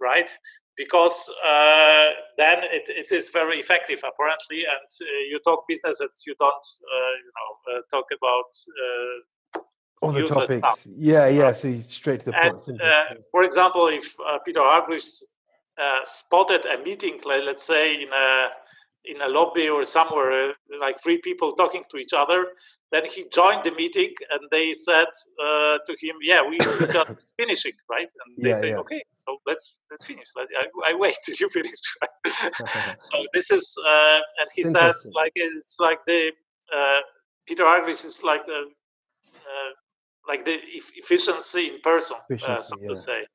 right 0.00 0.30
because 0.76 1.30
uh, 1.44 2.10
then 2.36 2.58
it, 2.64 2.88
it 2.88 3.10
is 3.10 3.30
very 3.30 3.58
effective 3.58 4.00
apparently. 4.06 4.64
And 4.64 4.90
uh, 5.00 5.06
you 5.30 5.40
talk 5.44 5.64
business 5.68 6.00
and 6.00 6.10
you 6.26 6.34
don't 6.38 6.52
uh, 6.54 7.14
you 7.24 7.32
know 7.36 7.78
uh, 7.78 7.80
talk 7.90 8.06
about 8.16 8.50
uh, 8.82 9.60
all 10.02 10.12
the 10.12 10.26
topics 10.26 10.80
stuff. 10.80 10.94
yeah 10.94 11.26
yeah 11.26 11.52
so 11.52 11.68
you 11.68 11.80
straight 11.80 12.20
to 12.20 12.26
the 12.26 12.32
point. 12.32 12.80
uh, 12.82 13.14
for 13.30 13.44
example 13.44 13.88
if 13.88 14.14
peter 14.44 14.60
hargreaves 14.60 15.24
spotted 16.04 16.66
a 16.66 16.76
meeting 16.84 17.18
let's 17.24 17.62
say 17.62 17.94
in 17.94 18.08
a 18.12 18.48
in 19.06 19.20
a 19.22 19.28
lobby 19.28 19.68
or 19.68 19.84
somewhere, 19.84 20.54
like 20.80 21.02
three 21.02 21.20
people 21.22 21.52
talking 21.52 21.84
to 21.90 21.96
each 21.96 22.12
other. 22.12 22.46
Then 22.92 23.04
he 23.06 23.24
joined 23.32 23.64
the 23.64 23.72
meeting, 23.72 24.14
and 24.30 24.40
they 24.50 24.72
said 24.72 25.08
uh, 25.40 25.78
to 25.86 25.92
him, 26.00 26.16
"Yeah, 26.22 26.42
we 26.48 26.58
are 26.60 26.86
just 26.98 27.32
finishing, 27.36 27.72
right?" 27.88 28.08
And 28.24 28.44
they 28.44 28.50
yeah, 28.50 28.60
say, 28.60 28.68
yeah. 28.70 28.78
"Okay, 28.78 29.02
so 29.24 29.38
let's 29.46 29.78
let's 29.90 30.04
finish. 30.04 30.26
I, 30.36 30.66
I 30.90 30.94
wait 30.94 31.16
till 31.24 31.36
you 31.40 31.48
finish." 31.58 31.80
so 32.98 33.24
this 33.32 33.50
is, 33.50 33.76
uh, 33.86 34.20
and 34.40 34.48
he 34.54 34.62
says, 34.62 35.10
like 35.14 35.32
it's 35.34 35.76
like 35.80 35.98
the 36.06 36.32
uh, 36.74 37.00
Peter 37.46 37.64
Hargreaves 37.64 38.04
is 38.04 38.22
like 38.22 38.44
the 38.46 38.62
uh, 39.34 39.70
like 40.28 40.44
the 40.44 40.58
efficiency 40.96 41.70
in 41.70 41.80
person, 41.80 42.16
uh, 42.18 42.34
efficiency, 42.34 42.62
so 42.62 42.76
yeah. 42.80 42.88
to 42.88 42.94
say 42.94 43.26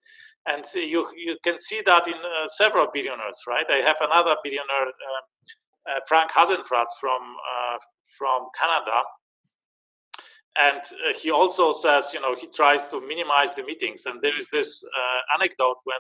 and 0.48 0.66
you 0.76 1.08
you 1.18 1.38
can 1.44 1.60
see 1.60 1.82
that 1.86 2.08
in 2.08 2.16
uh, 2.16 2.48
several 2.48 2.88
billionaires, 2.94 3.40
right? 3.48 3.66
I 3.70 3.78
have 3.88 3.98
another 4.02 4.36
billionaire, 4.44 4.88
um, 4.88 5.26
uh, 5.90 6.00
Frank 6.08 6.32
Hasenfratz 6.32 6.94
from 7.00 7.22
uh, 7.22 7.78
from 8.18 8.48
Canada. 8.60 9.04
and 10.58 10.80
uh, 10.82 11.14
he 11.22 11.32
also 11.32 11.74
says, 11.74 12.12
you 12.14 12.22
know, 12.22 12.36
he 12.36 12.48
tries 12.50 12.88
to 12.90 13.02
minimize 13.02 13.56
the 13.56 13.64
meetings. 13.64 14.06
And 14.06 14.22
there 14.22 14.38
is 14.38 14.50
this 14.52 14.84
uh, 14.86 15.36
anecdote 15.40 15.78
when 15.86 15.98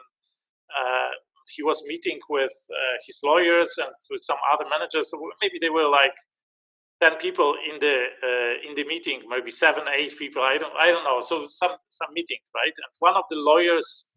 uh, 0.77 1.09
he 1.55 1.63
was 1.63 1.83
meeting 1.87 2.19
with 2.29 2.53
his 3.07 3.21
lawyers 3.23 3.77
and 3.79 3.91
with 4.11 4.21
some 4.21 4.37
other 4.53 4.65
managers. 4.69 5.11
Maybe 5.41 5.59
they 5.61 5.69
were 5.71 5.89
like 5.89 6.13
ten 7.01 7.15
people 7.17 7.55
in 7.71 7.79
the 7.79 8.05
in 8.67 8.75
the 8.75 8.85
meeting, 8.85 9.21
maybe 9.29 9.51
seven, 9.51 9.85
eight 9.95 10.17
people. 10.17 10.43
I 10.43 10.57
don't, 10.57 10.75
I 10.77 10.91
don't 10.91 11.03
know. 11.05 11.21
So 11.21 11.47
some 11.49 11.75
some 11.89 12.09
meeting, 12.13 12.39
right? 12.55 12.73
And 12.75 12.91
one 12.99 13.15
of 13.15 13.25
the 13.31 13.37
lawyers 13.37 14.07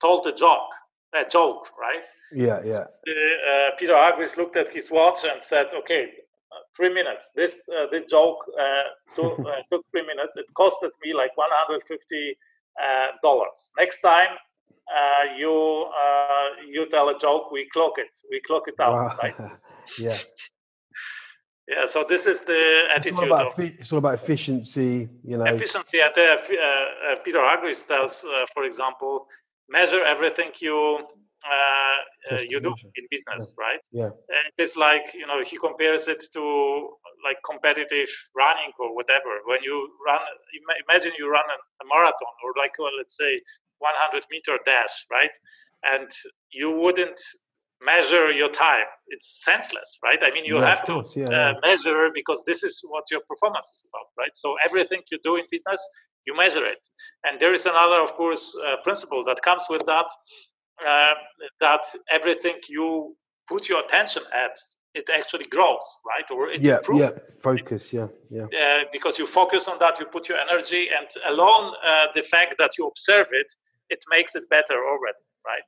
told 0.00 0.26
a 0.26 0.32
joke, 0.32 0.70
a 1.14 1.24
joke, 1.28 1.68
right? 1.78 2.02
Yeah, 2.32 2.60
yeah. 2.64 2.84
Uh, 3.08 3.70
Peter 3.78 3.94
Aguis 3.94 4.36
looked 4.36 4.56
at 4.56 4.70
his 4.70 4.90
watch 4.90 5.20
and 5.24 5.42
said, 5.42 5.66
"Okay, 5.74 6.04
uh, 6.52 6.62
three 6.76 6.92
minutes. 6.92 7.32
This 7.34 7.68
uh, 7.68 7.86
this 7.90 8.10
joke 8.10 8.38
uh, 8.58 9.14
took, 9.14 9.38
uh, 9.40 9.62
took 9.72 9.84
three 9.90 10.06
minutes. 10.06 10.36
It 10.36 10.46
costed 10.56 10.90
me 11.04 11.14
like 11.14 11.36
150 11.36 12.36
dollars. 13.22 13.72
Next 13.78 14.00
time 14.00 14.38
uh, 14.90 15.36
you 15.36 15.86
uh, 15.86 16.48
you 16.68 16.88
tell 16.90 17.08
a 17.08 17.18
joke, 17.18 17.50
we 17.50 17.68
clock 17.72 17.92
it, 17.98 18.10
we 18.30 18.40
clock 18.40 18.64
it 18.66 18.74
out, 18.80 18.92
wow. 18.92 19.16
right? 19.22 19.34
yeah. 19.98 20.16
Yeah, 21.68 21.86
so 21.86 22.02
this 22.02 22.26
is 22.26 22.40
the 22.40 22.88
attitude. 22.90 23.12
It's 23.12 23.18
all 23.20 23.26
about, 23.26 23.46
of, 23.46 23.60
it's 23.60 23.92
all 23.92 24.00
about 24.00 24.14
efficiency, 24.14 25.08
you 25.22 25.38
know. 25.38 25.44
Efficiency. 25.44 26.00
And 26.00 26.12
uh, 26.18 26.22
uh, 26.22 27.16
Peter 27.24 27.38
Aguis 27.38 27.86
tells, 27.86 28.24
uh, 28.24 28.44
for 28.52 28.64
example, 28.64 29.28
measure 29.70 30.04
everything 30.04 30.50
you 30.60 31.06
uh, 31.42 32.36
you 32.48 32.60
do 32.60 32.74
in 32.96 33.04
business, 33.10 33.54
yeah. 33.56 33.64
right? 33.64 33.80
Yeah. 33.92 34.04
And 34.04 34.46
it's 34.58 34.76
like 34.76 35.14
you 35.14 35.26
know 35.26 35.42
he 35.42 35.56
compares 35.56 36.08
it 36.08 36.22
to 36.34 36.42
like 37.24 37.38
competitive 37.48 38.08
running 38.36 38.72
or 38.78 38.94
whatever. 38.94 39.40
When 39.46 39.62
you 39.62 39.88
run, 40.06 40.20
imagine 40.88 41.12
you 41.18 41.30
run 41.30 41.44
a, 41.48 41.84
marathon 41.88 42.34
or 42.44 42.52
like 42.58 42.72
well, 42.78 42.90
let's 42.98 43.16
say 43.16 43.40
100 43.78 44.24
meter 44.30 44.58
dash, 44.66 45.06
right? 45.10 45.30
And 45.82 46.10
you 46.52 46.70
wouldn't 46.70 47.20
measure 47.82 48.30
your 48.30 48.50
time. 48.50 48.84
It's 49.08 49.42
senseless, 49.42 49.98
right? 50.04 50.18
I 50.22 50.30
mean, 50.32 50.44
you 50.44 50.58
yeah, 50.58 50.68
have 50.68 50.84
to 50.84 51.02
yeah, 51.16 51.28
uh, 51.28 51.54
measure 51.64 52.10
because 52.14 52.42
this 52.46 52.62
is 52.62 52.80
what 52.88 53.04
your 53.10 53.20
performance 53.28 53.66
is 53.66 53.88
about, 53.90 54.08
right? 54.18 54.34
So 54.34 54.56
everything 54.64 55.00
you 55.10 55.18
do 55.24 55.36
in 55.36 55.44
business, 55.50 55.80
you 56.26 56.36
measure 56.36 56.64
it. 56.64 56.86
And 57.24 57.40
there 57.40 57.54
is 57.54 57.66
another, 57.66 58.00
of 58.02 58.14
course, 58.14 58.56
uh, 58.66 58.76
principle 58.82 59.24
that 59.24 59.42
comes 59.42 59.66
with 59.68 59.84
that, 59.86 60.06
uh, 60.86 61.14
that 61.60 61.82
everything 62.10 62.56
you 62.68 63.16
put 63.48 63.68
your 63.68 63.84
attention 63.84 64.22
at 64.34 64.56
it 64.94 65.08
actually 65.12 65.44
grows, 65.44 65.84
right? 66.06 66.24
Or 66.30 66.48
it 66.48 66.62
yeah, 66.62 66.76
improves. 66.76 67.00
yeah, 67.00 67.10
focus, 67.42 67.92
yeah, 67.92 68.08
yeah. 68.30 68.44
Uh, 68.44 68.84
because 68.92 69.18
you 69.18 69.26
focus 69.26 69.68
on 69.68 69.78
that, 69.78 70.00
you 70.00 70.06
put 70.06 70.28
your 70.28 70.38
energy, 70.38 70.88
and 70.88 71.08
alone 71.28 71.74
uh, 71.86 72.06
the 72.14 72.22
fact 72.22 72.56
that 72.58 72.76
you 72.76 72.88
observe 72.88 73.28
it, 73.30 73.52
it 73.88 74.00
makes 74.10 74.34
it 74.34 74.44
better 74.50 74.74
already, 74.74 75.24
right? 75.46 75.62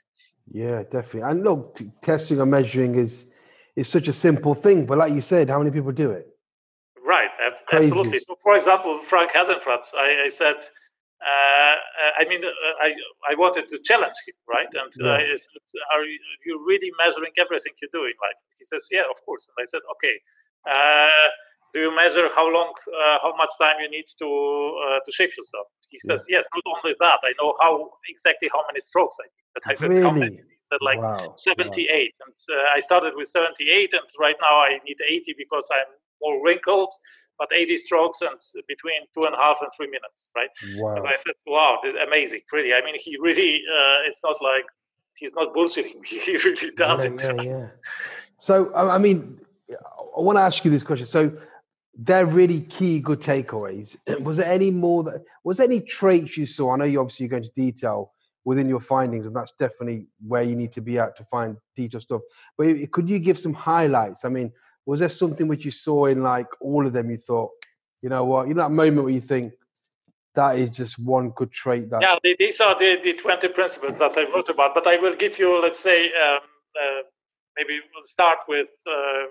Yeah, 0.51 0.83
definitely. 0.83 1.23
And 1.31 1.43
look, 1.43 1.77
t- 1.77 1.91
testing 2.03 2.41
or 2.41 2.47
measuring 2.47 2.97
is 2.97 3.33
is 3.77 3.89
such 3.89 4.09
a 4.09 4.13
simple 4.13 4.55
thing, 4.55 4.85
but 4.85 4.99
like 4.99 5.13
you 5.13 5.21
said, 5.21 5.49
how 5.49 5.59
many 5.59 5.71
people 5.71 5.93
do 5.93 6.11
it? 6.11 6.27
Right, 7.15 7.33
absolutely. 7.73 8.19
So, 8.27 8.33
for 8.43 8.55
example, 8.61 8.93
Frank 9.11 9.31
Hasenfratz, 9.37 9.89
I, 10.07 10.09
I 10.27 10.29
said 10.29 10.59
uh, 11.23 11.75
I 12.19 12.25
mean, 12.29 12.43
uh, 12.45 12.75
I 12.87 12.91
I 13.31 13.35
wanted 13.39 13.69
to 13.73 13.79
challenge 13.89 14.19
him, 14.27 14.35
right? 14.55 14.73
And 14.83 14.91
yeah. 14.99 15.23
I 15.23 15.37
said, 15.39 15.63
"Are 15.95 16.05
you 16.49 16.55
really 16.67 16.91
measuring 16.99 17.35
everything 17.39 17.75
you 17.83 17.89
do 17.93 18.03
in 18.11 18.17
life?" 18.27 18.39
He 18.59 18.65
says, 18.65 18.89
"Yeah, 18.91 19.07
of 19.15 19.19
course." 19.27 19.45
And 19.49 19.57
I 19.63 19.67
said, 19.73 19.83
"Okay, 19.95 20.17
uh, 20.75 21.29
do 21.73 21.79
you 21.87 21.93
measure 21.95 22.29
how 22.35 22.47
long, 22.51 22.71
uh, 23.01 23.19
how 23.25 23.33
much 23.43 23.53
time 23.65 23.77
you 23.85 23.91
need 23.97 24.09
to 24.23 24.29
uh, 24.85 24.99
to 25.05 25.11
shave 25.19 25.33
yourself?" 25.39 25.67
He 25.95 25.99
says, 25.99 26.27
yeah. 26.29 26.39
"Yes. 26.39 26.45
Not 26.55 26.67
only 26.75 26.95
that, 26.99 27.21
I 27.23 27.33
know 27.41 27.55
how 27.63 27.73
exactly 28.09 28.49
how 28.55 28.63
many 28.69 28.81
strokes 28.81 29.17
I 29.23 29.27
need." 29.35 29.47
But 29.55 29.63
I 29.71 29.75
said, 29.79 29.91
really? 29.91 30.03
"How 30.03 30.15
many?" 30.25 30.43
He 30.43 30.79
"Like 30.81 30.99
wow. 30.99 31.35
78." 31.37 31.87
Wow. 31.87 32.27
And 32.27 32.37
uh, 32.51 32.77
I 32.77 32.79
started 32.89 33.13
with 33.15 33.29
78, 33.29 33.95
and 33.95 34.09
right 34.19 34.39
now 34.41 34.55
I 34.69 34.81
need 34.87 34.99
80 35.07 35.35
because 35.39 35.69
I'm 35.71 35.93
more 36.23 36.45
wrinkled 36.45 36.93
but 37.39 37.49
80 37.53 37.77
strokes 37.77 38.23
and 38.23 38.39
between 38.69 39.03
two 39.15 39.25
and 39.27 39.35
a 39.35 39.39
half 39.39 39.57
and 39.63 39.71
three 39.77 39.87
minutes, 39.89 40.31
right? 40.37 40.49
Wow. 40.77 40.97
And 40.97 41.09
I 41.09 41.15
said, 41.17 41.35
wow, 41.47 41.79
this 41.83 41.95
is 41.95 42.01
amazing, 42.07 42.41
really. 42.53 42.73
I 42.73 42.85
mean, 42.85 42.95
he 42.99 43.17
really, 43.21 43.57
uh, 43.57 44.09
it's 44.09 44.23
not 44.23 44.37
like 44.41 44.65
he's 45.17 45.35
not 45.35 45.55
bullshitting 45.55 46.01
me. 46.01 46.09
He 46.25 46.37
really 46.37 46.71
does 46.77 47.05
yeah, 47.05 47.31
it. 47.31 47.37
Yeah, 47.37 47.43
yeah. 47.43 47.69
So, 48.39 48.73
I 48.75 48.99
mean, 48.99 49.41
I 49.71 50.21
want 50.21 50.37
to 50.37 50.43
ask 50.43 50.65
you 50.65 50.71
this 50.71 50.83
question. 50.83 51.07
So, 51.07 51.33
they're 51.95 52.27
really 52.27 52.63
key 52.63 53.01
good 53.01 53.21
takeaways. 53.21 53.97
Was 54.25 54.39
there 54.39 54.51
any 54.51 54.71
more 54.71 55.05
that 55.05 55.23
was 55.45 55.59
there 55.59 55.67
any 55.67 55.81
traits 55.81 56.39
you 56.39 56.47
saw? 56.47 56.73
I 56.73 56.77
know 56.77 56.85
you 56.85 56.99
obviously 56.99 57.29
go 57.29 57.37
into 57.37 57.51
detail 57.55 58.13
within 58.47 58.67
your 58.67 58.81
findings, 58.81 59.27
and 59.27 59.37
that's 59.37 59.53
definitely 59.59 60.07
where 60.27 60.43
you 60.43 60.57
need 60.57 60.73
to 60.73 60.81
be 60.81 60.99
at 60.99 61.17
to 61.17 61.25
find 61.25 61.59
detailed 61.77 62.03
stuff. 62.03 62.23
But 62.57 62.91
could 62.93 63.11
you 63.11 63.19
give 63.19 63.39
some 63.39 63.53
highlights? 63.53 64.25
I 64.25 64.31
mean, 64.31 64.53
was 64.87 65.01
there 65.01 65.09
something 65.09 65.49
which 65.49 65.65
you 65.65 65.71
saw 65.71 66.07
in 66.07 66.23
like 66.23 66.49
all 66.61 66.87
of 66.87 66.93
them 66.93 67.11
you 67.11 67.19
thought 67.19 67.51
you 68.03 68.09
know 68.09 68.25
what? 68.25 68.49
You 68.49 68.55
know 68.55 68.63
that 68.63 68.71
moment 68.71 69.05
where 69.05 69.13
you 69.13 69.21
think 69.21 69.53
that 70.35 70.59
is 70.59 70.71
just 70.71 70.99
one 70.99 71.31
good 71.31 71.53
trait 71.53 71.91
that 71.91 72.01
yeah 72.01 72.17
these 72.39 72.61
are 72.61 72.79
the, 72.79 72.99
the 73.03 73.13
20 73.13 73.49
principles 73.49 73.99
that 73.99 74.17
i 74.17 74.25
wrote 74.33 74.49
about 74.49 74.75
but 74.75 74.87
i 74.87 74.97
will 74.97 75.15
give 75.15 75.39
you 75.39 75.61
let's 75.61 75.79
say 75.79 76.07
um, 76.07 76.39
uh, 76.75 77.03
maybe 77.55 77.79
we'll 77.93 78.03
start 78.03 78.39
with 78.49 78.69
uh, 78.87 79.25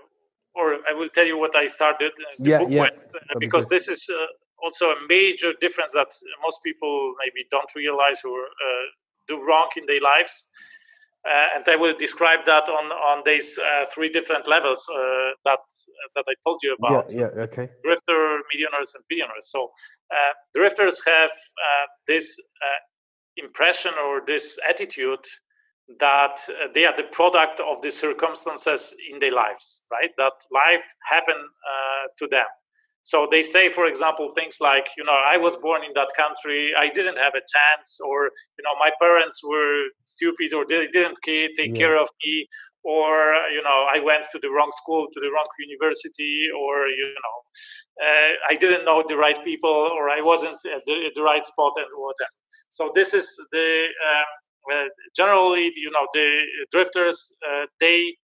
or 0.53 0.77
i 0.87 0.93
will 0.93 1.09
tell 1.09 1.25
you 1.25 1.39
what 1.39 1.55
i 1.55 1.65
started 1.65 2.11
the 2.37 2.49
yeah, 2.49 2.59
book 2.59 2.67
yeah. 2.69 2.81
with 2.81 3.03
uh, 3.15 3.39
because 3.39 3.67
be 3.67 3.75
this 3.75 3.87
is 3.87 4.07
uh, 4.13 4.25
also 4.63 4.91
a 4.91 4.97
major 5.09 5.53
difference 5.59 5.91
that 5.91 6.13
most 6.43 6.59
people 6.63 7.15
maybe 7.17 7.47
don't 7.49 7.73
realize 7.75 8.21
or 8.23 8.39
uh, 8.39 8.85
do 9.27 9.43
wrong 9.43 9.69
in 9.75 9.87
their 9.87 10.01
lives 10.01 10.51
uh, 11.23 11.55
and 11.55 11.63
I 11.67 11.75
will 11.75 11.95
describe 11.97 12.45
that 12.45 12.67
on 12.67 12.91
on 12.91 13.21
these 13.25 13.59
uh, 13.59 13.85
three 13.93 14.09
different 14.09 14.47
levels 14.47 14.87
uh, 14.89 15.31
that 15.45 15.59
that 16.15 16.25
I 16.27 16.33
told 16.43 16.59
you 16.63 16.75
about. 16.79 17.11
Yeah, 17.11 17.19
yeah, 17.19 17.43
okay. 17.43 17.69
Drifter, 17.83 18.39
millionaires, 18.53 18.93
and 18.95 19.03
billionaires. 19.07 19.51
So 19.51 19.71
uh, 20.11 20.33
drifters 20.55 21.03
have 21.05 21.29
uh, 21.29 21.85
this 22.07 22.35
uh, 22.63 23.43
impression 23.45 23.91
or 24.03 24.21
this 24.25 24.59
attitude 24.67 25.25
that 25.99 26.39
they 26.73 26.85
are 26.85 26.95
the 26.95 27.09
product 27.11 27.59
of 27.59 27.81
the 27.81 27.91
circumstances 27.91 28.95
in 29.11 29.19
their 29.19 29.33
lives, 29.33 29.85
right? 29.91 30.09
That 30.17 30.33
life 30.51 30.85
happened 31.09 31.49
to 32.17 32.27
them. 32.27 32.45
So 33.03 33.27
they 33.29 33.41
say, 33.41 33.69
for 33.69 33.85
example, 33.87 34.31
things 34.35 34.57
like, 34.61 34.87
you 34.95 35.03
know, 35.03 35.17
I 35.25 35.37
was 35.37 35.55
born 35.57 35.83
in 35.83 35.91
that 35.95 36.11
country, 36.15 36.71
I 36.77 36.87
didn't 36.89 37.17
have 37.17 37.33
a 37.33 37.41
chance, 37.41 37.99
or, 37.99 38.25
you 38.57 38.63
know, 38.63 38.75
my 38.79 38.91
parents 39.01 39.41
were 39.43 39.85
stupid 40.05 40.53
or 40.53 40.65
they 40.67 40.87
didn't 40.87 41.17
take 41.25 41.51
yeah. 41.57 41.73
care 41.73 41.99
of 41.99 42.09
me, 42.23 42.47
or, 42.83 43.35
you 43.55 43.61
know, 43.63 43.87
I 43.91 43.99
went 43.99 44.25
to 44.31 44.39
the 44.39 44.49
wrong 44.49 44.71
school, 44.81 45.07
to 45.13 45.19
the 45.19 45.31
wrong 45.33 45.45
university, 45.59 46.47
or, 46.55 46.87
you 46.87 47.07
know, 47.23 47.35
uh, 48.05 48.33
I 48.49 48.55
didn't 48.55 48.85
know 48.85 49.03
the 49.07 49.17
right 49.17 49.43
people, 49.43 49.91
or 49.97 50.09
I 50.09 50.21
wasn't 50.21 50.57
at 50.65 50.81
the, 50.85 51.05
at 51.07 51.13
the 51.15 51.23
right 51.23 51.45
spot 51.45 51.73
and 51.77 51.87
whatever. 51.95 52.37
So 52.69 52.91
this 52.93 53.13
is 53.13 53.35
the, 53.51 53.87
uh, 54.09 54.75
uh, 54.75 54.85
generally, 55.15 55.71
you 55.75 55.91
know, 55.91 56.07
the 56.13 56.41
drifters, 56.71 57.35
uh, 57.47 57.65
they 57.79 58.15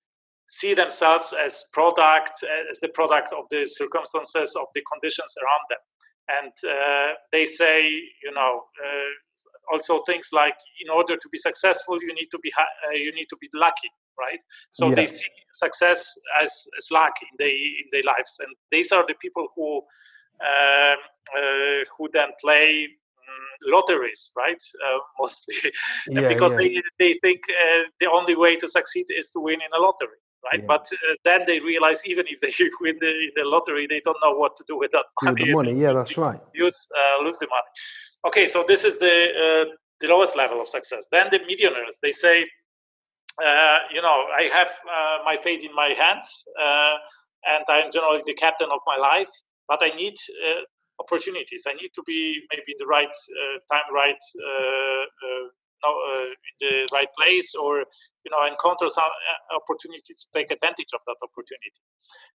see 0.47 0.75
themselves 0.75 1.35
as 1.45 1.65
product 1.73 2.33
as 2.71 2.79
the 2.81 2.89
product 2.89 3.33
of 3.33 3.45
the 3.51 3.65
circumstances 3.65 4.57
of 4.57 4.67
the 4.75 4.83
conditions 4.93 5.35
around 5.43 5.65
them. 5.71 5.83
And 6.29 6.73
uh, 6.73 7.15
they 7.33 7.45
say 7.45 7.89
you 7.89 8.33
know 8.35 8.65
uh, 8.85 9.73
also 9.73 10.03
things 10.03 10.31
like 10.33 10.57
in 10.81 10.91
order 10.91 11.17
to 11.17 11.29
be 11.31 11.39
successful 11.39 11.99
you 12.01 12.15
need 12.15 12.29
to 12.31 12.39
be 12.39 12.53
uh, 12.59 12.91
you 12.93 13.13
need 13.15 13.27
to 13.31 13.37
be 13.41 13.49
lucky 13.55 13.91
right? 14.19 14.41
So 14.71 14.89
yeah. 14.89 14.95
they 14.97 15.07
see 15.07 15.29
success 15.53 16.15
as, 16.43 16.67
as 16.79 16.89
luck 16.91 17.13
in 17.23 17.37
their 17.39 17.49
in 17.49 17.87
their 17.93 18.03
lives. 18.03 18.39
And 18.41 18.55
these 18.71 18.93
are 18.93 19.05
the 19.07 19.15
people 19.21 19.49
who 19.55 19.77
um, 20.41 20.99
uh, 21.37 21.85
who 21.97 22.09
then 22.13 22.29
play 22.41 22.87
mm, 22.87 23.73
lotteries 23.73 24.31
right? 24.37 24.63
Uh, 24.85 24.99
mostly. 25.21 25.55
Yeah, 26.09 26.29
because 26.29 26.53
yeah. 26.53 26.59
they 26.59 26.83
they 26.99 27.13
think 27.23 27.41
uh, 27.51 27.83
the 28.01 28.11
only 28.11 28.37
way 28.37 28.57
to 28.57 28.69
succeed 28.69 29.07
is 29.11 29.31
to 29.31 29.41
win 29.41 29.61
in 29.61 29.73
a 29.79 29.81
lottery 29.81 30.21
right? 30.51 30.61
Yeah. 30.61 30.67
But 30.67 30.89
uh, 30.93 31.15
then 31.25 31.45
they 31.47 31.61
realize 31.61 32.07
even 32.07 32.27
if 32.29 32.41
they 32.41 32.53
win 32.81 32.97
the, 33.01 33.13
the 33.37 33.45
lottery, 33.45 33.87
they 33.87 34.01
don't 34.05 34.19
know 34.23 34.37
what 34.37 34.57
to 34.57 34.65
do 34.67 34.79
with 34.79 34.93
that 34.93 35.07
money. 35.23 35.43
With 35.43 35.47
the 35.49 35.53
money, 35.53 35.81
yeah, 35.81 35.93
that's 35.93 36.17
right. 36.17 36.41
Use 36.55 36.89
uh, 36.97 37.25
lose 37.25 37.39
the 37.39 37.47
money. 37.49 37.71
Okay, 38.27 38.47
so 38.47 38.65
this 38.67 38.85
is 38.85 38.99
the 38.99 39.15
uh, 39.45 39.75
the 40.01 40.09
lowest 40.09 40.37
level 40.37 40.61
of 40.61 40.69
success. 40.69 41.07
Then 41.11 41.29
the 41.31 41.41
millionaires, 41.41 41.99
they 42.03 42.13
say, 42.13 42.47
uh, 43.43 43.79
you 43.93 44.03
know, 44.03 44.25
I 44.41 44.49
have 44.53 44.69
uh, 44.69 45.25
my 45.25 45.37
fate 45.43 45.63
in 45.63 45.75
my 45.75 45.95
hands, 45.99 46.45
uh, 46.61 46.97
and 47.47 47.65
I'm 47.69 47.93
generally 47.93 48.23
the 48.27 48.35
captain 48.35 48.69
of 48.73 48.81
my 48.87 48.97
life, 48.97 49.29
but 49.69 49.83
I 49.83 49.95
need 49.97 50.15
opportunities. 50.99 51.65
I 51.67 51.75
need 51.75 51.91
to 51.95 52.03
be 52.07 52.41
maybe 52.51 52.73
in 52.73 52.79
the 52.79 52.87
right 52.87 53.15
time, 53.71 53.89
right 53.93 54.23
know, 55.83 55.95
uh, 56.13 56.27
in 56.27 56.55
the 56.61 56.89
right 56.93 57.09
place 57.19 57.55
or 57.55 57.79
you 58.25 58.31
know 58.31 58.45
encounter 58.47 58.89
some 58.89 59.05
uh, 59.05 59.57
opportunity 59.57 60.15
to 60.15 60.27
take 60.35 60.51
advantage 60.51 60.93
of 60.95 61.01
that 61.07 61.17
opportunity. 61.23 61.83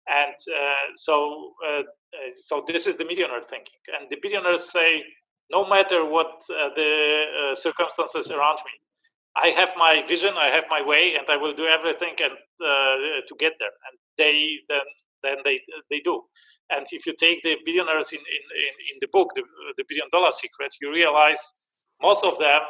And 0.09 0.35
uh, 0.35 0.87
so 0.95 1.53
uh, 1.67 1.83
uh, 1.83 2.31
so 2.43 2.65
this 2.67 2.87
is 2.87 2.97
the 2.97 3.05
millionaire 3.05 3.43
thinking. 3.43 3.81
And 3.99 4.11
the 4.11 4.17
billionaires 4.23 4.71
say 4.71 5.03
no 5.51 5.69
matter 5.69 6.05
what 6.05 6.43
the 6.49 7.55
circumstances 7.55 8.31
around 8.31 8.59
me 8.65 8.73
i 9.37 9.49
have 9.49 9.71
my 9.77 10.03
vision 10.09 10.35
i 10.37 10.47
have 10.47 10.65
my 10.71 10.81
way 10.87 11.15
and 11.17 11.27
i 11.29 11.37
will 11.37 11.55
do 11.55 11.67
everything 11.67 12.15
and 12.23 12.35
to 13.29 13.35
get 13.39 13.55
there. 13.59 13.75
And 13.87 13.99
they 14.19 14.59
then 14.69 14.87
then 15.23 15.37
they 15.45 15.61
they 15.91 16.01
do. 16.05 16.23
And 16.71 16.87
if 16.93 17.05
you 17.07 17.15
take 17.19 17.43
the 17.43 17.57
billionaires 17.67 18.13
in, 18.13 18.21
in, 18.21 18.45
in, 18.67 18.75
in 18.93 18.97
the 19.01 19.09
book 19.13 19.31
the, 19.35 19.43
the 19.77 19.85
billion 19.89 20.09
dollar 20.13 20.31
secret 20.31 20.73
you 20.81 20.93
realize 20.93 21.43
most 22.03 22.25
of 22.25 22.39
them 22.39 22.61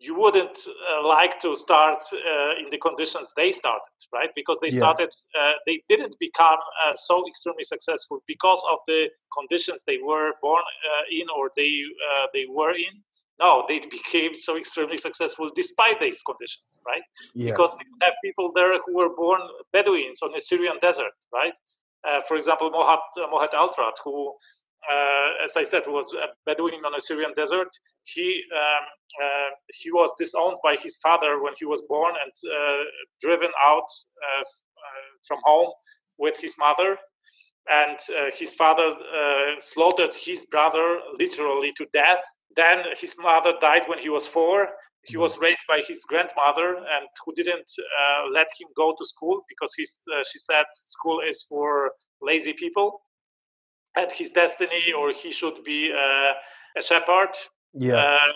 you 0.00 0.18
wouldn't 0.18 0.58
uh, 0.66 1.06
like 1.06 1.38
to 1.42 1.54
start 1.54 2.02
uh, 2.12 2.58
in 2.58 2.70
the 2.70 2.78
conditions 2.78 3.32
they 3.36 3.52
started, 3.52 3.92
right? 4.12 4.30
Because 4.34 4.58
they 4.60 4.70
yeah. 4.70 4.78
started, 4.78 5.10
uh, 5.38 5.52
they 5.66 5.82
didn't 5.90 6.16
become 6.18 6.58
uh, 6.86 6.94
so 6.94 7.28
extremely 7.28 7.64
successful 7.64 8.22
because 8.26 8.62
of 8.72 8.78
the 8.88 9.08
conditions 9.38 9.82
they 9.86 9.98
were 10.02 10.32
born 10.40 10.62
uh, 10.62 11.04
in 11.10 11.26
or 11.36 11.50
they 11.54 11.70
uh, 12.14 12.26
they 12.32 12.46
were 12.48 12.72
in. 12.72 12.94
No, 13.38 13.64
they 13.68 13.78
became 13.98 14.34
so 14.34 14.56
extremely 14.56 14.96
successful 14.96 15.50
despite 15.54 16.00
these 16.00 16.22
conditions, 16.22 16.80
right? 16.86 17.02
Yeah. 17.34 17.50
Because 17.50 17.76
you 17.78 17.92
have 18.00 18.14
people 18.24 18.52
there 18.54 18.72
who 18.86 18.96
were 18.96 19.14
born 19.14 19.42
Bedouins 19.74 20.22
on 20.22 20.32
the 20.32 20.40
Syrian 20.40 20.78
desert, 20.80 21.12
right? 21.32 21.52
for 22.26 22.38
example, 22.38 22.70
Mohed 22.70 23.04
Mohed 23.30 23.52
Altrad, 23.52 23.92
who 24.02 24.32
uh, 24.88 25.44
as 25.44 25.56
I 25.56 25.64
said, 25.64 25.82
was 25.86 26.14
a 26.14 26.28
Bedouin 26.46 26.84
on 26.86 26.94
a 26.94 27.00
Syrian 27.00 27.32
desert. 27.36 27.68
He 28.04 28.42
um, 28.54 28.84
uh, 29.22 29.50
he 29.68 29.90
was 29.90 30.10
disowned 30.18 30.56
by 30.62 30.76
his 30.76 30.96
father 30.98 31.42
when 31.42 31.52
he 31.58 31.64
was 31.64 31.82
born 31.88 32.14
and 32.22 32.32
uh, 32.32 32.84
driven 33.20 33.50
out 33.60 33.88
uh, 34.24 34.40
uh, 34.40 34.44
from 35.26 35.38
home 35.44 35.70
with 36.18 36.40
his 36.40 36.56
mother. 36.58 36.96
And 37.68 37.98
uh, 38.18 38.30
his 38.32 38.54
father 38.54 38.94
slaughtered 39.58 40.14
his 40.14 40.46
brother 40.46 40.98
literally 41.18 41.72
to 41.76 41.86
death. 41.92 42.22
Then 42.56 42.84
his 42.98 43.14
mother 43.18 43.52
died 43.60 43.82
when 43.86 43.98
he 43.98 44.08
was 44.08 44.26
four. 44.26 44.68
He 45.04 45.16
was 45.16 45.38
raised 45.38 45.66
by 45.68 45.80
his 45.86 46.04
grandmother, 46.08 46.76
and 46.76 47.06
who 47.24 47.32
didn't 47.34 47.70
let 48.32 48.48
him 48.58 48.68
go 48.76 48.94
to 48.98 49.06
school 49.06 49.42
because 49.48 49.72
he's, 49.76 50.02
she 50.30 50.38
said 50.38 50.64
school 50.72 51.20
is 51.20 51.44
for 51.48 51.92
lazy 52.22 52.54
people 52.54 53.00
and 53.96 54.12
his 54.12 54.32
destiny, 54.32 54.92
or 54.92 55.12
he 55.12 55.32
should 55.32 55.64
be 55.64 55.92
uh, 55.92 56.78
a 56.78 56.82
shepherd. 56.82 57.34
Yeah, 57.72 57.94
uh, 57.94 58.32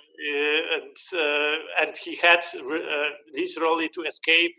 and 0.77 0.97
uh, 1.13 1.83
and 1.83 1.97
he 1.97 2.17
had 2.17 2.41
literally 3.35 3.89
to 3.89 4.03
escape 4.03 4.55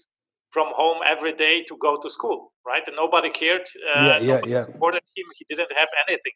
from 0.52 0.68
home 0.74 1.00
every 1.06 1.34
day 1.34 1.64
to 1.64 1.78
go 1.78 2.00
to 2.02 2.10
school, 2.10 2.54
right? 2.66 2.84
And 2.88 2.96
nobody 2.96 3.30
cared. 3.30 3.62
Uh, 3.62 4.04
yeah, 4.06 4.20
yeah, 4.20 4.42
yeah. 4.46 4.62
Supported 4.64 5.04
him. 5.16 5.26
He 5.38 5.46
didn't 5.50 5.72
have 5.76 5.90
anything. 6.08 6.34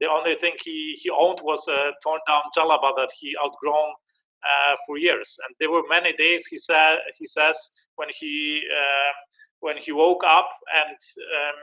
The 0.00 0.08
only 0.08 0.34
thing 0.36 0.54
he, 0.64 0.98
he 1.02 1.10
owned 1.10 1.40
was 1.42 1.66
a 1.68 1.92
torn 2.02 2.20
down 2.28 2.42
jalaba 2.56 2.94
that 2.96 3.10
he 3.18 3.34
outgrown 3.42 3.90
uh, 4.50 4.76
for 4.86 4.98
years. 4.98 5.36
And 5.46 5.54
there 5.58 5.70
were 5.70 5.82
many 5.88 6.12
days 6.12 6.46
he 6.46 6.58
said 6.58 6.98
he 7.18 7.26
says 7.26 7.56
when 7.96 8.08
he 8.10 8.62
uh, 8.70 9.12
when 9.60 9.76
he 9.78 9.92
woke 9.92 10.24
up 10.24 10.48
and 10.82 10.98
um, 11.38 11.56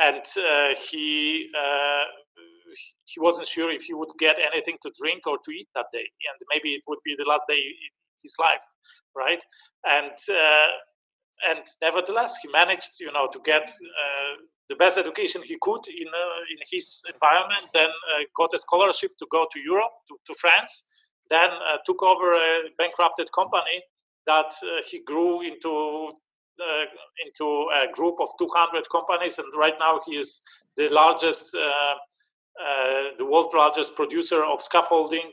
and 0.00 0.24
uh, 0.36 0.74
he 0.90 1.50
uh, 1.56 2.04
he 3.04 3.20
wasn't 3.20 3.48
sure 3.48 3.70
if 3.70 3.82
he 3.82 3.94
would 3.94 4.10
get 4.18 4.38
anything 4.38 4.76
to 4.82 4.90
drink 5.00 5.26
or 5.26 5.38
to 5.44 5.50
eat 5.50 5.68
that 5.74 5.86
day, 5.92 6.06
and 6.30 6.38
maybe 6.52 6.74
it 6.74 6.82
would 6.86 6.98
be 7.04 7.14
the 7.18 7.24
last 7.24 7.44
day 7.48 7.58
in 7.58 7.92
his 8.22 8.34
life, 8.38 8.62
right? 9.16 9.42
And 9.84 10.16
uh, 10.30 11.50
and 11.50 11.64
nevertheless, 11.82 12.38
he 12.42 12.48
managed, 12.50 13.00
you 13.00 13.12
know, 13.12 13.28
to 13.32 13.40
get 13.44 13.70
the 14.68 14.76
best 14.76 14.98
education 14.98 15.40
he 15.42 15.56
could 15.60 15.86
in 15.88 16.08
in 16.52 16.58
his 16.70 17.02
environment. 17.12 17.66
Then 17.72 17.90
got 18.36 18.54
a 18.54 18.58
scholarship 18.58 19.12
to 19.18 19.26
go 19.30 19.46
to 19.52 19.58
Europe, 19.60 19.92
to, 20.08 20.16
to 20.26 20.34
France. 20.34 20.88
Then 21.30 21.50
took 21.86 22.02
over 22.02 22.34
a 22.34 22.70
bankrupted 22.76 23.30
company 23.32 23.82
that 24.26 24.52
uh, 24.62 24.82
he 24.88 25.00
grew 25.00 25.40
into 25.40 26.12
uh, 26.60 26.84
into 27.24 27.68
a 27.72 27.92
group 27.92 28.16
of 28.20 28.28
200 28.38 28.88
companies, 28.90 29.38
and 29.38 29.46
right 29.56 29.74
now 29.78 30.00
he 30.06 30.16
is 30.16 30.40
the 30.76 30.88
largest, 30.88 31.54
uh, 31.54 31.60
uh, 31.60 33.02
the 33.18 33.24
world's 33.24 33.54
largest 33.54 33.96
producer 33.96 34.44
of 34.44 34.62
scaffolding 34.62 35.30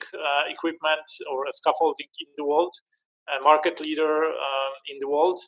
equipment 0.49 1.05
or 1.31 1.45
scaffolding 1.51 2.07
in 2.19 2.27
the 2.37 2.45
world, 2.45 2.73
a 3.37 3.43
market 3.43 3.79
leader 3.79 4.25
in 4.91 4.99
the 4.99 5.07
world. 5.07 5.39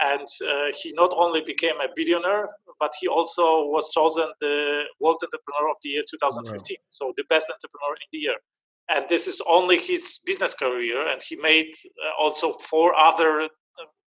And 0.00 0.28
uh, 0.46 0.72
he 0.80 0.92
not 0.92 1.12
only 1.16 1.40
became 1.40 1.80
a 1.80 1.88
billionaire 1.96 2.50
but 2.78 2.92
he 3.00 3.08
also 3.08 3.64
was 3.64 3.90
chosen 3.92 4.28
the 4.40 4.82
world 5.00 5.16
entrepreneur 5.22 5.70
of 5.70 5.76
the 5.82 5.90
year 5.90 6.02
2015 6.08 6.76
wow. 6.78 6.84
so 6.88 7.12
the 7.16 7.24
best 7.28 7.50
entrepreneur 7.50 7.94
in 7.94 8.08
the 8.12 8.18
year. 8.18 8.36
And 8.88 9.06
this 9.08 9.26
is 9.26 9.42
only 9.48 9.78
his 9.78 10.20
business 10.24 10.54
career 10.54 11.08
and 11.08 11.20
he 11.22 11.36
made 11.36 11.74
uh, 12.04 12.22
also 12.22 12.52
four 12.70 12.94
other 12.94 13.48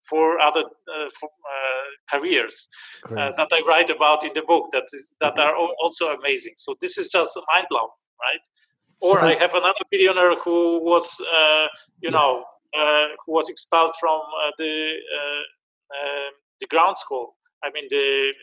for 0.10 0.40
other 0.40 0.62
uh, 0.62 1.10
for, 1.20 1.30
uh, 1.30 2.18
careers 2.18 2.68
uh, 3.10 3.32
that 3.38 3.50
I 3.52 3.62
write 3.68 3.90
about 3.90 4.24
in 4.24 4.32
the 4.34 4.42
book 4.42 4.70
that 4.72 4.84
is 4.94 5.14
that 5.22 5.38
are 5.40 5.56
also 5.56 6.14
amazing. 6.14 6.54
So 6.58 6.76
this 6.82 6.98
is 6.98 7.08
just 7.10 7.38
mind 7.52 7.68
blowing, 7.70 7.90
right? 8.20 8.44
Or 9.02 9.20
so, 9.20 9.26
I 9.26 9.34
have 9.36 9.54
another 9.54 9.84
billionaire 9.90 10.36
who 10.36 10.84
was, 10.84 11.20
you 12.02 12.12
know, 12.12 12.44
who 13.26 13.32
was 13.34 13.50
expelled 13.50 13.96
from 14.00 14.22
the 14.58 14.94
the 16.60 16.68
ground 16.68 16.98
school. 16.98 17.36
I 17.64 17.70
mean 17.72 17.88
the 17.90 18.34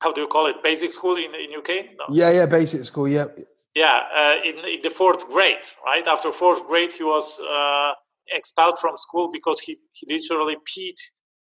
how 0.00 0.12
do 0.12 0.20
you 0.22 0.26
call 0.26 0.46
it? 0.46 0.62
Basic 0.62 0.92
school 0.92 1.16
in 1.16 1.34
in 1.34 1.50
UK? 1.60 1.70
No. 1.98 2.04
Yeah, 2.10 2.30
yeah, 2.30 2.46
basic 2.46 2.84
school. 2.84 3.08
Yeah. 3.08 3.26
Yeah, 3.74 4.00
uh, 4.14 4.36
in 4.48 4.58
in 4.74 4.80
the 4.82 4.90
fourth 4.90 5.28
grade, 5.28 5.64
right? 5.84 6.06
After 6.06 6.32
fourth 6.32 6.66
grade, 6.66 6.92
he 6.92 7.04
was 7.04 7.40
uh, 7.40 7.92
expelled 8.30 8.78
from 8.78 8.96
school 8.96 9.30
because 9.32 9.60
he, 9.60 9.78
he 9.92 10.06
literally 10.12 10.56
peed 10.68 10.96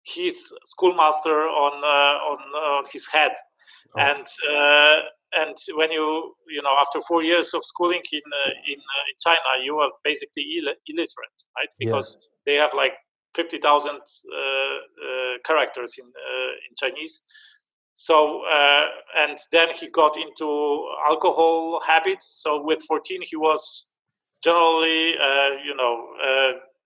his 0.04 0.52
schoolmaster 0.64 1.46
on 1.46 1.72
uh, 1.84 2.32
on 2.32 2.38
uh, 2.56 2.88
his 2.92 3.08
head, 3.10 3.32
oh. 3.96 4.00
and 4.00 4.26
uh, 4.50 4.96
and 5.40 5.56
when 5.76 5.92
you 5.92 6.34
you 6.48 6.62
know 6.62 6.76
after 6.80 7.00
four 7.02 7.22
years 7.22 7.54
of 7.54 7.64
schooling 7.64 8.02
in 8.12 8.20
uh, 8.20 8.50
in, 8.66 8.78
uh, 8.78 9.04
in 9.10 9.16
China, 9.20 9.64
you 9.64 9.78
are 9.78 9.90
basically 10.04 10.42
Ill- 10.58 10.74
illiterate, 10.88 11.38
right? 11.56 11.68
Because 11.78 12.28
yeah. 12.46 12.52
they 12.52 12.58
have 12.60 12.74
like 12.74 12.94
fifty 13.34 13.58
thousand 13.58 13.98
uh, 14.00 15.38
characters 15.44 15.94
in 15.98 16.06
in 16.06 16.74
Chinese. 16.76 17.24
So 17.94 18.42
and 19.16 19.38
then 19.52 19.68
he 19.72 19.88
got 19.88 20.16
into 20.16 20.88
alcohol 21.06 21.80
habits. 21.86 22.40
So 22.42 22.64
with 22.64 22.82
fourteen, 22.88 23.20
he 23.22 23.36
was 23.36 23.88
generally 24.42 25.10
you 25.64 25.76
know 25.76 26.08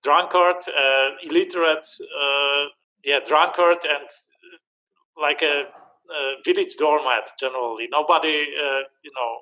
drunkard, 0.03 0.57
uh, 0.69 1.09
illiterate, 1.23 1.87
uh, 2.03 2.65
yeah, 3.05 3.21
drunkard, 3.25 3.79
and 3.85 4.09
like 5.21 5.43
a, 5.43 5.65
a, 5.65 6.35
village 6.45 6.77
doormat. 6.77 7.31
Generally, 7.41 7.89
nobody, 7.91 8.43
uh, 8.43 8.83
you 9.03 9.11
know, 9.15 9.41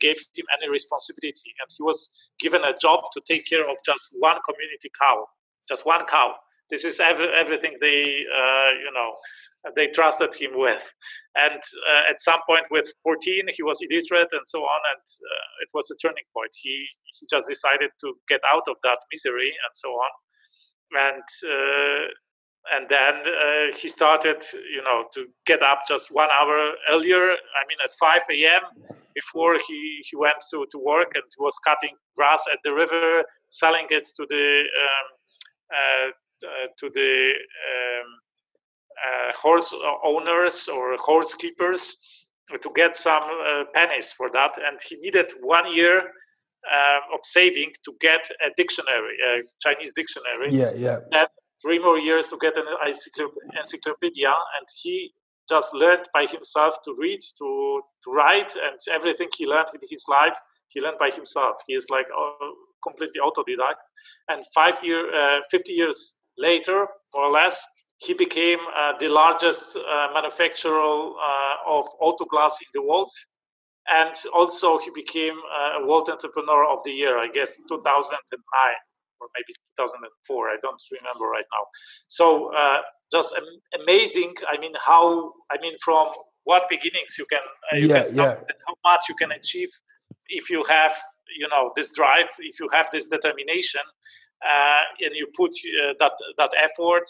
gave 0.00 0.16
him 0.34 0.44
any 0.58 0.68
responsibility, 0.68 1.54
and 1.60 1.68
he 1.76 1.82
was 1.82 2.30
given 2.38 2.62
a 2.64 2.74
job 2.80 3.04
to 3.12 3.20
take 3.26 3.48
care 3.48 3.68
of 3.68 3.76
just 3.86 4.08
one 4.18 4.36
community 4.48 4.90
cow, 5.00 5.26
just 5.68 5.86
one 5.86 6.04
cow. 6.06 6.34
This 6.72 6.84
is 6.84 6.98
every, 6.98 7.28
everything 7.28 7.76
they, 7.80 8.02
you 8.84 8.92
know, 8.94 9.12
they 9.76 9.86
trusted 9.88 10.34
him 10.34 10.52
with. 10.54 10.82
And 11.36 11.62
uh, 11.62 12.10
at 12.10 12.20
some 12.20 12.40
point, 12.46 12.66
with 12.70 12.92
14, 13.04 13.46
he 13.56 13.62
was 13.62 13.78
illiterate 13.80 14.28
and 14.32 14.46
so 14.46 14.60
on, 14.60 14.80
and 14.92 15.00
uh, 15.00 15.62
it 15.62 15.68
was 15.72 15.88
a 15.90 15.96
turning 15.96 16.24
point. 16.34 16.50
He 16.54 16.86
he 17.04 17.26
just 17.30 17.48
decided 17.48 17.90
to 18.00 18.14
get 18.28 18.40
out 18.52 18.64
of 18.68 18.76
that 18.82 18.98
misery 19.12 19.48
and 19.48 19.72
so 19.74 19.88
on, 19.90 20.10
and 20.92 21.28
uh, 21.48 22.04
and 22.76 22.88
then 22.88 23.14
uh, 23.26 23.76
he 23.76 23.88
started, 23.88 24.44
you 24.52 24.82
know, 24.82 25.04
to 25.14 25.26
get 25.46 25.62
up 25.62 25.80
just 25.88 26.08
one 26.12 26.28
hour 26.30 26.74
earlier. 26.90 27.32
I 27.32 27.62
mean, 27.66 27.78
at 27.82 27.90
5 27.98 28.20
a.m. 28.30 28.62
before 29.14 29.56
he 29.66 30.04
he 30.04 30.16
went 30.16 30.36
to 30.50 30.66
to 30.70 30.78
work 30.78 31.12
and 31.14 31.24
was 31.38 31.56
cutting 31.66 31.96
grass 32.16 32.44
at 32.52 32.58
the 32.62 32.72
river, 32.72 33.24
selling 33.48 33.86
it 33.90 34.04
to 34.16 34.26
the 34.28 34.46
um, 34.84 35.06
uh, 35.72 35.76
uh, 35.76 36.08
to 36.78 36.90
the 36.90 37.32
um, 37.72 38.08
uh, 39.02 39.32
horse 39.36 39.74
owners 40.04 40.68
or 40.68 40.96
horse 40.98 41.34
keepers 41.34 41.96
to 42.60 42.70
get 42.74 42.94
some 42.94 43.22
uh, 43.22 43.64
pennies 43.74 44.12
for 44.12 44.30
that, 44.32 44.52
and 44.58 44.78
he 44.86 44.96
needed 44.96 45.32
one 45.40 45.72
year 45.74 45.96
uh, 45.98 47.14
of 47.14 47.20
saving 47.22 47.72
to 47.84 47.94
get 48.00 48.28
a 48.46 48.50
dictionary, 48.56 49.16
a 49.26 49.42
Chinese 49.60 49.92
dictionary. 49.94 50.48
Yeah, 50.50 50.72
yeah. 50.76 50.98
And 51.12 51.28
three 51.62 51.78
more 51.78 51.98
years 51.98 52.28
to 52.28 52.38
get 52.40 52.56
an 52.56 52.66
encyclopedia, 53.58 54.28
and 54.28 54.66
he 54.82 55.12
just 55.48 55.74
learned 55.74 56.06
by 56.14 56.26
himself 56.26 56.74
to 56.84 56.94
read, 56.98 57.20
to 57.38 57.80
to 58.04 58.10
write, 58.10 58.52
and 58.56 58.78
everything 58.90 59.28
he 59.36 59.46
learned 59.46 59.68
in 59.74 59.80
his 59.88 60.04
life, 60.08 60.36
he 60.68 60.80
learned 60.80 60.98
by 60.98 61.10
himself. 61.10 61.56
He 61.66 61.74
is 61.74 61.88
like 61.90 62.06
completely 62.82 63.20
autodidact. 63.20 63.80
And 64.28 64.44
five 64.54 64.82
year, 64.82 65.02
uh, 65.14 65.40
50 65.50 65.72
years 65.72 66.16
later, 66.38 66.86
more 67.14 67.26
or 67.26 67.32
less, 67.32 67.64
he 67.98 68.14
became 68.14 68.58
uh, 68.76 68.92
the 68.98 69.08
largest 69.08 69.76
uh, 69.76 70.08
manufacturer 70.12 70.80
uh, 70.80 71.56
of 71.66 71.86
auto 72.00 72.24
glass 72.24 72.58
in 72.60 72.66
the 72.74 72.82
world. 72.86 73.10
And 73.88 74.14
also, 74.34 74.78
he 74.78 74.90
became 74.94 75.34
uh, 75.34 75.82
a 75.82 75.86
World 75.86 76.08
Entrepreneur 76.08 76.66
of 76.68 76.80
the 76.84 76.92
Year, 76.92 77.18
I 77.18 77.28
guess, 77.28 77.60
2009 77.68 78.18
or 79.20 79.28
maybe 79.36 79.54
2004. 79.78 80.48
I 80.48 80.56
don't 80.62 80.82
remember 80.90 81.26
right 81.26 81.44
now. 81.52 81.64
So, 82.08 82.52
uh, 82.54 82.78
just 83.12 83.34
amazing. 83.80 84.34
I 84.48 84.58
mean, 84.58 84.72
how, 84.84 85.32
I 85.50 85.60
mean, 85.60 85.74
from 85.82 86.08
what 86.44 86.68
beginnings 86.68 87.16
you 87.18 87.26
can, 87.30 87.40
uh, 87.72 87.76
you 87.76 87.88
yeah, 87.88 87.98
can 87.98 88.06
start 88.06 88.38
yeah. 88.38 88.46
and 88.48 88.58
how 88.66 88.74
much 88.84 89.04
you 89.08 89.14
can 89.14 89.32
achieve 89.32 89.68
if 90.28 90.50
you 90.50 90.64
have, 90.64 90.94
you 91.38 91.48
know, 91.48 91.72
this 91.76 91.94
drive, 91.94 92.26
if 92.38 92.58
you 92.58 92.68
have 92.72 92.86
this 92.92 93.08
determination, 93.08 93.82
and 95.00 95.14
you 95.14 95.26
put 95.36 95.50
uh, 95.50 95.94
that 96.00 96.12
that 96.38 96.50
effort 96.56 97.08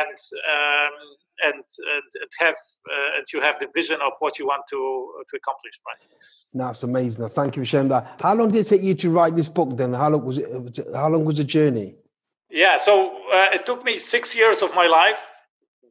and 0.00 0.16
um, 0.48 0.94
and, 1.42 1.54
and 1.54 2.30
have 2.38 2.54
uh, 2.54 3.16
and 3.16 3.26
you 3.32 3.40
have 3.40 3.58
the 3.58 3.68
vision 3.74 3.98
of 4.00 4.12
what 4.20 4.38
you 4.38 4.46
want 4.46 4.62
to 4.70 4.78
to 5.28 5.36
accomplish 5.36 5.74
right 5.86 6.08
That's 6.52 6.82
amazing. 6.84 7.28
Thank 7.28 7.56
you 7.56 7.62
for 7.62 7.66
sharing 7.66 7.88
that. 7.88 8.20
How 8.22 8.34
long 8.34 8.50
did 8.50 8.60
it 8.64 8.68
take 8.68 8.82
you 8.82 8.94
to 8.94 9.10
write 9.10 9.34
this 9.34 9.48
book? 9.48 9.76
Then, 9.76 9.92
how 9.92 10.10
long 10.10 10.24
was 10.24 10.38
it? 10.38 10.78
How 10.94 11.08
long 11.08 11.24
was 11.24 11.36
the 11.38 11.44
journey? 11.44 11.96
yeah 12.54 12.76
so 12.76 13.20
uh, 13.32 13.48
it 13.52 13.66
took 13.66 13.84
me 13.84 13.98
six 13.98 14.36
years 14.36 14.62
of 14.62 14.74
my 14.74 14.86
life 14.86 15.18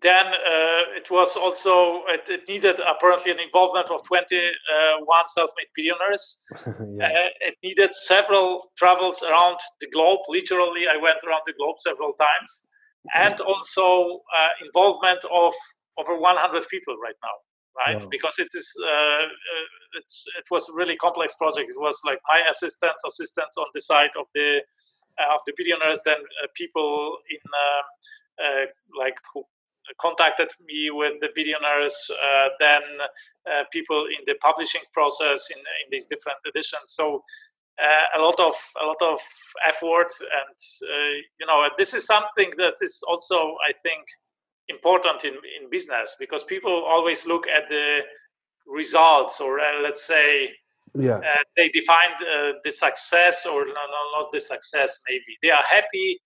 then 0.03 0.27
uh, 0.27 0.99
it 0.99 1.09
was 1.09 1.35
also 1.35 2.03
it, 2.07 2.29
it, 2.29 2.47
needed 2.47 2.79
apparently 2.79 3.31
an 3.31 3.39
involvement 3.39 3.89
of 3.89 4.03
21 4.03 5.27
self-made 5.27 5.71
billionaires. 5.75 6.45
Yeah. 6.93 7.07
uh, 7.07 7.29
it 7.49 7.55
needed 7.63 7.95
several 7.95 8.69
travels 8.77 9.23
around 9.23 9.57
the 9.81 9.89
globe. 9.89 10.19
Literally 10.27 10.87
i 10.87 10.97
went 10.97 11.17
around 11.25 11.41
the 11.45 11.53
globe 11.53 11.77
several 11.79 12.13
times. 12.13 12.69
And 13.15 13.39
also 13.41 14.21
uh, 14.37 14.65
involvement 14.65 15.19
of 15.31 15.53
over 15.97 16.17
100 16.17 16.67
people 16.69 16.95
right 17.03 17.15
now 17.23 17.35
right? 17.77 18.01
Wow. 18.01 18.07
because 18.09 18.39
it 18.39 18.49
is 18.53 18.71
uh, 18.83 18.87
uh, 18.87 19.99
it 20.39 20.45
was 20.51 20.69
a 20.69 20.75
really 20.75 20.95
complex 20.97 21.35
project. 21.35 21.69
It 21.69 21.79
was 21.79 21.99
like 22.05 22.19
my 22.29 22.41
assistants 22.49 23.03
assistants 23.05 23.57
on 23.57 23.67
the 23.73 23.81
side 23.81 24.11
of 24.17 24.25
the 24.33 24.61
uh, 25.19 25.35
of 25.35 25.41
the 25.45 25.53
billionaires 25.57 26.01
then 26.05 26.17
uh, 26.17 26.47
people 26.55 27.17
in 27.29 27.41
um, 27.65 27.85
uh, 28.43 28.65
like 28.97 29.15
who 29.33 29.43
contacted 29.99 30.49
me 30.65 30.89
with 30.91 31.13
the 31.21 31.29
billionaires 31.35 32.09
uh, 32.23 32.47
then 32.59 32.81
uh, 33.51 33.63
people 33.71 34.05
in 34.05 34.23
the 34.25 34.35
publishing 34.41 34.81
process 34.93 35.49
in, 35.51 35.59
in 35.59 35.87
these 35.91 36.07
different 36.07 36.37
editions 36.47 36.87
so 36.87 37.23
uh, 37.81 38.19
a 38.19 38.21
lot 38.21 38.39
of 38.39 38.53
a 38.81 38.85
lot 38.85 39.01
of 39.01 39.19
effort 39.67 40.11
and 40.21 40.57
uh, 40.89 41.13
you 41.39 41.45
know 41.45 41.67
this 41.77 41.93
is 41.93 42.05
something 42.05 42.51
that 42.57 42.75
is 42.81 43.01
also 43.07 43.55
i 43.67 43.73
think 43.83 44.03
important 44.69 45.25
in 45.25 45.33
in 45.33 45.69
business 45.69 46.15
because 46.19 46.43
people 46.43 46.83
always 46.87 47.27
look 47.27 47.47
at 47.47 47.67
the 47.69 47.99
results 48.67 49.41
or 49.41 49.59
uh, 49.59 49.81
let's 49.81 50.05
say 50.05 50.49
Yeah. 50.95 51.19
uh, 51.31 51.43
they 51.57 51.69
define 51.69 52.11
the 52.65 52.71
success 52.71 53.45
or 53.45 53.65
no, 53.65 53.83
no, 53.95 54.01
not 54.15 54.31
the 54.31 54.39
success 54.39 54.91
maybe 55.09 55.31
they 55.41 55.51
are 55.51 55.63
happy 55.77 56.19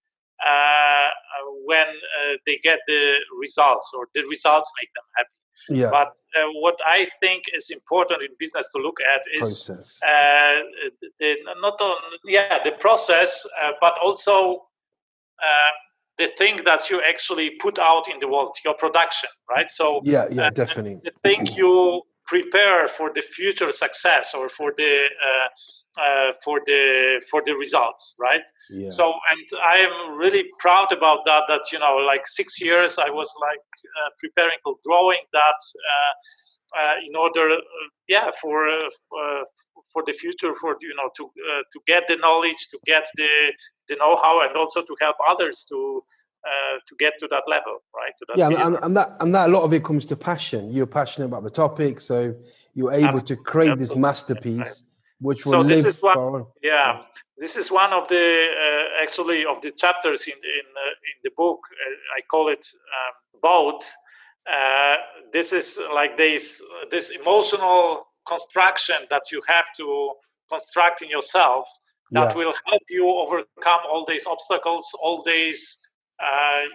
when 1.65 1.87
uh, 1.87 2.37
they 2.45 2.57
get 2.63 2.79
the 2.87 3.13
results 3.39 3.91
or 3.97 4.07
the 4.13 4.23
results 4.23 4.71
make 4.81 4.91
them 4.93 5.03
happy 5.17 5.29
Yeah. 5.81 5.89
but 5.89 6.11
uh, 6.37 6.49
what 6.63 6.77
i 6.97 6.99
think 7.21 7.39
is 7.57 7.65
important 7.79 8.19
in 8.27 8.31
business 8.43 8.65
to 8.73 8.77
look 8.87 8.99
at 9.15 9.21
is 9.39 9.69
uh, 10.03 10.57
the, 11.19 11.29
not 11.65 11.77
on 11.81 11.97
yeah 12.25 12.57
the 12.67 12.73
process 12.85 13.31
uh, 13.61 13.73
but 13.81 13.93
also 14.05 14.35
uh, 15.47 15.71
the 16.17 16.27
thing 16.39 16.55
that 16.69 16.81
you 16.89 16.97
actually 17.13 17.49
put 17.65 17.77
out 17.79 18.05
in 18.11 18.17
the 18.23 18.29
world 18.33 18.53
your 18.67 18.75
production 18.85 19.29
right 19.53 19.69
so 19.79 19.85
yeah. 20.03 20.25
Yeah. 20.31 20.47
uh, 20.47 20.49
Definitely. 20.63 20.95
the 21.09 21.15
thing 21.25 21.39
you 21.61 22.01
prepare 22.27 22.87
for 22.87 23.11
the 23.15 23.21
future 23.21 23.71
success 23.71 24.33
or 24.35 24.49
for 24.49 24.73
the 24.77 24.93
uh, 25.29 25.47
uh, 26.03 26.31
for 26.43 26.61
the 26.65 27.21
for 27.31 27.41
the 27.45 27.53
results 27.55 28.15
right 28.21 28.45
Yeah. 28.69 28.89
so 28.89 29.05
and 29.31 29.47
i 29.73 29.77
am 29.87 30.17
really 30.23 30.43
proud 30.59 30.89
about 30.91 31.19
that 31.25 31.43
that 31.51 31.63
you 31.71 31.79
know 31.79 31.95
like 32.11 32.27
six 32.27 32.47
years 32.67 32.91
i 33.07 33.09
was 33.09 33.29
like 33.47 33.65
uh, 33.99 34.09
preparing 34.19 34.59
for 34.63 34.75
growing 34.87 35.23
that 35.39 35.59
uh, 35.91 36.13
uh, 36.79 36.95
in 37.07 37.15
order 37.15 37.47
uh, 37.51 37.87
yeah 38.07 38.29
for 38.41 38.67
uh, 38.69 38.89
uh, 39.19 39.43
for 39.93 40.03
the 40.05 40.13
future 40.13 40.53
for 40.61 40.75
you 40.81 40.95
know 40.99 41.09
to 41.17 41.23
uh, 41.49 41.63
to 41.73 41.79
get 41.87 42.03
the 42.07 42.17
knowledge 42.17 42.61
to 42.71 42.77
get 42.85 43.05
the 43.15 43.31
the 43.89 43.95
know-how 43.95 44.41
and 44.45 44.55
also 44.55 44.81
to 44.81 44.95
help 45.01 45.15
others 45.27 45.65
to 45.69 46.03
uh, 46.51 46.75
to 46.87 46.93
get 47.03 47.13
to 47.21 47.27
that 47.33 47.43
level 47.47 47.75
right 47.95 48.13
to 48.19 48.25
that 48.27 48.37
yeah, 48.37 48.65
and, 48.65 48.77
and, 48.83 48.95
that 48.97 49.09
and 49.21 49.29
that 49.35 49.49
a 49.49 49.51
lot 49.55 49.63
of 49.63 49.73
it 49.73 49.83
comes 49.83 50.05
to 50.05 50.15
passion. 50.15 50.71
You're 50.71 50.85
passionate 50.99 51.27
about 51.31 51.43
the 51.43 51.49
topic, 51.49 51.99
so 51.99 52.33
you're 52.75 52.93
able 52.93 53.21
to 53.21 53.35
create 53.35 53.77
this 53.77 53.91
Absolutely. 53.91 54.01
masterpiece, 54.01 54.83
which 55.19 55.45
will 55.45 55.53
So 55.53 55.59
live 55.61 55.69
this 55.69 55.85
is 55.85 56.01
what- 56.01 56.13
for 56.13 56.47
yeah 56.63 57.03
this 57.37 57.55
is 57.55 57.71
one 57.71 57.93
of 57.93 58.07
the 58.07 58.27
uh, 58.65 59.03
actually 59.03 59.45
of 59.45 59.61
the 59.61 59.71
chapters 59.83 60.21
in 60.27 60.33
in 60.33 60.65
uh, 60.85 61.09
in 61.09 61.15
the 61.23 61.31
book 61.41 61.59
uh, 61.71 62.17
i 62.17 62.21
call 62.31 62.45
it 62.49 62.65
um, 62.97 63.13
boat 63.41 63.81
uh, 64.55 64.95
this 65.33 65.53
is 65.53 65.79
like 65.93 66.17
this 66.17 66.61
this 66.89 67.11
emotional 67.21 68.07
construction 68.27 68.95
that 69.09 69.23
you 69.31 69.39
have 69.47 69.65
to 69.75 69.87
construct 70.49 71.01
in 71.03 71.09
yourself 71.09 71.67
that 72.11 72.29
Yeah. 72.31 72.37
will 72.39 72.55
help 72.69 72.85
you 72.89 73.05
overcome 73.23 73.81
all 73.91 74.03
these 74.05 74.25
obstacles 74.25 74.85
all 75.03 75.21
these 75.23 75.61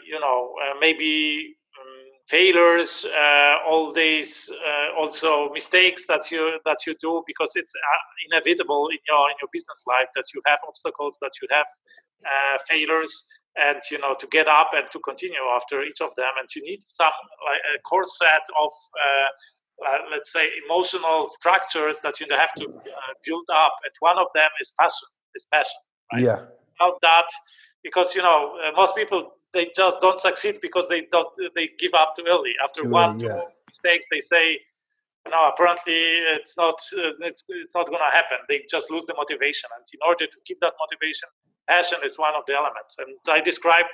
you 0.07 0.19
know 0.21 0.55
uh, 0.63 0.75
maybe 0.81 1.57
um, 1.79 2.03
failures 2.29 3.05
uh, 3.05 3.57
all 3.69 3.93
these 3.93 4.51
uh, 4.67 5.01
also 5.01 5.51
mistakes 5.53 6.07
that 6.07 6.31
you 6.31 6.59
that 6.65 6.79
you 6.87 6.95
do 7.01 7.23
because 7.27 7.53
it's 7.57 7.75
uh, 7.75 8.03
inevitable 8.31 8.89
in 8.89 8.99
your 9.09 9.31
in 9.31 9.37
your 9.41 9.49
business 9.53 9.85
life 9.87 10.09
that 10.15 10.25
you 10.35 10.41
have 10.47 10.59
obstacles 10.67 11.19
that 11.21 11.33
you 11.41 11.49
have 11.51 11.67
uh, 12.25 12.59
failures 12.69 13.29
and 13.57 13.81
you 13.91 13.99
know 13.99 14.15
to 14.15 14.27
get 14.29 14.49
up 14.49 14.71
and 14.75 14.85
to 14.91 14.99
continue 15.01 15.45
after 15.55 15.83
each 15.83 16.01
of 16.01 16.15
them 16.17 16.31
and 16.39 16.49
you 16.55 16.63
need 16.63 16.83
some 16.83 17.13
like 17.47 17.61
a 17.77 17.81
core 17.83 18.05
set 18.05 18.43
of 18.61 18.73
uh, 18.97 19.89
uh, 19.89 19.99
let's 20.11 20.33
say 20.33 20.49
emotional 20.65 21.29
structures 21.29 22.01
that 22.01 22.21
you 22.21 22.27
have 22.31 22.53
to 22.55 22.67
uh, 22.69 23.13
build 23.27 23.47
up 23.53 23.75
and 23.85 23.93
one 24.01 24.19
of 24.19 24.29
them 24.35 24.51
is 24.61 24.73
passion 24.79 25.09
is 25.35 25.47
passion 25.53 25.81
right? 26.13 26.23
Yeah. 26.23 26.41
without 26.79 26.99
that 27.03 27.29
because 27.83 28.15
you 28.15 28.23
know 28.23 28.57
uh, 28.65 28.73
most 28.77 28.97
people 28.97 29.33
they 29.53 29.69
just 29.77 30.01
don't 30.01 30.21
succeed 30.21 30.57
because 30.63 30.89
they 30.89 31.07
don't 31.13 31.29
they 31.55 31.71
give 31.79 31.95
up 31.95 32.15
too 32.17 32.25
early. 32.29 32.55
After 32.63 32.83
Too 32.83 32.91
one 32.91 33.17
early, 33.17 33.29
two 33.29 33.43
mistakes 33.69 34.07
they 34.11 34.21
say 34.21 34.61
no 35.31 35.51
apparently 35.53 36.01
it's 36.37 36.57
not 36.57 36.75
uh, 36.97 37.11
it's, 37.21 37.45
it's 37.49 37.75
not 37.75 37.87
going 37.87 37.99
to 37.99 38.13
happen. 38.13 38.39
They 38.49 38.65
just 38.71 38.91
lose 38.91 39.07
the 39.07 39.15
motivation. 39.17 39.69
And 39.77 39.85
in 39.93 40.01
order 40.07 40.27
to 40.27 40.39
keep 40.45 40.59
that 40.61 40.75
motivation 40.81 41.29
passion 41.69 41.99
is 42.05 42.19
one 42.19 42.35
of 42.35 42.43
the 42.47 42.55
elements. 42.55 42.97
And 42.99 43.17
i 43.29 43.41
describe 43.41 43.87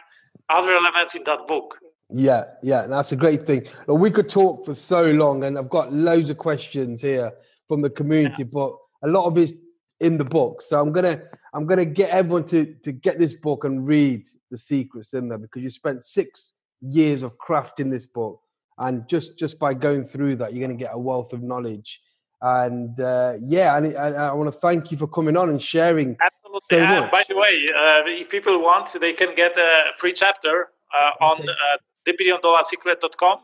other 0.51 0.73
elements 0.73 1.15
in 1.15 1.25
that 1.25 1.47
book. 1.47 1.79
Yeah, 2.11 2.45
yeah, 2.63 2.87
that's 2.87 3.13
a 3.13 3.17
great 3.17 3.43
thing. 3.43 3.67
Well, 3.87 3.99
we 3.99 4.11
could 4.11 4.29
talk 4.29 4.65
for 4.65 4.75
so 4.75 5.11
long, 5.11 5.45
and 5.45 5.59
I've 5.59 5.69
got 5.69 5.93
loads 5.93 6.31
of 6.31 6.39
questions 6.39 7.03
here 7.03 7.33
from 7.69 7.83
the 7.83 7.91
community, 7.91 8.45
but 8.45 8.73
a 9.03 9.09
lot 9.09 9.27
of 9.27 9.37
it's 9.37 9.53
in 10.01 10.17
the 10.17 10.25
book. 10.25 10.63
So 10.63 10.81
I'm 10.81 10.91
gonna 10.91 11.21
I'm 11.55 11.67
gonna 11.67 11.85
get 11.85 12.11
everyone 12.11 12.45
to 12.47 12.75
to 12.83 12.93
get 12.93 13.19
this 13.19 13.35
book 13.35 13.65
and 13.65 13.87
read 13.87 14.27
the 14.51 14.57
secrets 14.59 15.15
in 15.15 15.29
there 15.29 15.39
because 15.39 15.63
you 15.63 15.71
spent 15.71 16.05
six 16.05 16.55
years 16.81 17.23
of 17.23 17.37
crafting 17.39 17.91
this 17.91 18.07
book, 18.07 18.41
and 18.79 19.09
just 19.09 19.39
just 19.39 19.59
by 19.59 19.75
going 19.75 20.05
through 20.05 20.37
that, 20.37 20.53
you're 20.53 20.67
gonna 20.67 20.79
get 20.79 20.91
a 20.93 20.99
wealth 20.99 21.33
of 21.33 21.43
knowledge. 21.43 22.01
And 22.41 23.01
uh, 23.01 23.35
yeah, 23.41 23.77
and, 23.77 23.87
and 23.87 24.17
I 24.17 24.33
want 24.33 24.53
to 24.53 24.59
thank 24.59 24.93
you 24.93 24.97
for 24.97 25.09
coming 25.09 25.37
on 25.37 25.49
and 25.49 25.61
sharing. 25.61 26.17
absolutely 26.21 26.61
So 26.61 26.79
and 26.79 27.11
by 27.11 27.25
the 27.29 27.37
way 27.37 27.67
uh, 27.75 28.03
if 28.07 28.29
people 28.29 28.63
want 28.63 28.97
they 29.01 29.13
can 29.13 29.35
get 29.35 29.57
a 29.59 29.87
free 29.97 30.13
chapter 30.13 30.69
uh, 30.95 31.25
on 31.25 31.41
Okay. 31.41 31.49
uh, 31.49 31.79
thebilliondollarsecret.com 32.07 33.41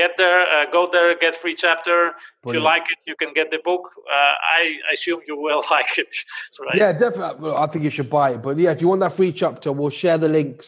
get 0.00 0.12
there 0.22 0.40
uh, 0.54 0.66
go 0.70 0.82
there 0.92 1.08
get 1.18 1.34
free 1.34 1.54
chapter 1.64 1.98
if 2.46 2.52
you 2.54 2.60
like 2.72 2.86
it 2.92 2.98
you 3.10 3.16
can 3.22 3.32
get 3.38 3.50
the 3.50 3.60
book 3.64 3.82
uh, 4.16 4.34
i 4.58 4.62
assume 4.92 5.20
you 5.26 5.36
will 5.46 5.62
like 5.76 5.92
it 5.98 6.12
right 6.66 6.76
Yeah, 6.82 6.92
definitely. 6.92 7.38
Well, 7.42 7.56
I 7.56 7.66
think 7.70 7.82
you 7.86 7.90
should 7.96 8.10
buy 8.10 8.28
it. 8.34 8.42
But 8.46 8.54
yeah, 8.58 8.72
if 8.72 8.80
you 8.82 8.88
want 8.88 9.00
that 9.00 9.14
free 9.20 9.32
chapter, 9.32 9.68
we'll 9.72 9.90
share 10.04 10.18
the 10.18 10.28
links 10.28 10.66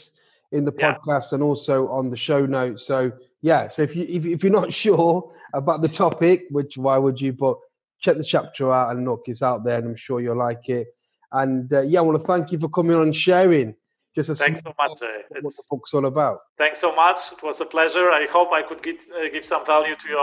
in 0.56 0.64
the 0.64 0.72
Yeah. 0.78 0.96
podcast 0.96 1.32
and 1.34 1.42
also 1.42 1.88
on 1.98 2.04
the 2.10 2.16
show 2.16 2.46
notes. 2.46 2.80
So 2.90 3.12
yeah, 3.42 3.68
so 3.68 3.82
if 3.82 3.92
you 3.96 4.04
if, 4.08 4.22
if 4.34 4.38
you're 4.42 4.60
not 4.60 4.72
sure 4.84 5.30
about 5.60 5.82
the 5.82 5.88
topic, 6.04 6.46
which 6.50 6.72
why 6.78 6.96
would 7.04 7.20
you? 7.20 7.32
But 7.44 7.56
check 8.00 8.16
the 8.16 8.24
chapter 8.24 8.72
out 8.72 8.90
and 8.92 9.04
look, 9.08 9.22
it's 9.26 9.42
out 9.42 9.60
there, 9.64 9.78
and 9.78 9.88
I'm 9.88 9.96
sure 10.06 10.20
you'll 10.20 10.38
like 10.48 10.68
it. 10.68 10.86
And 11.32 11.70
uh, 11.72 11.82
yeah, 11.82 12.00
I 12.00 12.02
want 12.02 12.20
to 12.20 12.26
thank 12.26 12.52
you 12.52 12.58
for 12.58 12.68
coming 12.68 12.96
on 12.96 13.02
and 13.02 13.16
sharing 13.16 13.74
just 14.18 14.30
a 14.30 14.34
thanks 14.34 14.62
so 14.62 14.72
much 14.82 14.90
of 14.90 15.42
what 15.44 15.54
the 15.58 15.64
book's 15.70 15.92
all 15.94 16.06
about. 16.06 16.36
thanks 16.62 16.80
so 16.80 16.90
much 17.02 17.18
it 17.32 17.42
was 17.48 17.60
a 17.60 17.68
pleasure 17.76 18.06
i 18.10 18.26
hope 18.36 18.50
i 18.52 18.62
could 18.68 18.82
get, 18.82 19.00
uh, 19.16 19.28
give 19.34 19.44
some 19.44 19.64
value 19.74 19.94
to 20.02 20.08
your 20.16 20.20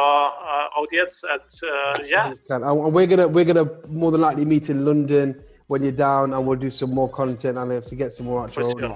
uh, 0.51 0.81
audience 0.81 1.23
and 1.33 1.49
uh, 1.71 1.97
yeah 2.15 2.33
And 2.49 2.93
we're 2.95 3.07
gonna 3.07 3.27
we're 3.35 3.49
gonna 3.51 3.67
more 4.01 4.11
than 4.11 4.21
likely 4.21 4.45
meet 4.53 4.69
in 4.69 4.85
London 4.85 5.27
when 5.67 5.81
you're 5.81 5.91
down, 5.91 6.33
and 6.33 6.45
we'll 6.45 6.59
do 6.59 6.69
some 6.69 6.91
more 6.93 7.09
content 7.09 7.57
and 7.57 7.83
to 7.83 7.95
get 7.95 8.11
some 8.11 8.27
more 8.27 8.43
actual 8.45 8.71
For 8.71 8.79
sure. 8.79 8.95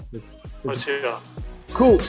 For 0.64 0.74
sure. 0.76 1.18
Cool. 1.74 2.00